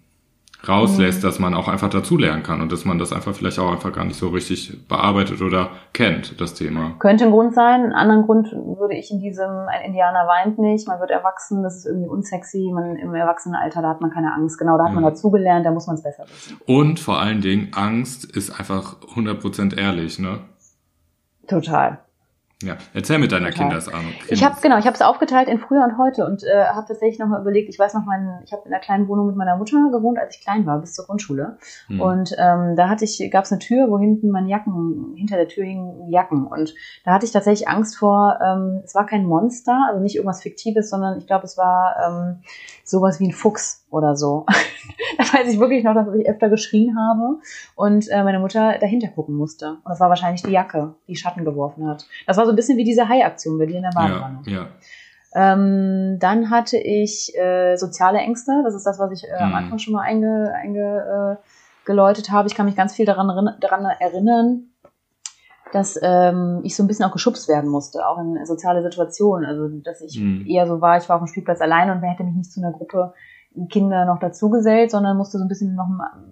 rauslässt, 0.67 1.23
dass 1.23 1.39
man 1.39 1.53
auch 1.53 1.69
einfach 1.69 1.91
dazulernen 1.91 2.43
kann 2.43 2.63
und 2.63 2.73
dass 2.73 2.87
man 2.87 2.99
das 2.99 3.13
einfach 3.13 3.35
vielleicht 3.35 3.59
auch 3.59 3.71
einfach 3.71 3.93
gar 3.93 4.05
nicht 4.07 4.17
so 4.19 4.29
richtig 4.29 4.89
bearbeitet 4.89 5.43
oder 5.43 5.69
kennt, 5.93 6.41
das 6.41 6.55
Thema. 6.55 6.95
Könnte 7.01 7.25
ein 7.27 7.33
Grund 7.33 7.55
sein. 7.55 7.83
Einen 7.83 7.93
anderen 7.93 8.23
Grund 8.23 8.51
würde 8.53 8.95
ich 8.95 9.11
in 9.11 9.21
diesem, 9.21 9.51
ein 9.69 9.83
Indianer 9.85 10.27
weint 10.27 10.59
nicht, 10.59 10.89
man 10.89 11.01
wird 11.01 11.11
erwachsen, 11.11 11.63
das 11.63 11.77
ist 11.77 11.87
irgendwie 11.87 12.09
unsexy, 12.09 12.71
man 12.73 12.97
im 12.97 13.15
Erwachsenenalter, 13.15 13.83
da 13.83 13.91
hat 13.91 14.01
man 14.01 14.11
keine 14.11 14.33
Angst. 14.33 14.59
Genau, 14.59 14.79
da 14.79 14.85
hat 14.85 14.95
man 14.95 15.03
Mhm. 15.05 15.09
dazugelernt, 15.09 15.67
da 15.67 15.71
muss 15.71 15.87
man 15.87 15.97
es 15.97 16.03
besser 16.03 16.25
wissen. 16.25 16.57
Und 16.67 16.99
vor 16.99 17.21
allen 17.21 17.43
Dingen, 17.43 17.69
Angst 17.75 18.25
ist 18.25 18.59
einfach 18.59 18.97
100% 19.15 19.77
ehrlich, 19.77 20.19
ne? 20.19 20.39
Total. 21.47 21.99
Ja, 22.65 22.77
erzähl 22.95 23.19
mit 23.19 23.33
deiner 23.33 23.51
Total. 23.51 23.69
Kindesahnung. 23.69 24.13
Ich 24.29 24.45
habe 24.45 24.57
genau, 24.61 24.79
ich 24.79 24.87
habe 24.87 24.95
es 24.95 25.03
aufgeteilt 25.03 25.49
in 25.49 25.59
früher 25.59 25.85
und 25.85 25.99
heute 25.99 26.27
und 26.27 26.43
äh, 26.45 26.65
habe 26.67 26.87
tatsächlich 26.87 27.19
nochmal 27.19 27.41
überlegt. 27.41 27.69
Ich 27.69 27.79
weiß 27.79 27.95
noch, 27.95 28.05
mein, 28.05 28.41
ich 28.45 28.53
habe 28.53 28.63
in 28.65 28.73
einer 28.73 28.81
kleinen 28.81 29.09
Wohnung 29.09 29.27
mit 29.27 29.37
meiner 29.37 29.57
Mutter 29.57 29.91
gewohnt, 29.93 30.19
als 30.19 30.37
ich 30.37 30.43
klein 30.43 30.67
war, 30.67 30.79
bis 30.81 30.95
zur 30.95 31.07
Grundschule. 31.07 31.59
Hm. 31.89 32.01
Und 32.01 32.35
ähm, 32.39 32.77
da 32.77 32.89
hatte 32.89 33.05
ich, 33.05 33.31
gab 33.31 33.45
es 33.45 33.53
eine 33.53 33.59
Tür, 33.59 33.91
wo 33.91 33.99
hinten 33.99 34.31
meine 34.31 34.49
Jacken, 34.49 35.15
hinter 35.17 35.37
der 35.37 35.49
Tür 35.49 35.65
hingen 35.65 36.11
Jacken. 36.11 36.47
Und 36.47 36.75
da 37.05 37.13
hatte 37.13 37.27
ich 37.27 37.33
tatsächlich 37.33 37.69
Angst 37.69 37.97
vor. 37.97 38.39
Ähm, 38.43 38.83
es 38.85 38.95
war 38.95 39.07
kein 39.07 39.27
Monster, 39.27 39.79
also 39.89 40.01
nicht 40.01 40.17
irgendwas 40.17 40.43
Fiktives, 40.43 40.91
sondern 40.91 41.19
ich 41.19 41.27
glaube, 41.27 41.45
es 41.45 41.59
war 41.59 41.97
ähm, 42.07 42.43
sowas 42.85 43.21
wie 43.21 43.29
ein 43.29 43.33
Fuchs 43.33 43.84
oder 43.95 44.17
so. 44.17 44.45
da 45.19 45.25
weiß 45.25 45.53
ich 45.53 45.59
wirklich 45.61 45.85
noch, 45.85 45.95
dass 45.95 46.13
ich 46.15 46.29
öfter 46.29 46.49
geschrien 46.49 46.97
habe 46.99 47.39
und 47.77 48.09
äh, 48.11 48.23
meine 48.25 48.39
Mutter 48.41 48.77
dahinter 48.79 49.09
gucken 49.09 49.35
musste. 49.37 49.71
Und 49.85 49.89
das 49.89 50.01
war 50.01 50.09
wahrscheinlich 50.09 50.43
die 50.43 50.51
Jacke, 50.51 50.95
die 51.09 51.17
Schatten 51.17 51.45
geworfen 51.45 51.87
hat. 51.89 52.07
Das 52.27 52.37
war 52.37 52.45
so 52.45 52.53
ein 52.53 52.57
bisschen 52.57 52.77
wie 52.79 52.85
diese 52.85 53.09
Hai-Aktion 53.09 53.59
bei 53.59 53.67
dir 53.67 53.77
in 53.77 53.83
der 53.83 53.91
Badewanne. 53.95 54.43
ja, 54.47 54.53
ja. 54.53 54.67
Ähm, 55.37 56.19
dann 56.21 56.51
hatte 56.51 56.79
ich 56.79 57.37
äh, 57.37 57.75
soziale 57.77 58.19
Ängste. 58.19 58.63
Das 58.65 58.75
ist 58.75 58.85
das, 58.87 59.01
was 59.01 59.11
ich 59.11 59.25
äh, 59.29 59.33
am 59.35 59.49
Mhm. 59.49 59.55
Anfang 59.57 59.79
schon 59.79 59.95
mal 59.95 60.03
einge, 60.03 60.53
einge, 60.55 61.41
äh, 61.89 61.93
habe. 62.31 62.47
Ich 62.49 62.55
kann 62.55 62.67
mich 62.67 62.77
ganz 62.77 62.95
viel 62.95 63.05
daran, 63.05 63.57
daran 63.61 63.85
erinnern, 63.99 64.71
dass 65.73 65.99
ähm, 66.01 66.61
ich 66.63 66.77
so 66.77 66.85
ein 66.85 66.87
bisschen 66.87 67.05
auch 67.05 67.13
geschubst 67.13 67.49
werden 67.49 67.69
musste, 67.69 68.07
auch 68.07 68.19
in 68.19 68.47
soziale 68.47 68.83
Situationen. 68.83 69.45
Also, 69.45 69.69
dass 69.83 70.01
ich 70.03 70.19
Mhm. 70.21 70.47
eher 70.47 70.69
so 70.69 70.81
war, 70.81 70.99
ich 70.99 71.09
war 71.09 71.17
auf 71.17 71.23
dem 71.23 71.27
Spielplatz 71.27 71.61
alleine 71.61 71.93
und 71.93 72.01
wer 72.01 72.11
hätte 72.11 72.23
mich 72.23 72.37
nicht 72.37 72.53
zu 72.53 72.61
einer 72.61 72.71
Gruppe 72.73 73.13
Kinder 73.71 74.05
noch 74.05 74.19
dazugesellt, 74.19 74.91
sondern 74.91 75.17
musste 75.17 75.39
so 75.39 75.45
ein 75.45 75.49
bisschen 75.49 75.75
noch 75.75 75.89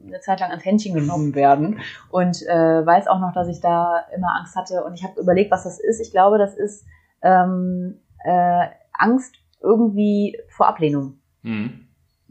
eine 0.07 0.21
Zeit 0.21 0.41
lang 0.41 0.51
ans 0.51 0.65
Händchen 0.65 0.95
genommen 0.95 1.35
werden. 1.35 1.79
Und 2.11 2.43
äh, 2.49 2.85
weiß 2.85 3.07
auch 3.07 3.21
noch, 3.21 3.33
dass 3.33 3.49
ich 3.49 3.61
da 3.61 4.01
immer 4.15 4.37
Angst 4.39 4.57
hatte. 4.57 4.85
Und 4.85 4.95
ich 4.95 5.05
habe 5.05 5.21
überlegt, 5.21 5.51
was 5.51 5.65
das 5.65 5.79
ist. 5.79 6.01
Ich 6.01 6.11
glaube, 6.11 6.39
das 6.39 6.55
ist 6.57 6.85
ähm, 7.23 8.01
äh, 8.25 8.67
Angst 8.93 9.37
irgendwie 9.61 10.39
vor 10.49 10.67
Ablehnung. 10.67 11.19
Mhm. 11.43 11.87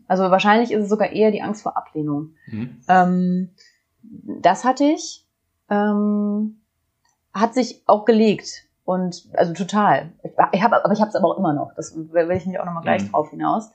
Also 0.08 0.30
wahrscheinlich 0.30 0.72
ist 0.72 0.84
es 0.84 0.90
sogar 0.90 1.12
eher 1.12 1.32
die 1.32 1.42
Angst 1.42 1.64
vor 1.64 1.78
Ablehnung. 1.78 2.32
Mhm. 2.48 2.82
Ähm, 2.90 3.50
das 4.42 4.66
hatte 4.66 4.84
ich. 4.84 5.26
Ähm, 5.70 6.62
hat 7.34 7.54
sich 7.54 7.82
auch 7.88 8.04
gelegt. 8.04 8.66
Und 8.84 9.30
also 9.36 9.54
total. 9.54 10.12
Ich, 10.24 10.32
ich 10.52 10.62
hab, 10.64 10.74
aber 10.74 10.92
ich 10.92 11.00
habe 11.00 11.08
es 11.10 11.16
aber 11.16 11.30
auch 11.30 11.38
immer 11.38 11.54
noch. 11.54 11.74
Das 11.76 11.96
will 11.96 12.30
ich 12.32 12.46
nicht 12.46 12.60
auch 12.60 12.66
nochmal 12.66 12.84
gleich 12.84 13.04
Mhm. 13.04 13.12
drauf 13.12 13.30
hinaus. 13.30 13.72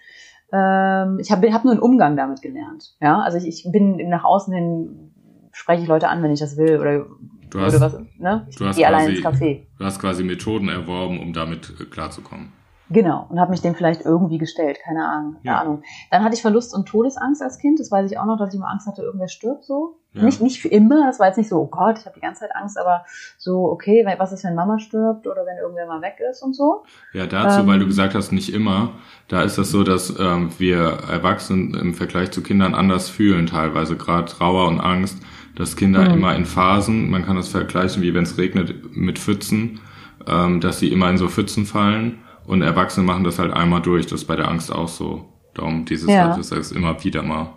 Ähm, 0.52 1.18
ich 1.20 1.30
habe 1.30 1.52
hab 1.52 1.64
nur 1.64 1.72
einen 1.72 1.82
Umgang 1.82 2.16
damit 2.16 2.40
gelernt. 2.42 2.94
Ja, 3.00 3.20
also 3.20 3.38
ich, 3.38 3.46
ich 3.46 3.72
bin 3.72 4.08
nach 4.08 4.24
außen 4.24 4.52
hin 4.54 5.12
spreche 5.52 5.82
ich 5.82 5.88
Leute 5.88 6.08
an, 6.08 6.22
wenn 6.22 6.30
ich 6.32 6.40
das 6.40 6.56
will 6.56 6.78
oder 6.78 7.06
Du 7.48 7.58
oder 7.58 7.66
hast, 7.66 7.80
was. 7.80 7.98
Ne? 8.18 8.46
Ich 8.50 8.56
du 8.56 8.66
hast 8.66 8.76
gehe 8.76 8.86
allein 8.86 9.06
quasi- 9.06 9.16
ins 9.16 9.24
Café. 9.26 9.66
du 9.78 9.84
hast 9.84 10.00
quasi 10.00 10.24
Methoden 10.24 10.68
erworben, 10.68 11.20
um 11.20 11.32
damit 11.32 11.90
klarzukommen. 11.90 12.52
Genau, 12.88 13.26
und 13.28 13.40
habe 13.40 13.50
mich 13.50 13.60
dem 13.62 13.74
vielleicht 13.74 14.02
irgendwie 14.04 14.38
gestellt, 14.38 14.78
keine 14.84 15.04
Ahnung. 15.08 15.36
Ja. 15.42 15.60
Ahnung. 15.60 15.82
Dann 16.10 16.22
hatte 16.22 16.36
ich 16.36 16.42
Verlust 16.42 16.72
und 16.72 16.86
Todesangst 16.86 17.42
als 17.42 17.58
Kind, 17.58 17.80
das 17.80 17.90
weiß 17.90 18.10
ich 18.10 18.18
auch 18.18 18.26
noch, 18.26 18.38
dass 18.38 18.50
ich 18.50 18.54
immer 18.54 18.70
Angst 18.70 18.86
hatte, 18.86 19.02
irgendwer 19.02 19.28
stirbt 19.28 19.64
so. 19.64 19.98
Ja. 20.12 20.22
Nicht, 20.22 20.40
nicht 20.40 20.60
für 20.62 20.68
immer, 20.68 21.04
das 21.06 21.18
war 21.18 21.26
jetzt 21.26 21.36
nicht 21.36 21.48
so, 21.48 21.56
oh 21.60 21.66
Gott, 21.66 21.98
ich 21.98 22.06
habe 22.06 22.14
die 22.14 22.20
ganze 22.20 22.40
Zeit 22.40 22.54
Angst, 22.54 22.78
aber 22.78 23.04
so, 23.38 23.64
okay, 23.64 24.06
was 24.18 24.32
ist, 24.32 24.44
wenn 24.44 24.54
Mama 24.54 24.78
stirbt 24.78 25.26
oder 25.26 25.44
wenn 25.44 25.58
irgendwer 25.58 25.86
mal 25.86 26.00
weg 26.00 26.18
ist 26.30 26.42
und 26.42 26.54
so. 26.54 26.84
Ja, 27.12 27.26
dazu, 27.26 27.60
Ähm, 27.60 27.66
weil 27.66 27.80
du 27.80 27.86
gesagt 27.86 28.14
hast, 28.14 28.30
nicht 28.30 28.54
immer, 28.54 28.90
da 29.28 29.42
ist 29.42 29.58
das 29.58 29.70
so, 29.70 29.82
dass 29.82 30.16
ähm, 30.18 30.50
wir 30.58 30.98
Erwachsenen 31.10 31.74
im 31.74 31.92
Vergleich 31.94 32.30
zu 32.30 32.42
Kindern 32.42 32.74
anders 32.74 33.08
fühlen 33.10 33.46
teilweise, 33.46 33.96
gerade 33.96 34.26
Trauer 34.26 34.68
und 34.68 34.80
Angst, 34.80 35.18
dass 35.56 35.76
Kinder 35.76 36.02
Mhm. 36.08 36.14
immer 36.14 36.36
in 36.36 36.44
Phasen, 36.46 37.10
man 37.10 37.24
kann 37.24 37.36
das 37.36 37.48
vergleichen, 37.48 38.02
wie 38.02 38.14
wenn 38.14 38.22
es 38.22 38.38
regnet 38.38 38.96
mit 38.96 39.18
Pfützen, 39.18 39.80
ähm, 40.26 40.60
dass 40.60 40.78
sie 40.78 40.92
immer 40.92 41.10
in 41.10 41.18
so 41.18 41.28
Pfützen 41.28 41.66
fallen 41.66 42.20
und 42.46 42.62
Erwachsene 42.62 43.06
machen 43.06 43.24
das 43.24 43.38
halt 43.38 43.52
einmal 43.52 43.82
durch, 43.82 44.06
das 44.06 44.22
ist 44.22 44.26
bei 44.26 44.36
der 44.36 44.48
Angst 44.48 44.72
auch 44.72 44.88
so. 44.88 45.24
Darum 45.54 45.84
dieses, 45.84 46.08
Ja. 46.08 46.36
das 46.36 46.50
ist 46.52 46.72
immer 46.72 47.02
wieder 47.02 47.22
mal. 47.22 47.48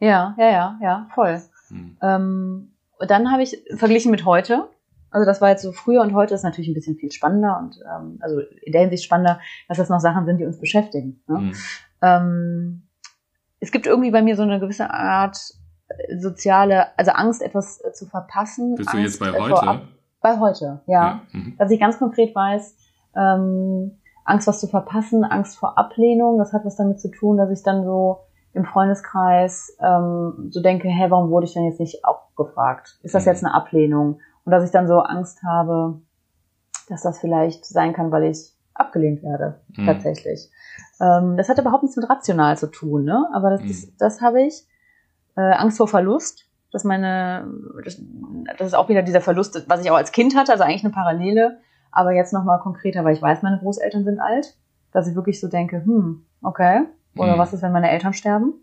Ja, 0.00 0.34
ja, 0.38 0.50
ja, 0.50 0.78
ja, 0.82 1.08
voll. 1.14 1.40
Hm. 1.68 1.96
Ähm, 2.02 2.72
dann 3.06 3.30
habe 3.30 3.42
ich 3.42 3.62
verglichen 3.76 4.10
mit 4.10 4.24
heute. 4.24 4.68
Also 5.10 5.24
das 5.24 5.40
war 5.40 5.50
jetzt 5.50 5.62
so 5.62 5.72
früher 5.72 6.02
und 6.02 6.14
heute 6.14 6.34
ist 6.34 6.42
natürlich 6.42 6.68
ein 6.68 6.74
bisschen 6.74 6.96
viel 6.96 7.10
spannender 7.12 7.58
und 7.58 7.78
ähm, 7.82 8.18
also 8.20 8.40
in 8.40 8.72
der 8.72 8.82
Hinsicht 8.82 9.04
spannender, 9.04 9.40
dass 9.66 9.78
das 9.78 9.88
noch 9.88 10.00
Sachen 10.00 10.26
sind, 10.26 10.38
die 10.38 10.44
uns 10.44 10.60
beschäftigen. 10.60 11.22
Ne? 11.26 11.38
Hm. 11.38 11.52
ähm, 12.02 12.82
es 13.60 13.72
gibt 13.72 13.86
irgendwie 13.86 14.10
bei 14.10 14.22
mir 14.22 14.36
so 14.36 14.42
eine 14.42 14.60
gewisse 14.60 14.90
Art 14.90 15.38
äh, 15.88 16.18
soziale, 16.18 16.98
also 16.98 17.12
Angst, 17.12 17.42
etwas 17.42 17.82
äh, 17.84 17.92
zu 17.92 18.06
verpassen. 18.06 18.74
Bist 18.74 18.92
du 18.92 18.98
Angst, 18.98 19.20
jetzt 19.20 19.20
bei 19.20 19.36
äh, 19.36 19.40
heute? 19.40 19.62
Ab 19.62 19.82
bei 20.20 20.38
heute, 20.38 20.80
ja. 20.86 21.22
Mhm. 21.32 21.54
Dass 21.58 21.70
ich 21.70 21.80
ganz 21.80 21.98
konkret 21.98 22.34
weiß, 22.34 22.76
ähm, 23.16 23.97
Angst, 24.28 24.46
was 24.46 24.60
zu 24.60 24.66
verpassen, 24.66 25.24
Angst 25.24 25.58
vor 25.58 25.78
Ablehnung, 25.78 26.38
das 26.38 26.52
hat 26.52 26.64
was 26.64 26.76
damit 26.76 27.00
zu 27.00 27.10
tun, 27.10 27.36
dass 27.36 27.50
ich 27.50 27.62
dann 27.62 27.84
so 27.84 28.20
im 28.52 28.64
Freundeskreis 28.64 29.76
ähm, 29.80 30.48
so 30.50 30.60
denke, 30.60 30.88
hä, 30.88 31.06
warum 31.10 31.30
wurde 31.30 31.46
ich 31.46 31.54
denn 31.54 31.64
jetzt 31.64 31.80
nicht 31.80 32.04
auch 32.04 32.34
gefragt? 32.36 32.98
Ist 33.02 33.14
das 33.14 33.24
Mhm. 33.24 33.30
jetzt 33.32 33.44
eine 33.44 33.54
Ablehnung? 33.54 34.20
Und 34.44 34.52
dass 34.52 34.64
ich 34.64 34.70
dann 34.70 34.88
so 34.88 35.00
Angst 35.00 35.42
habe, 35.42 36.00
dass 36.88 37.02
das 37.02 37.18
vielleicht 37.18 37.64
sein 37.66 37.92
kann, 37.92 38.10
weil 38.10 38.24
ich 38.24 38.54
abgelehnt 38.74 39.22
werde, 39.22 39.60
Mhm. 39.76 39.86
tatsächlich. 39.86 40.50
Ähm, 41.00 41.36
das 41.36 41.48
hat 41.48 41.58
überhaupt 41.58 41.82
nichts 41.82 41.96
mit 41.96 42.08
rational 42.08 42.56
zu 42.56 42.68
tun, 42.68 43.04
ne? 43.04 43.28
Aber 43.32 43.50
das, 43.50 43.60
Mhm. 43.62 43.68
das, 43.68 43.86
das 43.98 44.20
habe 44.20 44.42
ich. 44.42 44.66
Äh, 45.36 45.40
Angst 45.52 45.76
vor 45.78 45.86
Verlust, 45.88 46.46
dass 46.72 46.82
meine, 46.84 47.46
das, 47.84 48.00
das 48.58 48.66
ist 48.68 48.74
auch 48.74 48.88
wieder 48.88 49.02
dieser 49.02 49.20
Verlust, 49.20 49.68
was 49.68 49.80
ich 49.84 49.90
auch 49.90 49.96
als 49.96 50.10
Kind 50.12 50.36
hatte, 50.36 50.50
also 50.52 50.64
eigentlich 50.64 50.84
eine 50.84 50.92
Parallele, 50.92 51.58
aber 51.98 52.12
jetzt 52.12 52.32
nochmal 52.32 52.60
konkreter, 52.60 53.04
weil 53.04 53.14
ich 53.14 53.20
weiß, 53.20 53.42
meine 53.42 53.58
Großeltern 53.58 54.04
sind 54.04 54.20
alt, 54.20 54.56
dass 54.92 55.08
ich 55.08 55.16
wirklich 55.16 55.40
so 55.40 55.48
denke, 55.48 55.84
hm, 55.84 56.24
okay, 56.42 56.84
oder 57.16 57.34
Mhm. 57.34 57.38
was 57.38 57.52
ist, 57.52 57.62
wenn 57.62 57.72
meine 57.72 57.90
Eltern 57.90 58.12
sterben? 58.12 58.54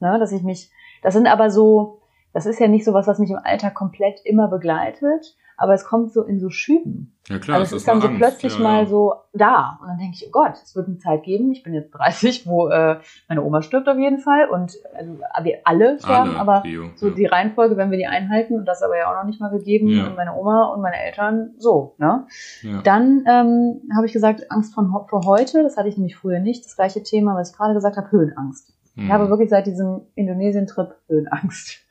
Ne, 0.00 0.18
dass 0.18 0.32
ich 0.32 0.42
mich, 0.42 0.70
das 1.02 1.14
sind 1.14 1.28
aber 1.28 1.50
so, 1.50 2.00
das 2.34 2.46
ist 2.46 2.60
ja 2.60 2.68
nicht 2.68 2.84
so 2.84 2.92
was, 2.92 3.06
was 3.06 3.18
mich 3.18 3.30
im 3.30 3.38
Alltag 3.42 3.74
komplett 3.74 4.20
immer 4.24 4.48
begleitet, 4.48 5.36
aber 5.56 5.72
es 5.72 5.84
kommt 5.84 6.12
so 6.12 6.22
in 6.22 6.40
so 6.40 6.50
Schüben. 6.50 7.16
Ja 7.28 7.38
klar, 7.38 7.60
also 7.60 7.76
es 7.76 7.82
ist 7.82 7.88
dann 7.88 8.00
so 8.00 8.08
Angst. 8.08 8.18
plötzlich 8.18 8.58
ja, 8.58 8.62
mal 8.62 8.82
ja. 8.82 8.86
so 8.86 9.14
da. 9.32 9.78
Und 9.80 9.86
dann 9.86 9.98
denke 9.98 10.16
ich, 10.16 10.26
oh 10.26 10.30
Gott, 10.32 10.54
es 10.62 10.74
wird 10.74 10.88
eine 10.88 10.98
Zeit 10.98 11.22
geben, 11.22 11.52
ich 11.52 11.62
bin 11.62 11.72
jetzt 11.74 11.92
30, 11.92 12.44
wo 12.46 12.68
äh, 12.68 12.98
meine 13.28 13.42
Oma 13.44 13.62
stirbt 13.62 13.88
auf 13.88 13.96
jeden 13.96 14.18
Fall 14.18 14.48
und 14.48 14.74
also, 14.94 15.18
wir 15.42 15.60
alle 15.62 15.98
sterben, 16.00 16.30
Alle, 16.30 16.40
aber 16.40 16.60
Bio, 16.62 16.90
so 16.96 17.08
ja. 17.08 17.14
die 17.14 17.26
Reihenfolge, 17.26 17.76
wenn 17.76 17.92
wir 17.92 17.98
die 17.98 18.06
einhalten, 18.06 18.56
und 18.56 18.64
das 18.66 18.78
ist 18.78 18.82
aber 18.82 18.98
ja 18.98 19.10
auch 19.10 19.14
noch 19.16 19.24
nicht 19.24 19.40
mal 19.40 19.50
gegeben, 19.50 20.04
und 20.04 20.16
meine 20.16 20.34
Oma 20.34 20.72
und 20.74 20.82
meine 20.82 20.96
Eltern 20.96 21.54
so, 21.58 21.94
ne? 21.98 22.26
ja. 22.62 22.82
Dann 22.82 23.24
ähm, 23.28 23.82
habe 23.94 24.06
ich 24.06 24.12
gesagt, 24.12 24.50
Angst 24.50 24.74
von, 24.74 24.90
vor 25.08 25.24
heute, 25.24 25.62
das 25.62 25.76
hatte 25.76 25.88
ich 25.88 25.96
nämlich 25.96 26.16
früher 26.16 26.40
nicht, 26.40 26.64
das 26.64 26.74
gleiche 26.74 27.02
Thema, 27.04 27.36
was 27.36 27.52
ich 27.52 27.56
gerade 27.56 27.74
gesagt 27.74 27.96
habe, 27.96 28.10
Höhenangst. 28.10 28.74
Mhm. 28.96 29.04
Ich 29.04 29.12
habe 29.12 29.28
wirklich 29.28 29.50
seit 29.50 29.66
diesem 29.66 30.02
Indonesien-Trip 30.14 30.94
Höhenangst. 31.08 31.83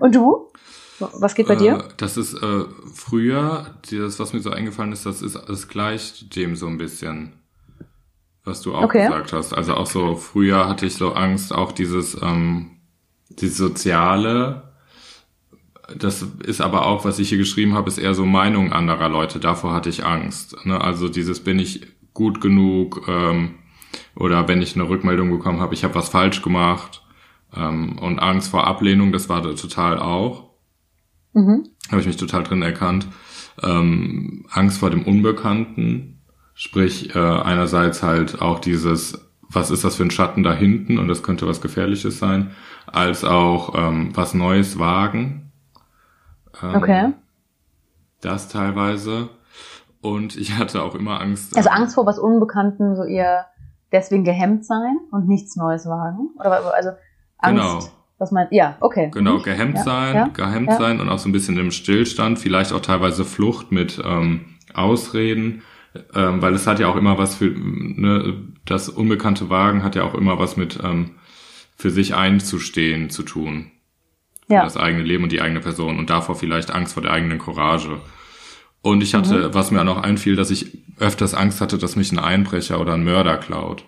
Und 0.00 0.14
du? 0.14 0.48
Was 0.98 1.34
geht 1.34 1.48
bei 1.48 1.56
dir? 1.56 1.76
Äh, 1.76 1.88
das 1.96 2.16
ist 2.16 2.34
äh, 2.34 2.64
früher, 2.92 3.74
das, 3.90 4.18
was 4.18 4.32
mir 4.32 4.40
so 4.40 4.50
eingefallen 4.50 4.92
ist, 4.92 5.06
das 5.06 5.22
ist, 5.22 5.34
das 5.48 5.68
gleicht 5.68 6.36
dem 6.36 6.56
so 6.56 6.66
ein 6.66 6.76
bisschen, 6.78 7.32
was 8.44 8.60
du 8.60 8.74
auch 8.74 8.82
Okay. 8.82 9.06
gesagt 9.06 9.32
hast. 9.32 9.54
Also 9.54 9.74
auch 9.74 9.86
so 9.86 10.16
früher 10.16 10.68
hatte 10.68 10.86
ich 10.86 10.94
so 10.94 11.12
Angst, 11.12 11.54
auch 11.54 11.72
dieses, 11.72 12.20
ähm, 12.20 12.72
dieses 13.30 13.56
soziale. 13.56 14.74
Das 15.96 16.24
ist 16.44 16.60
aber 16.60 16.86
auch, 16.86 17.04
was 17.04 17.18
ich 17.18 17.30
hier 17.30 17.38
geschrieben 17.38 17.74
habe, 17.74 17.88
ist 17.88 17.98
eher 17.98 18.14
so 18.14 18.26
Meinung 18.26 18.72
anderer 18.72 19.08
Leute. 19.08 19.40
Davor 19.40 19.72
hatte 19.72 19.88
ich 19.88 20.04
Angst. 20.04 20.54
Ne? 20.66 20.80
Also 20.80 21.08
dieses 21.08 21.40
bin 21.40 21.58
ich 21.58 21.86
gut 22.12 22.40
genug 22.40 23.08
ähm, 23.08 23.54
oder 24.14 24.46
wenn 24.48 24.60
ich 24.60 24.74
eine 24.74 24.88
Rückmeldung 24.88 25.30
bekommen 25.30 25.60
habe, 25.60 25.74
ich 25.74 25.82
habe 25.82 25.94
was 25.94 26.10
falsch 26.10 26.42
gemacht 26.42 26.99
ähm, 27.56 27.98
und 27.98 28.18
Angst 28.18 28.50
vor 28.50 28.66
Ablehnung, 28.66 29.12
das 29.12 29.28
war 29.28 29.42
da 29.42 29.52
total 29.54 29.98
auch 29.98 30.50
Mhm. 31.32 31.68
habe 31.90 32.00
ich 32.00 32.06
mich 32.06 32.16
total 32.16 32.42
drin 32.42 32.62
erkannt. 32.62 33.06
Ähm, 33.62 34.46
Angst 34.50 34.78
vor 34.78 34.90
dem 34.90 35.04
Unbekannten, 35.04 36.22
sprich 36.54 37.14
äh, 37.14 37.18
einerseits 37.18 38.02
halt 38.02 38.42
auch 38.42 38.58
dieses, 38.58 39.30
was 39.48 39.70
ist 39.70 39.84
das 39.84 39.96
für 39.96 40.02
ein 40.02 40.10
Schatten 40.10 40.42
da 40.42 40.52
hinten 40.52 40.98
und 40.98 41.08
das 41.08 41.22
könnte 41.22 41.46
was 41.46 41.60
Gefährliches 41.60 42.18
sein, 42.18 42.50
als 42.86 43.24
auch 43.24 43.74
ähm, 43.76 44.10
was 44.14 44.34
Neues 44.34 44.78
wagen. 44.78 45.52
Ähm, 46.62 46.74
Okay. 46.74 47.12
Das 48.20 48.48
teilweise. 48.48 49.28
Und 50.02 50.36
ich 50.36 50.58
hatte 50.58 50.82
auch 50.82 50.94
immer 50.94 51.20
Angst. 51.20 51.56
Also 51.56 51.68
ähm, 51.70 51.76
Angst 51.76 51.94
vor 51.94 52.06
was 52.06 52.18
Unbekannten, 52.18 52.96
so 52.96 53.04
eher 53.04 53.46
deswegen 53.92 54.24
gehemmt 54.24 54.64
sein 54.64 54.98
und 55.10 55.28
nichts 55.28 55.56
Neues 55.56 55.86
wagen? 55.86 56.30
Oder 56.38 56.74
also 56.74 56.90
Angst, 57.42 57.62
Genau. 57.62 57.80
was 58.18 58.30
man, 58.32 58.46
ja, 58.50 58.76
okay. 58.80 59.10
Genau, 59.12 59.38
Mhm. 59.38 59.42
gehemmt 59.42 59.76
Ja, 59.78 59.82
sein, 59.82 60.14
ja, 60.14 60.28
gehemmt 60.28 60.68
ja. 60.70 60.76
sein 60.78 61.00
und 61.00 61.08
auch 61.08 61.18
so 61.18 61.28
ein 61.28 61.32
bisschen 61.32 61.56
im 61.58 61.70
Stillstand, 61.70 62.38
vielleicht 62.38 62.72
auch 62.72 62.80
teilweise 62.80 63.24
Flucht 63.24 63.72
mit 63.72 64.00
ähm, 64.04 64.56
Ausreden, 64.74 65.62
ähm, 66.14 66.40
weil 66.42 66.54
es 66.54 66.66
hat 66.66 66.78
ja 66.78 66.88
auch 66.88 66.96
immer 66.96 67.18
was 67.18 67.34
für, 67.36 67.46
ne, 67.50 68.34
das 68.64 68.88
unbekannte 68.88 69.50
Wagen 69.50 69.82
hat 69.82 69.96
ja 69.96 70.04
auch 70.04 70.14
immer 70.14 70.38
was 70.38 70.56
mit 70.56 70.78
ähm, 70.82 71.12
für 71.76 71.90
sich 71.90 72.14
einzustehen 72.14 73.10
zu 73.10 73.22
tun. 73.22 73.70
Für 74.46 74.54
Ja. 74.54 74.62
das 74.64 74.76
eigene 74.76 75.02
Leben 75.04 75.24
und 75.24 75.32
die 75.32 75.40
eigene 75.40 75.60
Person 75.60 75.98
und 75.98 76.10
davor 76.10 76.34
vielleicht 76.34 76.70
Angst 76.72 76.94
vor 76.94 77.02
der 77.02 77.12
eigenen 77.12 77.38
Courage. 77.38 78.00
Und 78.82 79.02
ich 79.02 79.14
hatte, 79.14 79.52
was 79.54 79.70
mir 79.70 79.80
auch 79.80 79.84
noch 79.84 80.02
einfiel, 80.02 80.36
dass 80.36 80.50
ich 80.50 80.78
öfters 80.98 81.34
Angst 81.34 81.60
hatte, 81.60 81.76
dass 81.78 81.96
mich 81.96 82.12
ein 82.12 82.18
Einbrecher 82.18 82.80
oder 82.80 82.94
ein 82.94 83.04
Mörder 83.04 83.36
klaut. 83.36 83.84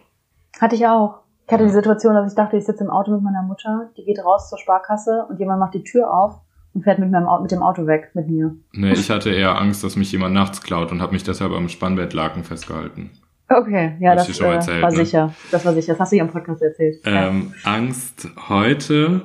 Hatte 0.61 0.77
ich 0.77 0.87
auch. 0.87 1.22
Ich 1.53 1.55
hatte 1.55 1.67
die 1.67 1.75
Situation, 1.75 2.15
dass 2.15 2.33
ich 2.33 2.35
dachte, 2.35 2.57
ich 2.57 2.65
sitze 2.65 2.83
im 2.83 2.89
Auto 2.89 3.11
mit 3.11 3.21
meiner 3.21 3.43
Mutter, 3.43 3.91
die 3.99 4.05
geht 4.05 4.25
raus 4.25 4.49
zur 4.49 4.59
Sparkasse 4.59 5.27
und 5.29 5.39
jemand 5.39 5.61
macht 5.61 5.75
die 5.75 5.85
Tür 5.85 6.11
auf 6.11 6.41
und 6.73 6.83
fährt 6.83 6.99
mit, 6.99 7.11
meinem, 7.11 7.27
mit 7.43 7.51
dem 7.51 7.63
Auto 7.63 7.87
weg, 7.87 8.11
mit 8.15 8.27
mir. 8.27 8.57
Nee, 8.73 8.93
ich 8.93 9.11
hatte 9.11 9.29
eher 9.29 9.61
Angst, 9.61 9.85
dass 9.85 9.95
mich 9.95 10.11
jemand 10.13 10.33
nachts 10.33 10.63
klaut 10.63 10.91
und 10.93 11.03
habe 11.03 11.13
mich 11.13 11.25
deshalb 11.25 11.53
am 11.53 11.69
Spannbettlaken 11.69 12.45
festgehalten. 12.45 13.11
Okay, 13.51 13.99
ja, 14.01 14.15
das 14.15 14.35
schon 14.35 14.47
äh, 14.47 14.55
erzählt, 14.55 14.83
war 14.83 14.93
ne? 14.93 14.97
sicher. 14.97 15.35
Das 15.51 15.63
war 15.67 15.75
sicher. 15.75 15.93
Das 15.93 16.01
hast 16.01 16.13
du 16.13 16.17
hier 16.17 16.25
im 16.25 16.31
Podcast 16.31 16.63
erzählt. 16.63 17.05
ja. 17.05 17.29
Ähm, 17.29 17.53
Angst 17.65 18.29
heute. 18.49 19.21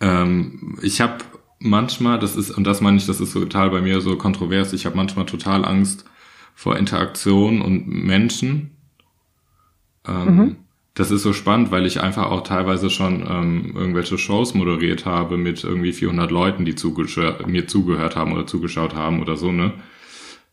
Ähm, 0.00 0.78
ich 0.80 1.00
habe 1.00 1.24
manchmal, 1.58 2.20
das 2.20 2.36
ist, 2.36 2.52
und 2.52 2.68
das 2.68 2.80
meine 2.80 2.98
ich, 2.98 3.06
das 3.08 3.20
ist 3.20 3.32
total 3.32 3.70
bei 3.70 3.80
mir 3.80 4.00
so 4.00 4.16
kontrovers, 4.16 4.72
ich 4.72 4.86
habe 4.86 4.94
manchmal 4.94 5.26
total 5.26 5.64
Angst 5.64 6.04
vor 6.54 6.76
Interaktion 6.76 7.62
und 7.62 7.88
Menschen. 7.88 8.71
Ähm, 10.06 10.36
Mhm. 10.36 10.56
Das 10.94 11.10
ist 11.10 11.22
so 11.22 11.32
spannend, 11.32 11.70
weil 11.70 11.86
ich 11.86 12.02
einfach 12.02 12.30
auch 12.30 12.42
teilweise 12.42 12.90
schon 12.90 13.26
ähm, 13.26 13.72
irgendwelche 13.74 14.18
Shows 14.18 14.52
moderiert 14.52 15.06
habe 15.06 15.38
mit 15.38 15.64
irgendwie 15.64 15.94
400 15.94 16.30
Leuten, 16.30 16.66
die 16.66 16.74
mir 17.46 17.66
zugehört 17.66 18.14
haben 18.14 18.32
oder 18.34 18.46
zugeschaut 18.46 18.94
haben 18.94 19.22
oder 19.22 19.36
so, 19.36 19.52
ne? 19.52 19.72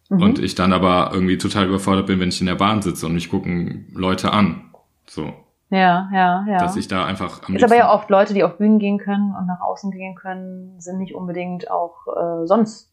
Mhm. 0.08 0.22
Und 0.22 0.40
ich 0.40 0.56
dann 0.56 0.72
aber 0.72 1.12
irgendwie 1.14 1.38
total 1.38 1.68
überfordert 1.68 2.08
bin, 2.08 2.22
wenn 2.22 2.30
ich 2.30 2.40
in 2.40 2.48
der 2.48 2.56
Bahn 2.56 2.82
sitze 2.82 3.06
und 3.06 3.16
mich 3.16 3.30
gucken 3.30 3.88
Leute 3.94 4.32
an. 4.32 4.72
So 5.08 5.34
ja, 5.72 6.10
ja, 6.12 6.46
ja. 6.48 6.58
dass 6.58 6.76
ich 6.76 6.88
da 6.88 7.06
einfach 7.06 7.48
am 7.48 7.56
ist 7.56 7.64
aber 7.64 7.76
ja 7.76 7.94
oft 7.94 8.10
Leute, 8.10 8.34
die 8.34 8.44
auf 8.44 8.58
Bühnen 8.58 8.80
gehen 8.80 8.98
können 8.98 9.36
und 9.38 9.46
nach 9.46 9.62
außen 9.62 9.92
gehen 9.92 10.16
können, 10.16 10.80
sind 10.80 10.98
nicht 10.98 11.14
unbedingt 11.14 11.70
auch 11.70 12.08
äh, 12.08 12.48
sonst 12.48 12.92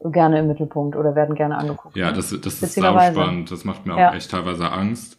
gerne 0.00 0.38
im 0.38 0.46
Mittelpunkt 0.46 0.94
oder 0.94 1.16
werden 1.16 1.34
gerne 1.34 1.58
angeguckt. 1.58 1.96
Ja, 1.96 2.10
ne? 2.10 2.12
das, 2.12 2.28
das 2.28 2.54
ist 2.54 2.62
Witzigerweise. 2.62 3.20
spannend. 3.20 3.50
Das 3.50 3.64
macht 3.64 3.84
mir 3.84 3.94
auch 3.94 3.98
Ja. 3.98 4.14
echt 4.14 4.30
teilweise 4.30 4.70
Angst. 4.70 5.18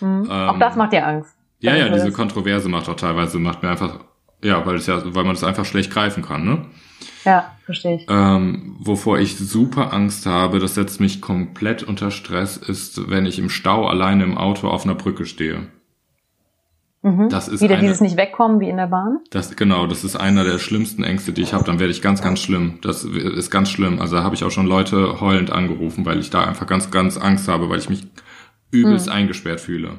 Mhm. 0.00 0.24
ähm, 0.24 0.30
auch 0.30 0.58
das 0.58 0.76
macht 0.76 0.92
dir 0.92 1.06
Angst. 1.06 1.34
Ja, 1.60 1.76
ja, 1.76 1.88
diese 1.90 2.10
Kontroverse 2.12 2.68
macht 2.68 2.88
auch 2.88 2.96
teilweise, 2.96 3.38
macht 3.38 3.62
mir 3.62 3.68
einfach, 3.70 4.00
ja, 4.42 4.64
weil 4.64 4.76
es 4.76 4.86
ja, 4.86 5.02
weil 5.14 5.24
man 5.24 5.34
das 5.34 5.44
einfach 5.44 5.64
schlecht 5.66 5.90
greifen 5.92 6.22
kann, 6.22 6.44
ne? 6.44 6.66
Ja, 7.24 7.50
verstehe 7.66 7.96
ich. 7.96 8.06
Ähm, 8.08 8.76
wovor 8.80 9.18
ich 9.18 9.36
super 9.36 9.92
Angst 9.92 10.24
habe, 10.24 10.58
das 10.58 10.74
setzt 10.74 11.00
mich 11.00 11.20
komplett 11.20 11.82
unter 11.82 12.10
Stress, 12.10 12.56
ist, 12.56 13.10
wenn 13.10 13.26
ich 13.26 13.38
im 13.38 13.50
Stau 13.50 13.86
alleine 13.86 14.24
im 14.24 14.38
Auto 14.38 14.68
auf 14.68 14.84
einer 14.84 14.94
Brücke 14.94 15.26
stehe. 15.26 15.66
Mhm. 17.02 17.30
das 17.30 17.48
ist 17.48 17.62
Wieder 17.62 17.76
eine- 17.76 17.82
dieses 17.84 18.02
nicht 18.02 18.18
wegkommen 18.18 18.60
wie 18.60 18.68
in 18.68 18.76
der 18.76 18.86
Bahn. 18.88 19.20
Das, 19.30 19.56
genau, 19.56 19.86
das 19.86 20.04
ist 20.04 20.16
einer 20.16 20.44
der 20.44 20.58
schlimmsten 20.58 21.02
Ängste, 21.02 21.32
die 21.32 21.40
ich 21.40 21.54
habe. 21.54 21.64
Dann 21.64 21.78
werde 21.78 21.90
ich 21.92 22.02
ganz, 22.02 22.20
ganz 22.20 22.40
schlimm. 22.40 22.78
Das 22.82 23.04
ist 23.04 23.50
ganz 23.50 23.70
schlimm. 23.70 24.00
Also 24.02 24.16
da 24.16 24.22
habe 24.22 24.34
ich 24.34 24.44
auch 24.44 24.50
schon 24.50 24.66
Leute 24.66 25.18
heulend 25.20 25.50
angerufen, 25.50 26.04
weil 26.04 26.18
ich 26.18 26.28
da 26.28 26.44
einfach 26.44 26.66
ganz, 26.66 26.90
ganz 26.90 27.16
Angst 27.16 27.48
habe, 27.48 27.70
weil 27.70 27.78
ich 27.78 27.88
mich 27.88 28.06
übelst 28.70 29.06
Mhm. 29.06 29.12
eingesperrt 29.12 29.60
fühle. 29.60 29.98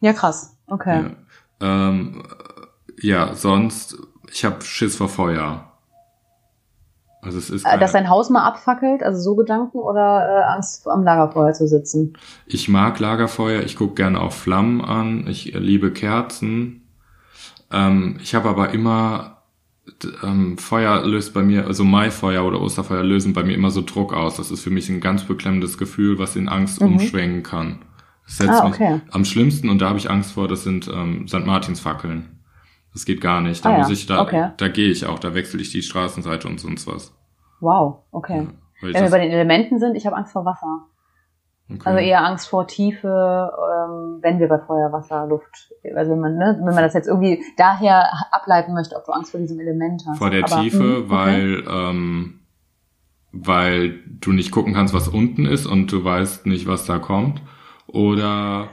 Ja, 0.00 0.12
krass. 0.12 0.56
Okay. 0.66 1.04
Ja. 1.60 1.88
Ähm, 1.88 2.22
ja, 3.00 3.34
sonst, 3.34 3.96
ich 4.30 4.44
habe 4.44 4.62
Schiss 4.62 4.96
vor 4.96 5.08
Feuer. 5.08 5.72
Also 7.22 7.38
es 7.38 7.50
ist 7.50 7.64
Äh, 7.64 7.70
keine, 7.70 7.80
Dass 7.80 7.92
dein 7.92 8.08
Haus 8.08 8.30
mal 8.30 8.44
abfackelt, 8.44 9.02
also 9.02 9.20
so 9.20 9.34
Gedanken 9.36 9.78
oder 9.78 10.28
äh, 10.28 10.54
Angst 10.54 10.86
am 10.86 11.02
Lagerfeuer 11.02 11.52
zu 11.54 11.66
sitzen? 11.66 12.16
ich 12.46 12.68
mag 12.68 13.00
Lagerfeuer, 13.00 13.62
ich 13.62 13.76
gucke 13.76 13.94
gerne 13.94 14.20
auch 14.20 14.32
Flammen 14.32 14.80
an, 14.80 15.26
ich 15.26 15.46
liebe 15.54 15.92
Kerzen. 15.92 16.82
Ähm, 17.72 18.18
ich 18.22 18.34
habe 18.34 18.48
aber 18.48 18.70
immer 18.72 19.42
ähm, 20.22 20.58
Feuer 20.58 21.04
löst 21.04 21.32
bei 21.34 21.42
mir, 21.42 21.66
also 21.66 21.84
Maifeuer 21.84 22.44
oder 22.44 22.60
Osterfeuer 22.60 23.02
lösen 23.02 23.32
bei 23.32 23.42
mir 23.44 23.54
immer 23.54 23.70
so 23.70 23.82
Druck 23.82 24.12
aus. 24.14 24.36
Das 24.36 24.50
ist 24.50 24.62
für 24.62 24.70
mich 24.70 24.88
ein 24.88 25.00
ganz 25.00 25.24
beklemmendes 25.24 25.78
Gefühl, 25.78 26.18
was 26.18 26.36
in 26.36 26.48
Angst 26.48 26.80
Mhm. 26.80 26.88
umschwenken 26.94 27.42
kann. 27.42 27.78
Setzt 28.26 28.50
Ah, 28.50 28.64
mich 28.64 28.74
okay. 28.74 29.00
am 29.12 29.24
schlimmsten 29.24 29.68
und 29.68 29.80
da 29.80 29.88
habe 29.88 29.98
ich 29.98 30.10
Angst 30.10 30.32
vor, 30.32 30.48
das 30.48 30.64
sind 30.64 30.88
ähm, 30.88 31.28
St. 31.28 31.46
Martins 31.46 31.80
Fackeln. 31.80 32.40
Das 32.92 33.04
geht 33.04 33.20
gar 33.20 33.40
nicht. 33.40 33.64
Da 33.64 33.68
Ah 33.68 33.72
ja, 33.72 33.78
muss 33.78 33.90
ich 33.90 34.06
da, 34.06 34.20
okay. 34.22 34.50
da 34.56 34.68
gehe 34.68 34.90
ich 34.90 35.06
auch, 35.06 35.18
da 35.18 35.34
wechsle 35.34 35.60
ich 35.60 35.70
die 35.70 35.82
Straßenseite 35.82 36.48
und 36.48 36.58
sonst 36.58 36.86
was. 36.86 37.14
Wow, 37.60 37.98
okay. 38.10 38.48
Ich 38.82 38.94
Wenn 38.94 39.04
wir 39.04 39.10
bei 39.10 39.20
den 39.20 39.30
Elementen 39.30 39.78
sind, 39.78 39.96
ich 39.96 40.06
habe 40.06 40.16
Angst 40.16 40.32
vor 40.32 40.44
Wasser. 40.44 40.86
okay. 41.70 41.80
Also 41.84 41.98
eher 42.00 42.24
Angst 42.26 42.48
vor 42.48 42.66
Tiefe, 42.66 43.06
ähm, 43.08 44.18
wenn 44.22 44.38
wir 44.40 44.48
bei 44.48 44.58
Feuer, 44.58 44.92
Wasser, 44.92 45.26
Luft, 45.26 45.72
also 45.94 46.12
wenn 46.12 46.20
man, 46.20 46.36
ne, 46.36 46.56
wenn 46.58 46.74
man 46.74 46.82
das 46.84 46.94
jetzt 46.94 47.06
irgendwie 47.08 47.42
daher 47.56 48.10
ableiten 48.32 48.74
möchte, 48.74 48.96
ob 48.96 49.04
du 49.04 49.12
Angst 49.12 49.30
vor 49.30 49.40
diesem 49.40 49.60
Element 49.60 50.02
hast. 50.06 50.18
vor 50.18 50.30
der 50.30 50.44
Aber, 50.44 50.60
Tiefe, 50.62 50.78
hm, 50.78 50.96
okay. 51.04 51.10
weil 51.10 51.64
ähm, 51.68 52.40
weil 53.32 54.00
du 54.20 54.32
nicht 54.32 54.50
gucken 54.50 54.72
kannst, 54.74 54.94
was 54.94 55.08
unten 55.08 55.44
ist 55.44 55.66
und 55.66 55.92
du 55.92 56.02
weißt 56.04 56.46
nicht, 56.46 56.66
was 56.66 56.86
da 56.86 56.98
kommt. 56.98 57.42
Oder 57.96 58.68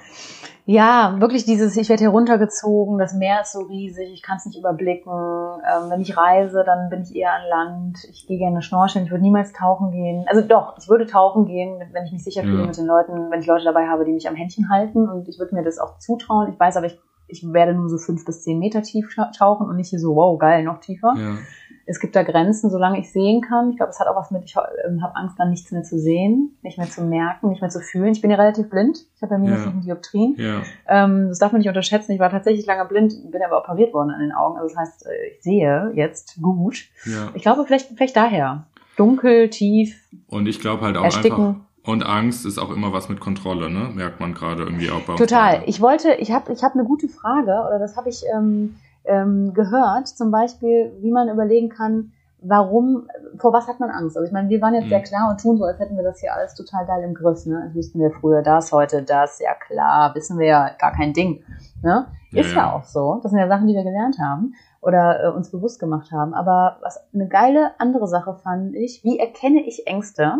Ja, 0.65 1.15
wirklich 1.19 1.43
dieses, 1.45 1.75
ich 1.77 1.89
werde 1.89 2.01
hier 2.03 2.09
runtergezogen, 2.09 2.97
das 2.97 3.13
Meer 3.13 3.41
ist 3.41 3.51
so 3.53 3.61
riesig, 3.63 4.11
ich 4.13 4.21
kann 4.21 4.37
es 4.37 4.45
nicht 4.45 4.57
überblicken. 4.57 5.11
Ähm, 5.11 5.89
wenn 5.89 6.01
ich 6.01 6.15
reise, 6.17 6.63
dann 6.65 6.89
bin 6.89 7.01
ich 7.01 7.15
eher 7.15 7.33
an 7.33 7.41
Land. 7.49 7.97
Ich 8.09 8.27
gehe 8.27 8.37
gerne 8.37 8.61
schnorcheln, 8.61 9.05
ich 9.05 9.11
würde 9.11 9.23
niemals 9.23 9.51
tauchen 9.53 9.91
gehen. 9.91 10.23
Also 10.27 10.41
doch, 10.41 10.75
ich 10.77 10.87
würde 10.87 11.05
tauchen 11.05 11.45
gehen, 11.45 11.81
wenn 11.91 12.05
ich 12.05 12.11
mich 12.13 12.23
sicher 12.23 12.43
fühle 12.43 12.59
Ja. 12.61 12.65
mit 12.67 12.77
den 12.77 12.85
Leuten, 12.85 13.29
wenn 13.31 13.41
ich 13.41 13.47
Leute 13.47 13.65
dabei 13.65 13.87
habe, 13.87 14.05
die 14.05 14.13
mich 14.13 14.27
am 14.27 14.35
Händchen 14.35 14.69
halten 14.69 15.07
und 15.09 15.27
ich 15.27 15.37
würde 15.39 15.53
mir 15.55 15.63
das 15.63 15.79
auch 15.79 15.97
zutrauen. 15.99 16.49
Ich 16.53 16.59
weiß 16.59 16.77
aber, 16.77 16.85
ich, 16.87 16.97
ich 17.27 17.43
werde 17.51 17.73
nur 17.73 17.89
so 17.89 17.97
fünf 17.97 18.23
bis 18.25 18.43
zehn 18.43 18.59
Meter 18.59 18.83
tief 18.83 19.13
tauchen 19.37 19.67
und 19.67 19.75
nicht 19.75 19.89
hier 19.89 19.99
so, 19.99 20.15
wow, 20.15 20.37
geil, 20.39 20.63
noch 20.63 20.79
tiefer. 20.79 21.13
ja, 21.17 21.37
Es 21.85 21.99
gibt 21.99 22.15
da 22.15 22.23
Grenzen, 22.23 22.69
solange 22.69 22.99
ich 22.99 23.11
sehen 23.11 23.41
kann. 23.41 23.71
Ich 23.71 23.77
glaube, 23.77 23.89
es 23.89 23.99
hat 23.99 24.07
auch 24.07 24.15
was 24.15 24.31
mit, 24.31 24.43
ich 24.45 24.55
ähm, 24.87 25.03
habe 25.03 25.15
Angst, 25.17 25.35
dann 25.37 25.49
nichts 25.49 25.71
mehr 25.71 25.83
zu 25.83 25.99
sehen, 25.99 26.57
nicht 26.61 26.77
mehr 26.77 26.87
zu 26.89 27.03
merken, 27.03 27.49
nicht 27.49 27.59
mehr 27.61 27.69
zu 27.69 27.81
fühlen. 27.81 28.13
Ich 28.13 28.21
bin 28.21 28.31
ja 28.31 28.37
relativ 28.37 28.69
blind. 28.69 28.99
Ich 29.15 29.21
habe 29.21 29.33
ja 29.33 29.39
minus 29.39 29.59
Ja. 29.59 29.63
sieben 29.65 29.81
Dioptrien. 29.81 30.35
ja, 30.37 30.61
Ähm, 30.87 31.27
das 31.29 31.39
darf 31.39 31.51
man 31.51 31.59
nicht 31.59 31.67
unterschätzen. 31.67 32.13
Ich 32.13 32.19
war 32.19 32.29
tatsächlich 32.29 32.65
lange 32.65 32.85
blind, 32.85 33.13
bin 33.31 33.41
aber 33.43 33.57
operiert 33.59 33.93
worden 33.93 34.11
an 34.11 34.21
den 34.21 34.31
Augen. 34.31 34.57
Also 34.57 34.73
das 34.73 34.77
heißt, 34.77 35.05
äh, 35.07 35.09
ich 35.35 35.43
sehe 35.43 35.91
jetzt 35.95 36.41
gut. 36.41 36.85
ja. 37.05 37.29
Ich 37.33 37.41
glaube, 37.41 37.65
vielleicht, 37.65 37.89
vielleicht 37.97 38.15
daher. 38.15 38.65
Dunkel, 38.95 39.49
tief, 39.49 39.95
Und 40.27 40.47
ich 40.47 40.59
glaube 40.59 40.85
halt 40.85 40.95
auch 40.97 41.03
einfach. 41.03 41.17
ersticken. 41.17 41.65
Und 41.85 42.05
Angst 42.05 42.45
ist 42.45 42.59
auch 42.59 42.69
immer 42.71 42.93
was 42.93 43.09
mit 43.09 43.19
Kontrolle, 43.19 43.69
ne? 43.69 43.89
Merkt 43.93 44.21
man 44.21 44.33
gerade 44.33 44.63
irgendwie 44.63 44.89
auch 44.89 45.01
bei 45.01 45.13
uns 45.13 45.19
Total. 45.19 45.63
Ich 45.65 45.81
wollte, 45.81 46.13
ich 46.13 46.31
habe 46.31 46.53
ich 46.53 46.63
hab 46.63 46.75
eine 46.75 46.85
gute 46.85 47.09
Frage, 47.09 47.51
oder 47.67 47.77
das 47.77 47.97
habe 47.97 48.07
ich 48.07 48.23
ähm, 48.33 48.75
ähm, 49.05 49.53
gehört, 49.53 50.07
zum 50.07 50.31
Beispiel, 50.31 50.93
wie 51.01 51.11
man 51.11 51.29
überlegen 51.29 51.69
kann, 51.69 52.11
warum, 52.43 53.07
vor 53.37 53.53
was 53.53 53.67
hat 53.67 53.79
man 53.79 53.89
Angst? 53.89 54.17
Also 54.17 54.27
ich 54.27 54.33
meine, 54.33 54.49
wir 54.49 54.61
waren 54.61 54.73
jetzt 54.73 54.85
Mhm. 54.85 54.89
sehr 54.89 55.03
klar 55.03 55.29
und 55.29 55.41
tun 55.41 55.57
so, 55.57 55.63
als 55.63 55.79
hätten 55.79 55.95
wir 55.95 56.03
das 56.03 56.19
hier 56.19 56.33
alles 56.33 56.53
total 56.55 56.85
geil 56.85 57.03
im 57.03 57.13
Griff. 57.13 57.45
Ne? 57.45 57.61
Als 57.63 57.75
wüssten 57.75 57.99
wir 57.99 58.11
früher 58.11 58.41
das, 58.41 58.71
heute 58.71 59.03
das, 59.03 59.39
ja 59.39 59.53
klar, 59.53 60.13
wissen 60.15 60.37
wir 60.37 60.47
ja 60.47 60.69
gar 60.77 60.91
kein 60.91 61.13
Ding. 61.13 61.43
Ne? 61.81 62.07
Ist 62.31 62.51
ja. 62.53 62.67
ja. 62.67 62.73
auch 62.73 62.83
so. 62.83 63.19
Das 63.21 63.31
sind 63.31 63.39
ja 63.39 63.47
Sachen, 63.47 63.67
die 63.67 63.75
wir 63.75 63.83
gelernt 63.83 64.17
haben 64.19 64.55
oder 64.81 65.23
äh, 65.23 65.27
uns 65.29 65.51
bewusst 65.51 65.79
gemacht 65.79 66.11
haben. 66.11 66.33
Aber 66.33 66.77
was 66.81 66.99
eine 67.13 67.27
geile 67.27 67.79
andere 67.79 68.07
Sache 68.07 68.35
fand 68.43 68.75
ich, 68.75 69.03
wie 69.03 69.19
erkenne 69.19 69.61
ich 69.61 69.87
Ängste? 69.87 70.33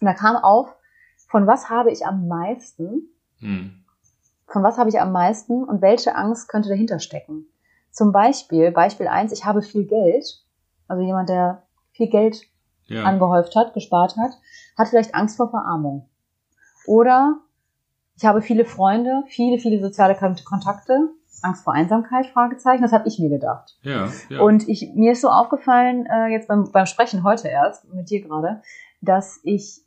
Und 0.00 0.06
da 0.06 0.14
kam 0.14 0.36
auf, 0.36 0.74
von 1.28 1.46
was 1.46 1.68
habe 1.68 1.90
ich 1.90 2.06
am 2.06 2.28
meisten? 2.28 3.08
Hm. 3.40 3.84
Von 4.46 4.62
was 4.62 4.78
habe 4.78 4.88
ich 4.88 5.00
am 5.00 5.12
meisten 5.12 5.64
und 5.64 5.82
welche 5.82 6.16
Angst 6.16 6.48
könnte 6.48 6.70
dahinter 6.70 7.00
stecken? 7.00 7.46
Zum 7.98 8.12
Beispiel, 8.12 8.70
Beispiel 8.70 9.08
eins: 9.08 9.32
ich 9.32 9.44
habe 9.44 9.60
viel 9.60 9.84
Geld. 9.84 10.24
Also 10.86 11.02
jemand, 11.02 11.28
der 11.28 11.64
viel 11.90 12.06
Geld 12.08 12.42
Ja. 12.86 13.02
angehäuft 13.02 13.56
hat, 13.56 13.74
gespart 13.74 14.16
hat, 14.16 14.30
hat 14.78 14.86
vielleicht 14.88 15.16
Angst 15.16 15.36
vor 15.36 15.50
Verarmung. 15.50 16.08
Oder 16.86 17.38
ich 18.16 18.24
habe 18.24 18.40
viele 18.40 18.64
Freunde, 18.64 19.24
viele, 19.26 19.58
viele 19.58 19.80
soziale 19.82 20.14
Kon- 20.14 20.36
Kontakte, 20.44 21.08
Angst 21.42 21.64
vor 21.64 21.72
Einsamkeit, 21.74 22.26
Fragezeichen, 22.26 22.82
das 22.82 22.92
habe 22.92 23.08
ich 23.08 23.18
mir 23.18 23.28
gedacht. 23.30 23.76
ja, 23.82 24.08
ja. 24.28 24.40
Und 24.40 24.68
ich, 24.68 24.92
mir 24.94 25.12
ist 25.12 25.20
so 25.22 25.28
aufgefallen, 25.28 26.06
äh, 26.06 26.28
jetzt 26.28 26.46
beim, 26.46 26.70
beim 26.70 26.86
Sprechen 26.86 27.24
heute 27.24 27.48
erst, 27.48 27.84
mit 27.92 28.10
dir 28.10 28.22
gerade, 28.22 28.62
dass 29.00 29.40
ich, 29.42 29.82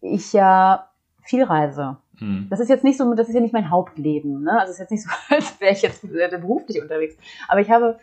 ich 0.00 0.32
ja 0.32 0.88
viel 1.22 1.44
reise. 1.44 1.98
Hm. 2.18 2.46
Das 2.50 2.60
ist 2.60 2.68
jetzt 2.68 2.84
nicht 2.84 2.98
so, 2.98 3.12
das 3.14 3.28
ist 3.28 3.34
ja 3.34 3.40
nicht 3.40 3.52
mein 3.52 3.70
Hauptleben. 3.70 4.42
Ne? 4.42 4.52
Also 4.52 4.70
es 4.70 4.76
ist 4.76 4.80
jetzt 4.80 4.90
nicht 4.90 5.02
so, 5.02 5.10
als 5.34 5.60
wäre 5.60 5.72
ich 5.72 5.82
jetzt 5.82 6.02
beruflich 6.02 6.80
unterwegs. 6.80 7.16
Aber 7.48 7.60
ich 7.60 7.70
habe, 7.70 7.98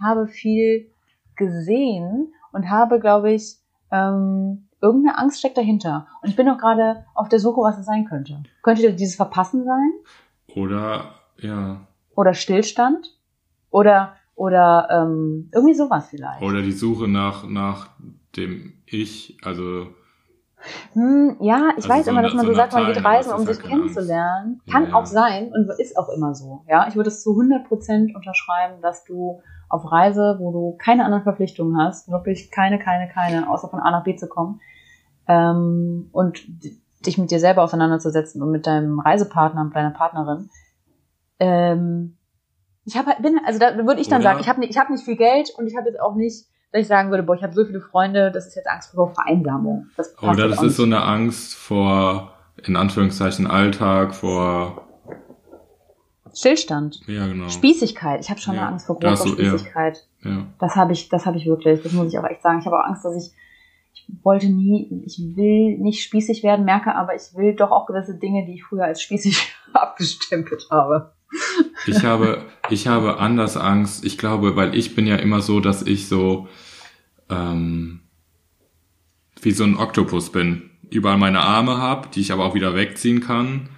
habe 0.00 0.28
viel 0.28 0.90
gesehen 1.36 2.32
und 2.52 2.70
habe, 2.70 3.00
glaube 3.00 3.32
ich, 3.32 3.56
ähm, 3.90 4.68
irgendeine 4.80 5.18
Angst 5.18 5.38
steckt 5.38 5.56
dahinter. 5.56 6.06
Und 6.22 6.28
ich 6.28 6.36
bin 6.36 6.48
auch 6.48 6.58
gerade 6.58 7.04
auf 7.14 7.28
der 7.28 7.40
Suche, 7.40 7.60
was 7.60 7.78
es 7.78 7.86
sein 7.86 8.04
könnte. 8.06 8.42
Könnte 8.62 8.92
dieses 8.94 9.16
Verpassen 9.16 9.64
sein? 9.64 9.92
Oder 10.54 11.14
ja. 11.38 11.86
Oder 12.14 12.34
Stillstand? 12.34 13.18
Oder, 13.70 14.14
oder 14.34 14.88
ähm, 14.90 15.50
irgendwie 15.52 15.74
sowas 15.74 16.08
vielleicht. 16.08 16.42
Oder 16.42 16.62
die 16.62 16.72
Suche 16.72 17.08
nach, 17.08 17.46
nach 17.46 17.90
dem 18.36 18.74
Ich, 18.86 19.36
also 19.42 19.88
Hm, 20.94 21.36
ja, 21.40 21.70
ich 21.76 21.84
Also 21.84 21.88
weiß 21.90 22.04
so 22.06 22.10
immer, 22.10 22.22
dass 22.22 22.34
man 22.34 22.46
so 22.46 22.52
so 22.52 22.56
sagt, 22.56 22.72
man 22.72 22.86
geht 22.86 23.04
reisen, 23.04 23.32
um 23.32 23.44
sich 23.46 23.60
kennenzulernen. 23.60 24.60
Kann 24.70 24.84
Ja, 24.84 24.88
ja. 24.90 24.94
auch 24.96 25.06
sein 25.06 25.52
und 25.52 25.68
ist 25.78 25.96
auch 25.98 26.08
immer 26.08 26.34
so. 26.34 26.64
Ja, 26.68 26.86
ich 26.88 26.96
würde 26.96 27.08
es 27.08 27.22
zu 27.22 27.30
100% 27.36 28.14
unterschreiben, 28.14 28.80
dass 28.82 29.04
du 29.04 29.40
auf 29.68 29.90
Reise, 29.90 30.36
wo 30.38 30.52
du 30.52 30.76
keine 30.78 31.04
anderen 31.04 31.24
Verpflichtungen 31.24 31.76
hast, 31.80 32.10
wirklich 32.10 32.50
keine, 32.50 32.78
keine, 32.78 33.08
keine, 33.08 33.50
außer 33.50 33.68
von 33.68 33.80
A 33.80 33.90
nach 33.90 34.04
B 34.04 34.16
zu 34.16 34.28
kommen, 34.28 34.60
ähm, 35.28 36.08
und 36.12 36.40
dich 37.04 37.18
mit 37.18 37.30
dir 37.30 37.40
selber 37.40 37.62
auseinanderzusetzen 37.62 38.42
und 38.42 38.50
mit 38.50 38.66
deinem 38.66 38.98
Reisepartner 39.00 39.60
und 39.60 39.74
deiner 39.76 39.90
Partnerin. 39.90 40.48
Ähm, 41.38 42.16
ich 42.84 42.96
habe 42.96 43.10
bin, 43.20 43.38
also 43.44 43.58
da 43.58 43.76
würde 43.76 44.00
ich 44.00 44.08
dann 44.08 44.20
Oder- 44.20 44.30
sagen, 44.30 44.40
ich 44.40 44.48
habe 44.48 44.60
nicht, 44.60 44.70
ich 44.70 44.78
habe 44.78 44.92
nicht 44.92 45.04
viel 45.04 45.16
Geld 45.16 45.50
und 45.58 45.66
ich 45.66 45.76
habe 45.76 45.88
jetzt 45.88 46.00
auch 46.00 46.14
nicht, 46.14 46.46
dass 46.76 46.82
ich 46.82 46.88
sagen 46.88 47.10
würde, 47.10 47.22
boah, 47.22 47.34
ich 47.34 47.42
habe 47.42 47.54
so 47.54 47.64
viele 47.64 47.80
Freunde, 47.80 48.30
das 48.30 48.46
ist 48.46 48.54
jetzt 48.54 48.68
Angst 48.68 48.92
vor 48.92 49.14
Vereinsamung. 49.14 49.86
Das 49.96 50.14
Oder 50.22 50.44
jetzt 50.44 50.50
das 50.52 50.58
auch 50.58 50.62
ist 50.64 50.76
so 50.76 50.82
eine 50.82 51.02
Angst 51.02 51.54
vor, 51.54 52.32
in 52.64 52.76
Anführungszeichen, 52.76 53.46
Alltag, 53.46 54.14
vor, 54.14 54.82
Stillstand. 56.34 57.00
ja 57.06 57.26
genau. 57.26 57.48
Spießigkeit. 57.48 58.20
Ich 58.20 58.28
habe 58.28 58.40
schon 58.40 58.54
Ja, 58.54 58.62
eine 58.62 58.72
Angst 58.72 58.86
vor 58.86 58.96
großer 58.98 59.10
hast 59.12 59.24
du- 59.24 59.42
ja. 59.42 59.50
Spießigkeit. 59.50 60.06
Ja. 60.22 60.46
Das 60.58 60.76
habe 60.76 60.92
ich, 60.92 61.08
das 61.08 61.24
habe 61.24 61.38
ich 61.38 61.46
wirklich. 61.46 61.82
Das 61.82 61.92
muss 61.92 62.12
ich 62.12 62.18
auch 62.18 62.24
echt 62.24 62.42
sagen. 62.42 62.58
Ich 62.60 62.66
habe 62.66 62.78
auch 62.78 62.84
Angst, 62.84 63.04
dass 63.04 63.16
ich, 63.16 63.32
ich 63.94 64.06
wollte 64.22 64.48
nie, 64.48 65.02
ich 65.06 65.18
will 65.34 65.78
nicht 65.78 66.02
spießig 66.02 66.42
werden, 66.42 66.64
merke 66.66 66.94
aber, 66.94 67.14
ich 67.14 67.34
will 67.34 67.54
doch 67.54 67.70
auch 67.70 67.86
gewisse 67.86 68.18
Dinge, 68.18 68.44
die 68.44 68.54
ich 68.54 68.64
früher 68.64 68.84
als 68.84 69.00
spießig 69.00 69.50
abgestempelt 69.72 70.66
habe. 70.70 71.12
Ich 71.86 72.04
habe, 72.04 72.42
ich 72.68 72.86
habe 72.86 73.18
anders 73.18 73.56
Angst. 73.56 74.04
Ich 74.04 74.18
glaube, 74.18 74.56
weil 74.56 74.74
ich 74.76 74.94
bin 74.94 75.06
ja 75.06 75.16
immer 75.16 75.40
so, 75.40 75.60
dass 75.60 75.82
ich 75.82 76.06
so 76.08 76.48
ähm, 77.30 78.00
wie 79.42 79.52
so 79.52 79.64
ein 79.64 79.76
Oktopus 79.76 80.30
bin. 80.32 80.70
Überall 80.90 81.18
meine 81.18 81.40
Arme 81.40 81.78
habe, 81.78 82.08
die 82.14 82.20
ich 82.20 82.32
aber 82.32 82.44
auch 82.44 82.54
wieder 82.54 82.74
wegziehen 82.74 83.20
kann. 83.20 83.68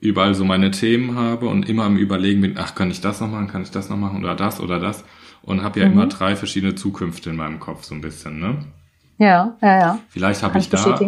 Überall 0.00 0.34
so 0.34 0.44
meine 0.44 0.70
Themen 0.70 1.16
habe 1.16 1.48
und 1.48 1.68
immer 1.68 1.86
im 1.86 1.96
Überlegen 1.96 2.40
bin, 2.40 2.54
ach, 2.56 2.74
kann 2.74 2.90
ich 2.90 3.00
das 3.00 3.20
noch 3.20 3.28
machen, 3.28 3.48
kann 3.48 3.62
ich 3.62 3.70
das 3.70 3.88
noch 3.88 3.96
machen 3.96 4.22
oder 4.22 4.34
das 4.36 4.60
oder 4.60 4.78
das. 4.78 5.04
Und 5.42 5.62
habe 5.62 5.80
ja 5.80 5.86
Mhm. 5.86 5.92
immer 5.92 6.06
drei 6.06 6.36
verschiedene 6.36 6.74
Zukünfte 6.74 7.30
in 7.30 7.36
meinem 7.36 7.58
Kopf 7.58 7.84
so 7.84 7.94
ein 7.94 8.00
bisschen, 8.00 8.38
ne? 8.38 8.58
Ja, 9.18 9.56
ja, 9.60 9.80
ja. 9.80 9.98
Vielleicht 10.08 10.42
habe 10.42 10.58
ich 10.58 10.66
ich 10.66 10.70
da. 10.70 10.98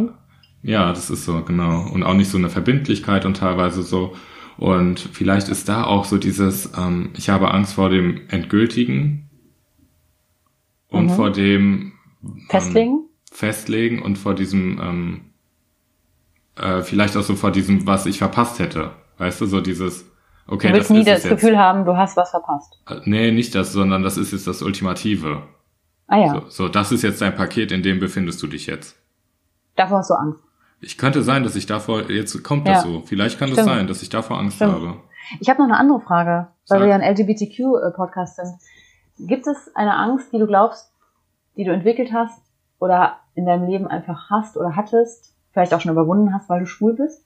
Ja, 0.63 0.91
das 0.91 1.09
ist 1.11 1.25
so, 1.25 1.43
genau. 1.43 1.89
Und 1.91 2.03
auch 2.03 2.15
nicht 2.15 2.31
so 2.31 2.37
eine 2.37 2.51
Verbindlichkeit 2.51 3.25
und 3.25 3.37
teilweise 3.37 3.83
so. 3.83 4.15
Und 4.57 5.01
vielleicht 5.01 5.49
ist 5.49 5.69
da 5.69 5.85
auch 5.85 6.05
so 6.05 6.19
dieses, 6.19 6.71
ähm, 6.77 7.11
ich 7.17 7.31
habe 7.31 7.53
Angst 7.53 7.75
vor 7.75 7.89
dem 7.89 8.21
Endgültigen 8.29 9.30
und 10.91 11.07
Mhm. 11.07 11.11
vor 11.11 11.31
dem 11.31 11.93
ähm, 12.23 12.47
Festlegen? 12.49 13.05
Festlegen 13.33 14.03
und 14.03 14.17
vor 14.19 14.35
diesem, 14.35 14.81
ähm, 14.83 15.21
äh, 16.57 16.83
vielleicht 16.83 17.17
auch 17.17 17.23
so 17.23 17.37
vor 17.37 17.51
diesem, 17.53 17.87
was 17.87 18.07
ich 18.07 18.19
verpasst 18.19 18.59
hätte. 18.59 18.93
Weißt 19.19 19.41
du, 19.41 19.47
so 19.47 19.61
dieses, 19.61 20.05
okay, 20.47 20.69
du 20.69 20.75
willst 20.75 20.91
das 20.91 20.97
nie 20.97 21.05
das. 21.05 21.23
Gefühl 21.23 21.59
haben, 21.59 21.85
du 21.85 21.97
hast 21.97 22.17
was 22.17 22.31
verpasst. 22.31 22.79
Äh, 22.89 22.97
Nee, 23.05 23.31
nicht 23.33 23.55
das, 23.55 23.73
sondern 23.73 24.03
das 24.03 24.17
ist 24.17 24.33
jetzt 24.33 24.47
das 24.47 24.63
Ultimative. 24.63 25.43
Ah 26.07 26.19
ja, 26.19 26.35
So, 26.35 26.43
so, 26.49 26.69
das 26.69 26.91
ist 26.93 27.03
jetzt 27.03 27.21
dein 27.23 27.35
Paket, 27.37 27.71
in 27.71 27.83
dem 27.83 28.01
befindest 28.01 28.43
du 28.43 28.47
dich 28.49 28.67
jetzt. 28.67 28.97
davor 29.77 29.99
hast 29.99 30.11
du 30.11 30.15
Angst. 30.15 30.43
Ich 30.83 30.99
könnte 30.99 31.23
sein, 31.23 31.45
dass 31.45 31.57
ich 31.57 31.67
davor, 31.67 32.11
jetzt 32.11 32.43
kommt 32.43 32.67
das 32.67 32.85
Ja. 32.85 32.91
so. 32.91 33.03
Vielleicht 33.07 33.39
kann 33.39 33.49
Stimmt. 33.49 33.59
das 33.59 33.67
sein, 33.67 33.87
dass 33.87 34.03
ich 34.03 34.09
davor 34.09 34.39
Angst 34.39 34.57
Stimmt. 34.57 34.73
habe. 34.73 34.97
Ich 35.39 35.49
habe 35.49 35.61
noch 35.61 35.69
eine 35.69 35.77
andere 35.79 36.01
Frage, 36.01 36.49
weil 36.69 36.79
Sag. 36.79 36.81
wir 36.81 36.87
ja 36.89 36.95
ein 36.97 37.03
LGBTQ-Podcast 37.03 38.37
sind. 38.37 38.49
Gibt 39.27 39.47
es 39.47 39.75
eine 39.75 39.97
Angst, 39.97 40.33
die 40.33 40.39
du 40.39 40.47
glaubst, 40.47 40.93
die 41.57 41.65
du 41.65 41.73
entwickelt 41.73 42.13
hast 42.13 42.41
oder 42.79 43.19
in 43.35 43.47
deinem 43.47 43.69
Leben 43.69 43.87
einfach 43.87 44.31
hast 44.31 44.57
oder 44.57 44.77
hattest, 44.77 45.35
vielleicht 45.53 45.75
auch 45.75 45.81
schon 45.81 45.93
überwunden 45.93 46.33
hast, 46.35 46.49
weil 46.49 46.61
du 46.61 46.67
schwul 46.67 46.95
bist? 46.95 47.25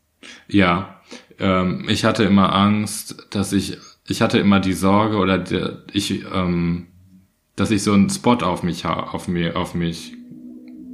Ja, 0.49 1.01
ähm, 1.39 1.87
ich 1.89 2.05
hatte 2.05 2.25
immer 2.25 2.55
Angst, 2.55 3.29
dass 3.35 3.53
ich, 3.53 3.79
ich 4.07 4.23
hatte 4.23 4.39
immer 4.39 4.61
die 4.61 4.73
Sorge 4.73 5.19
oder 5.19 5.39
die, 5.39 5.61
ich, 5.93 6.25
ähm, 6.33 6.89
dass 7.57 7.71
ich 7.71 7.83
so 7.83 7.93
einen 7.93 8.11
Spot 8.11 8.37
auf 8.37 8.63
mich, 8.63 8.87
auf 8.87 9.29
mir, 9.29 9.57
auf 9.57 9.75
mich 9.75 10.17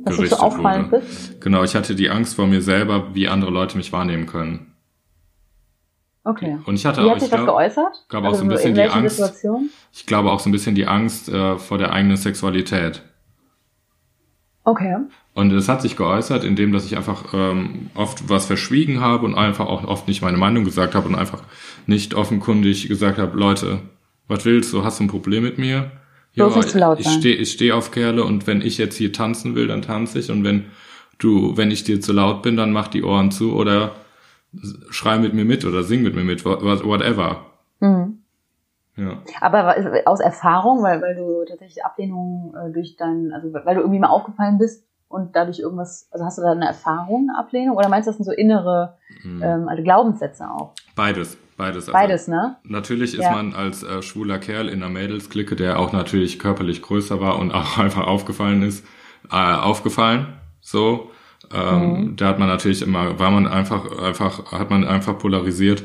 Dass 0.04 0.16
du 0.16 0.26
so 0.26 0.36
gerichtet 0.36 0.40
auffallend 0.40 0.92
wurde. 0.92 1.04
bist? 1.04 1.40
Genau, 1.40 1.62
ich 1.62 1.74
hatte 1.74 1.94
die 1.94 2.10
Angst 2.10 2.34
vor 2.34 2.46
mir 2.46 2.62
selber, 2.62 3.14
wie 3.14 3.28
andere 3.28 3.50
Leute 3.50 3.76
mich 3.76 3.92
wahrnehmen 3.92 4.26
können. 4.26 4.74
Okay. 6.24 6.58
Und 6.66 6.74
ich 6.74 6.84
hatte 6.84 7.02
Wie 7.02 7.06
auch, 7.06 7.12
hat 7.12 7.20
sich 7.20 7.28
ich 7.28 7.30
das 7.30 7.44
glaub, 7.44 7.56
geäußert? 7.56 8.06
auch 8.10 8.24
also 8.24 8.34
so 8.36 8.42
ein 8.42 8.48
bisschen 8.48 8.70
in 8.70 8.74
die 8.74 8.82
Angst. 8.82 9.16
Situationen? 9.16 9.70
Ich 9.92 10.06
glaube 10.06 10.30
auch 10.30 10.40
so 10.40 10.48
ein 10.48 10.52
bisschen 10.52 10.74
die 10.74 10.86
Angst 10.86 11.28
äh, 11.28 11.58
vor 11.58 11.78
der 11.78 11.92
eigenen 11.92 12.16
Sexualität. 12.16 13.02
Okay. 14.64 14.96
Und 15.34 15.52
es 15.52 15.68
hat 15.68 15.80
sich 15.82 15.96
geäußert, 15.96 16.44
indem 16.44 16.72
dass 16.72 16.84
ich 16.84 16.96
einfach 16.96 17.32
ähm, 17.32 17.90
oft 17.94 18.28
was 18.28 18.46
verschwiegen 18.46 19.00
habe 19.00 19.24
und 19.24 19.34
einfach 19.34 19.66
auch 19.66 19.84
oft 19.84 20.06
nicht 20.06 20.22
meine 20.22 20.36
Meinung 20.36 20.64
gesagt 20.64 20.94
habe 20.94 21.08
und 21.08 21.14
einfach 21.14 21.42
nicht 21.86 22.14
offenkundig 22.14 22.88
gesagt 22.88 23.18
habe, 23.18 23.38
Leute, 23.38 23.80
was 24.28 24.44
willst 24.44 24.72
du? 24.72 24.84
Hast 24.84 25.00
du 25.00 25.04
ein 25.04 25.08
Problem 25.08 25.42
mit 25.42 25.58
mir? 25.58 25.90
Laut 26.74 27.00
ich 27.00 27.06
sein. 27.06 27.18
stehe 27.18 27.36
ich 27.36 27.50
steh 27.52 27.72
auf 27.72 27.90
Kerle 27.90 28.22
und 28.22 28.46
wenn 28.46 28.60
ich 28.60 28.78
jetzt 28.78 28.96
hier 28.96 29.12
tanzen 29.12 29.54
will, 29.54 29.66
dann 29.66 29.82
tanze 29.82 30.18
ich 30.20 30.30
und 30.30 30.44
wenn 30.44 30.66
du, 31.18 31.56
wenn 31.56 31.70
ich 31.70 31.82
dir 31.84 32.00
zu 32.00 32.12
laut 32.12 32.42
bin, 32.42 32.56
dann 32.56 32.72
mach 32.72 32.88
die 32.88 33.02
Ohren 33.02 33.30
zu 33.30 33.54
oder 33.54 33.96
schrei 34.90 35.18
mit 35.18 35.34
mir 35.34 35.44
mit 35.44 35.64
oder 35.64 35.82
sing 35.82 36.02
mit 36.02 36.14
mir 36.14 36.24
mit, 36.24 36.44
wha- 36.44 36.60
whatever. 36.84 37.46
Ja. 38.96 39.18
Aber 39.40 39.76
aus 40.06 40.20
Erfahrung, 40.20 40.82
weil, 40.82 41.00
weil 41.00 41.14
du 41.14 41.44
tatsächlich 41.48 41.84
Ablehnung 41.84 42.54
äh, 42.54 42.72
durch 42.72 42.96
dein, 42.96 43.32
also 43.32 43.52
weil 43.52 43.74
du 43.74 43.80
irgendwie 43.80 44.00
mal 44.00 44.08
aufgefallen 44.08 44.58
bist 44.58 44.84
und 45.08 45.34
dadurch 45.36 45.58
irgendwas, 45.60 46.08
also 46.10 46.24
hast 46.24 46.38
du 46.38 46.42
da 46.42 46.52
eine 46.52 46.66
Erfahrung, 46.66 47.28
eine 47.30 47.38
Ablehnung? 47.38 47.76
Oder 47.76 47.88
meinst 47.88 48.06
du, 48.06 48.10
das 48.10 48.16
sind 48.16 48.26
so 48.26 48.32
innere 48.32 48.96
Mhm. 49.24 49.42
ähm, 49.42 49.68
also 49.68 49.82
Glaubenssätze 49.82 50.44
auch? 50.48 50.72
Beides, 50.94 51.36
beides. 51.56 51.88
Also 51.88 51.92
Beides, 51.92 52.28
ne? 52.28 52.56
Natürlich 52.64 53.14
ist 53.14 53.24
Ja. 53.24 53.32
man 53.32 53.54
als 53.54 53.82
äh, 53.82 54.02
schwuler 54.02 54.38
Kerl 54.38 54.68
in 54.68 54.82
einer 54.82 54.90
Mädelsklicke, 54.92 55.56
der 55.56 55.78
auch 55.78 55.92
natürlich 55.92 56.38
körperlich 56.38 56.80
größer 56.82 57.20
war 57.20 57.38
und 57.38 57.52
auch 57.54 57.78
einfach 57.78 58.06
aufgefallen 58.06 58.62
ist, 58.62 58.84
äh, 59.30 59.36
aufgefallen. 59.36 60.26
So, 60.60 61.10
ähm, 61.52 61.80
Mhm. 62.10 62.16
da 62.16 62.28
hat 62.28 62.38
man 62.38 62.48
natürlich 62.48 62.82
immer, 62.82 63.18
war 63.18 63.30
man 63.30 63.46
einfach, 63.48 63.98
einfach, 64.00 64.52
hat 64.52 64.70
man 64.70 64.84
einfach 64.86 65.18
polarisiert 65.18 65.82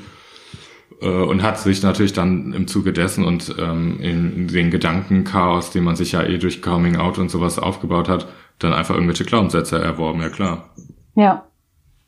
und 1.02 1.44
hat 1.44 1.60
sich 1.60 1.84
natürlich 1.84 2.14
dann 2.14 2.54
im 2.54 2.68
Zuge 2.68 2.94
dessen 2.94 3.26
und 3.26 3.56
ähm, 3.60 4.00
in, 4.00 4.48
den 4.48 4.72
Gedankenchaos, 4.72 5.72
den 5.72 5.84
man 5.84 5.96
sich 5.96 6.14
ja 6.14 6.24
eh 6.24 6.38
durch 6.38 6.62
Coming 6.62 6.96
Out 6.96 7.18
und 7.18 7.30
sowas 7.30 7.60
aufgebaut 7.60 8.08
hat, 8.10 8.28
dann 8.60 8.74
einfach 8.74 8.96
irgendwelche 8.96 9.26
Glaubenssätze 9.26 9.78
erworben, 9.82 10.22
ja 10.22 10.30
klar. 10.30 10.70
Ja. 11.16 11.46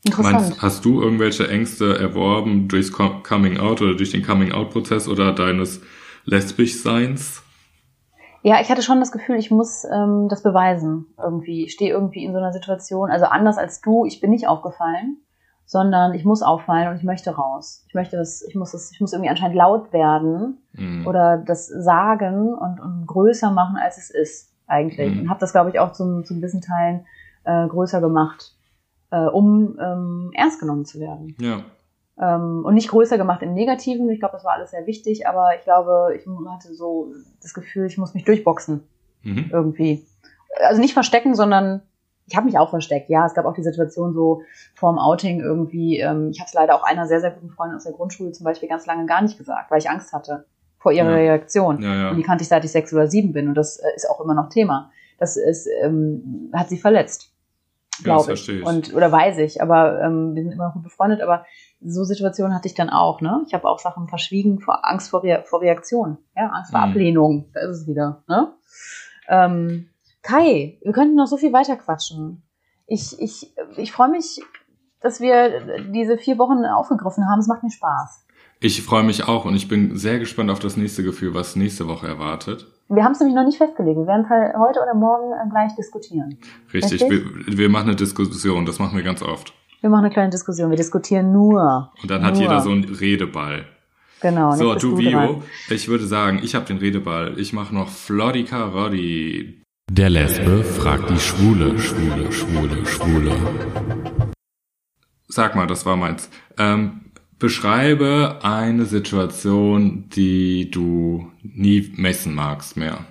Interessant. 0.06 0.36
Meinst, 0.36 0.62
hast 0.62 0.86
du 0.86 1.02
irgendwelche 1.02 1.50
Ängste 1.50 1.98
erworben 1.98 2.68
durchs 2.68 2.92
Com- 2.92 3.24
Coming 3.24 3.58
Out 3.58 3.82
oder 3.82 3.96
durch 3.96 4.12
den 4.12 4.26
Coming 4.26 4.52
Out 4.54 4.70
Prozess 4.70 5.08
oder 5.08 5.34
deines 5.34 5.82
Lesbischseins? 6.24 7.44
Ja, 8.44 8.62
ich 8.62 8.70
hatte 8.70 8.84
schon 8.84 9.00
das 9.00 9.12
Gefühl, 9.12 9.36
ich 9.38 9.52
muss 9.52 9.84
ähm, 9.84 10.28
das 10.30 10.44
beweisen 10.44 11.08
irgendwie. 11.22 11.66
Ich 11.66 11.74
stehe 11.74 11.92
irgendwie 11.92 12.24
in 12.24 12.32
so 12.32 12.38
einer 12.38 12.54
Situation, 12.54 13.10
also 13.10 13.26
anders 13.26 13.58
als 13.58 13.82
du, 13.82 14.06
ich 14.06 14.22
bin 14.22 14.30
nicht 14.30 14.48
aufgefallen, 14.48 15.18
sondern 15.68 16.14
ich 16.14 16.26
muss 16.26 16.42
auffallen 16.42 16.88
und 16.88 16.96
ich 16.96 17.04
möchte 17.04 17.36
raus. 17.36 17.84
Ich 17.90 17.94
möchte 17.94 18.16
das, 18.18 18.42
ich 18.42 18.56
muss 18.56 18.72
das, 18.72 18.92
ich 18.92 19.02
muss 19.02 19.12
irgendwie 19.14 19.30
anscheinend 19.30 19.58
laut 19.58 19.94
werden 19.94 20.58
Hm. 20.76 21.06
oder 21.06 21.38
das 21.38 21.68
sagen 21.68 22.54
und, 22.54 22.80
und 22.80 23.06
größer 23.06 23.52
machen, 23.52 23.76
als 23.78 23.98
es 23.98 24.10
ist 24.10 24.54
eigentlich. 24.66 25.14
Mhm. 25.14 25.22
Und 25.22 25.30
habe 25.30 25.40
das, 25.40 25.52
glaube 25.52 25.70
ich, 25.70 25.80
auch 25.80 25.92
zum, 25.92 26.24
zum 26.24 26.38
gewissen 26.38 26.62
Teilen 26.62 27.06
äh, 27.44 27.68
größer 27.68 28.00
gemacht, 28.02 28.56
äh, 29.12 29.26
um 29.26 29.78
ähm, 29.80 30.32
ernst 30.36 30.60
genommen 30.60 30.86
zu 30.86 31.00
werden. 31.00 31.36
Ja. 31.40 31.64
Ähm, 32.20 32.64
und 32.66 32.74
nicht 32.74 32.90
größer 32.90 33.18
gemacht 33.18 33.42
im 33.42 33.54
Negativen. 33.54 34.10
Ich 34.10 34.20
glaube, 34.20 34.34
das 34.34 34.44
war 34.44 34.54
alles 34.54 34.72
sehr 34.72 34.86
wichtig, 34.86 35.28
aber 35.28 35.56
ich 35.58 35.64
glaube, 35.64 36.14
ich 36.16 36.26
hatte 36.50 36.74
so 36.74 37.12
das 37.42 37.54
Gefühl, 37.54 37.86
ich 37.88 37.98
muss 37.98 38.14
mich 38.14 38.24
durchboxen 38.26 38.84
Mhm. 39.24 39.50
irgendwie. 39.52 40.06
Also 40.64 40.80
nicht 40.80 40.94
verstecken, 40.94 41.36
sondern 41.36 41.82
ich 42.28 42.36
habe 42.36 42.46
mich 42.46 42.58
auch 42.58 42.70
versteckt. 42.70 43.10
Ja, 43.10 43.26
es 43.26 43.34
gab 43.34 43.46
auch 43.46 43.54
die 43.54 43.64
Situation 43.64 44.14
so 44.14 44.42
vorm 44.76 45.00
Outing 45.00 45.40
irgendwie. 45.40 46.00
Ähm, 46.00 46.30
ich 46.32 46.40
habe 46.40 46.48
es 46.48 46.54
leider 46.54 46.76
auch 46.76 46.84
einer 46.84 47.08
sehr, 47.08 47.22
sehr 47.22 47.32
guten 47.32 47.50
Freundin 47.50 47.78
aus 47.78 47.84
der 47.86 47.94
Grundschule 47.94 48.32
zum 48.34 48.44
Beispiel 48.44 48.68
ganz 48.70 48.86
lange 48.86 49.06
gar 49.06 49.22
nicht 49.22 49.38
gesagt, 49.38 49.72
weil 49.72 49.80
ich 49.80 49.90
Angst 49.90 50.12
hatte 50.14 50.46
vor 50.78 50.92
ihrer 50.92 51.10
Ja. 51.12 51.16
Reaktion. 51.16 51.82
Ja, 51.82 51.96
ja. 51.96 52.10
Und 52.12 52.18
die 52.18 52.24
kannte 52.24 52.42
ich 52.44 52.50
seit 52.50 52.64
ich 52.66 52.72
sechs 52.72 52.94
oder 52.94 53.08
sieben 53.08 53.32
bin 53.34 53.48
und 53.48 53.56
das 53.56 53.78
äh, 53.78 53.88
ist 53.96 54.10
auch 54.10 54.20
immer 54.22 54.34
noch 54.34 54.50
Thema. 54.50 54.92
Das 55.20 55.38
ist, 55.38 55.68
ähm, 55.82 56.52
hat 56.54 56.70
sie 56.70 56.78
verletzt, 56.78 57.32
glaube 58.04 58.34
ich. 58.34 58.48
ich. 58.50 58.64
Und 58.64 58.94
oder 58.94 59.12
weiß 59.12 59.38
ich, 59.40 59.62
aber 59.62 60.02
ähm, 60.02 60.36
wir 60.36 60.44
sind 60.44 60.52
immer 60.52 60.68
noch 60.68 60.74
gut 60.74 60.84
befreundet. 60.84 61.22
Aber 61.22 61.46
so 61.82 62.04
Situationen 62.04 62.54
hatte 62.54 62.68
ich 62.68 62.76
dann 62.76 62.90
auch. 62.90 63.22
Ne, 63.22 63.44
ich 63.48 63.54
habe 63.54 63.68
auch 63.68 63.80
Sachen 63.80 64.08
verschwiegen 64.10 64.60
vor 64.60 64.86
Angst 64.86 65.10
vor, 65.10 65.24
Rea 65.24 65.42
vor 65.44 65.62
Reaktion, 65.62 66.18
ja, 66.36 66.48
Angst 66.50 66.72
vor 66.72 66.82
Mhm. 66.82 66.92
Ablehnung. 66.92 67.46
Da 67.54 67.62
ist 67.62 67.78
es 67.82 67.88
wieder. 67.88 68.22
Ne? 68.28 68.54
Ähm, 69.30 69.90
Kai, 70.28 70.78
wir 70.84 70.92
könnten 70.92 71.16
noch 71.16 71.28
so 71.28 71.38
viel 71.38 71.54
weiter 71.54 71.78
quatschen. 71.78 72.44
Ich, 72.86 73.16
ich, 73.20 73.54
ich 73.78 73.94
freue 73.94 74.10
mich, 74.10 74.42
dass 75.00 75.22
wir 75.22 75.82
diese 75.94 76.18
vier 76.18 76.38
Wochen 76.38 76.66
aufgegriffen 76.66 77.30
haben. 77.30 77.40
Es 77.40 77.48
macht 77.48 77.64
mir 77.64 77.72
Spaß. 77.72 78.26
Ich 78.60 78.82
freue 78.82 79.04
mich 79.04 79.26
auch 79.26 79.46
und 79.46 79.56
ich 79.56 79.70
bin 79.70 79.96
sehr 79.96 80.20
gespannt 80.20 80.52
auf 80.52 80.60
das 80.60 80.76
nächste 80.76 81.04
Gefühl, 81.04 81.34
was 81.34 81.56
nächste 81.56 81.88
Woche 81.88 82.08
erwartet. 82.08 82.68
Wir 82.90 83.06
haben 83.06 83.14
es 83.14 83.20
nämlich 83.20 83.36
noch 83.36 83.46
nicht 83.46 83.58
festgelegt. 83.58 83.98
Wir 83.98 84.08
werden 84.08 84.26
es 84.26 84.30
halt 84.30 84.56
heute 84.58 84.82
oder 84.82 84.96
morgen 84.96 85.32
äh, 85.32 85.50
gleich 85.50 85.74
diskutieren. 85.76 86.38
Richtig, 86.74 87.04
Richtig? 87.04 87.48
Wir, 87.48 87.58
wir 87.58 87.70
machen 87.70 87.88
eine 87.88 87.96
Diskussion, 87.96 88.66
das 88.66 88.80
machen 88.80 88.98
wir 88.98 89.04
ganz 89.04 89.22
oft. 89.22 89.54
Wir 89.80 89.90
machen 89.90 90.06
eine 90.06 90.14
kleine 90.14 90.32
Diskussion. 90.32 90.70
Wir 90.72 90.78
diskutieren 90.78 91.32
nur. 91.32 91.94
Und 92.02 92.12
dann 92.12 92.26
hat 92.26 92.34
nur. 92.34 92.42
jeder 92.42 92.60
so 92.60 92.72
einen 92.72 92.84
Redeball. 92.84 93.66
Genau. 94.22 94.56
So, 94.56 94.76
du. 94.76 94.98
Vio, 94.98 95.44
ich 95.70 95.88
würde 95.88 96.06
sagen, 96.06 96.42
ich 96.44 96.56
habe 96.56 96.66
den 96.66 96.80
Redeball. 96.80 97.40
Ich 97.40 97.54
mache 97.54 97.74
noch 97.74 97.88
Flodica 97.88 98.66
Roddy. 98.66 99.62
Der 99.90 100.10
Lesbe 100.10 100.66
fragt 100.66 101.10
die 101.10 101.20
Schwule, 101.20 101.80
Schwule, 101.80 102.30
Schwule, 102.32 102.86
Schwule. 102.86 104.34
Sag 105.30 105.56
mal, 105.56 105.66
das 105.66 105.86
war 105.86 105.96
meins. 105.96 106.30
Ähm, 106.58 107.12
beschreibe 107.40 108.40
eine 108.44 108.86
Situation, 108.86 110.10
die 110.10 110.70
du 110.70 111.32
nie 111.42 111.94
messen 111.96 112.36
magst 112.36 112.76
mehr. 112.76 113.06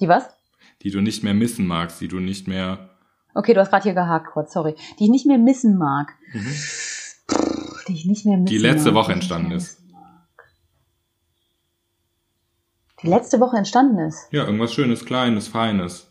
Die 0.00 0.08
was? 0.08 0.24
Die 0.82 0.90
du 0.90 1.00
nicht 1.00 1.22
mehr 1.22 1.34
missen 1.34 1.66
magst, 1.66 2.00
die 2.00 2.08
du 2.08 2.18
nicht 2.18 2.48
mehr... 2.48 2.90
Okay, 3.34 3.54
du 3.54 3.60
hast 3.60 3.70
gerade 3.70 3.84
hier 3.84 3.94
gehakt, 3.94 4.32
kurz, 4.32 4.52
sorry. 4.52 4.74
Die 4.98 5.04
ich 5.04 5.10
nicht 5.10 5.26
mehr 5.26 5.38
missen 5.38 5.78
mag. 5.78 6.12
Die 7.86 7.94
ich 7.94 8.04
nicht 8.04 8.26
mehr 8.26 8.36
missen 8.36 8.52
Die 8.52 8.58
letzte 8.58 8.90
mag, 8.90 9.04
Woche 9.04 9.12
entstanden 9.12 9.52
ist. 9.52 9.78
missen 9.80 9.92
mag. 9.92 10.26
Die 13.02 13.08
letzte 13.08 13.40
Woche 13.40 13.56
entstanden 13.56 13.98
ist. 13.98 14.28
Ja, 14.32 14.44
irgendwas 14.44 14.72
Schönes, 14.72 15.04
Kleines, 15.04 15.48
Feines. 15.48 16.06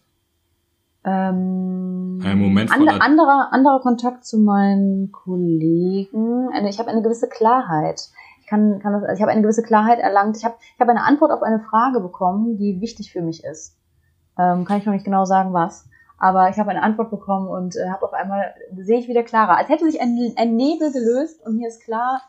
Ähm, 1.05 2.19
Ein 2.23 2.39
Moment 2.39 2.71
Ander, 2.71 2.91
voller- 2.93 3.01
anderer, 3.03 3.47
anderer 3.51 3.79
Kontakt 3.81 4.25
zu 4.25 4.37
meinen 4.37 5.11
Kollegen. 5.11 6.49
Ich 6.67 6.79
habe 6.79 6.89
eine 6.89 7.01
gewisse 7.01 7.29
Klarheit. 7.29 8.01
Ich 8.41 8.47
kann, 8.47 8.79
kann 8.81 8.93
das, 8.93 9.03
also 9.03 9.13
ich 9.15 9.21
habe 9.21 9.31
eine 9.31 9.41
gewisse 9.41 9.63
Klarheit 9.63 9.99
erlangt. 9.99 10.35
Ich 10.37 10.43
habe, 10.43 10.55
ich 10.75 10.79
habe 10.81 10.91
eine 10.91 11.03
Antwort 11.03 11.31
auf 11.31 11.41
eine 11.43 11.59
Frage 11.59 11.99
bekommen, 12.01 12.57
die 12.57 12.81
wichtig 12.81 13.11
für 13.11 13.21
mich 13.21 13.43
ist. 13.43 13.77
Ähm, 14.37 14.65
kann 14.65 14.77
ich 14.79 14.85
noch 14.85 14.93
nicht 14.93 15.05
genau 15.05 15.25
sagen, 15.25 15.53
was. 15.53 15.87
Aber 16.17 16.49
ich 16.49 16.57
habe 16.57 16.69
eine 16.71 16.83
Antwort 16.83 17.11
bekommen 17.11 17.47
und 17.47 17.75
äh, 17.77 17.89
habe 17.89 18.03
auf 18.05 18.13
einmal 18.13 18.53
sehe 18.77 18.99
ich 18.99 19.07
wieder 19.07 19.23
klarer. 19.23 19.55
Als 19.57 19.69
hätte 19.69 19.85
sich 19.89 20.01
ein, 20.01 20.33
ein 20.37 20.55
Nebel 20.55 20.91
gelöst 20.91 21.45
und 21.45 21.55
mir 21.55 21.69
ist 21.69 21.81
klar, 21.83 22.21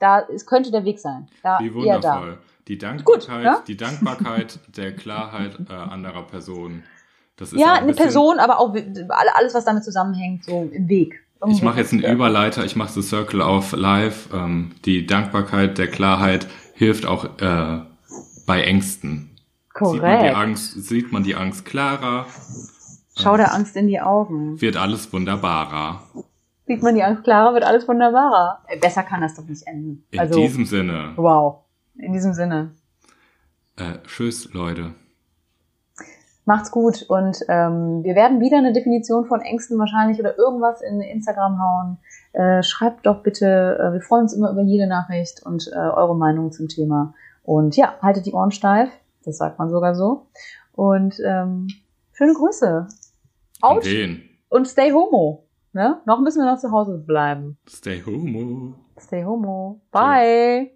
da 0.00 0.22
es 0.34 0.46
könnte 0.46 0.72
der 0.72 0.84
Weg 0.84 0.98
sein. 0.98 1.28
Da 1.44 1.58
Wie 1.60 1.86
eher 1.86 2.00
da. 2.00 2.22
Die 2.68 2.78
Dankbarkeit, 2.78 3.44
ja? 3.44 3.62
die 3.66 3.76
Dankbarkeit 3.76 4.58
der 4.76 4.94
Klarheit 4.94 5.56
äh, 5.68 5.72
anderer 5.72 6.22
Personen. 6.24 6.82
Das 7.36 7.52
ist 7.52 7.60
Ja, 7.60 7.72
ein 7.72 7.78
eine 7.78 7.86
bisschen- 7.88 8.04
Person, 8.04 8.38
aber 8.38 8.58
auch 8.58 8.74
alle- 8.74 9.36
alles, 9.36 9.54
was 9.54 9.64
damit 9.64 9.84
zusammenhängt, 9.84 10.44
so 10.44 10.68
im 10.72 10.88
Weg. 10.88 11.22
Ich 11.48 11.62
mache 11.62 11.78
jetzt 11.80 11.92
einen. 11.92 12.02
Überleiter, 12.02 12.64
ich 12.64 12.76
mache 12.76 12.92
The 12.92 13.02
Circle 13.02 13.42
of 13.42 13.72
Life. 13.72 14.34
Ähm, 14.34 14.72
die 14.84 15.06
Dankbarkeit 15.06 15.76
der 15.78 15.86
Klarheit 15.88 16.46
hilft 16.74 17.04
auch 17.06 17.24
äh, 17.40 17.80
bei 18.46 18.62
Ängsten. 18.62 19.30
Sieht 19.74 19.82
man, 19.82 19.92
die 19.92 19.98
Korrekt. 20.00 20.34
Angst, 20.36 20.72
sieht 20.84 21.12
man 21.12 21.22
die 21.22 21.34
Angst 21.34 21.66
klarer, 21.66 22.26
Schau 23.18 23.36
der 23.36 23.52
Angst 23.54 23.76
in 23.76 23.86
die 23.88 24.00
Augen. 24.00 24.58
wird 24.60 24.76
alles 24.78 25.12
wunderbarer. 25.12 26.02
Sieht 26.66 26.82
man 26.82 26.94
die 26.94 27.02
Angst 27.02 27.22
klarer, 27.24 27.52
wird 27.54 27.64
alles 27.64 27.86
wunderbarer. 27.86 28.62
Äh, 28.68 28.78
Besser 28.78 29.02
kann 29.02 29.20
das 29.20 29.34
doch 29.36 29.44
nicht 29.44 29.66
enden. 29.66 30.04
In 30.10 30.18
also, 30.20 30.40
diesem 30.40 30.64
Sinne, 30.64 31.12
wow. 31.16 31.58
In 31.98 32.12
diesem 32.12 32.34
Sinne. 32.34 32.72
äh, 33.76 33.98
tschüss 34.06 34.52
Leute. 34.52 34.94
Macht's 36.44 36.70
gut 36.70 37.04
und 37.08 37.38
ähm, 37.48 38.04
wir 38.04 38.14
werden 38.14 38.40
wieder 38.40 38.58
eine 38.58 38.72
Definition 38.72 39.26
von 39.26 39.40
Ängsten 39.40 39.78
wahrscheinlich 39.78 40.20
oder 40.20 40.38
irgendwas 40.38 40.80
in 40.80 41.00
Instagram 41.00 41.60
hauen. 41.60 41.98
Äh, 42.32 42.62
schreibt 42.62 43.04
doch 43.04 43.24
bitte, 43.24 43.78
äh, 43.80 43.92
wir 43.92 44.00
freuen 44.00 44.22
uns 44.22 44.32
immer 44.32 44.52
über 44.52 44.62
jede 44.62 44.86
Nachricht 44.86 45.44
und 45.44 45.68
äh, 45.72 45.76
eure 45.76 46.16
Meinung 46.16 46.52
zum 46.52 46.68
Thema. 46.68 47.14
Und 47.42 47.76
ja, 47.76 47.96
haltet 48.00 48.26
die 48.26 48.32
Ohren 48.32 48.52
steif, 48.52 48.90
das 49.24 49.38
sagt 49.38 49.58
man 49.58 49.70
sogar 49.70 49.96
so. 49.96 50.26
Und 50.72 51.20
ähm, 51.24 51.66
schöne 52.12 52.34
Grüße. 52.34 52.86
Out 53.62 53.84
wen? 53.84 54.22
und 54.48 54.66
stay 54.66 54.92
homo. 54.92 55.46
Ne? 55.72 56.00
Noch 56.06 56.20
müssen 56.20 56.42
wir 56.42 56.50
noch 56.50 56.58
zu 56.58 56.70
Hause 56.70 56.98
bleiben. 56.98 57.58
Stay 57.68 58.02
homo. 58.04 58.74
Stay 58.98 59.24
homo. 59.24 59.80
Bye. 59.90 60.75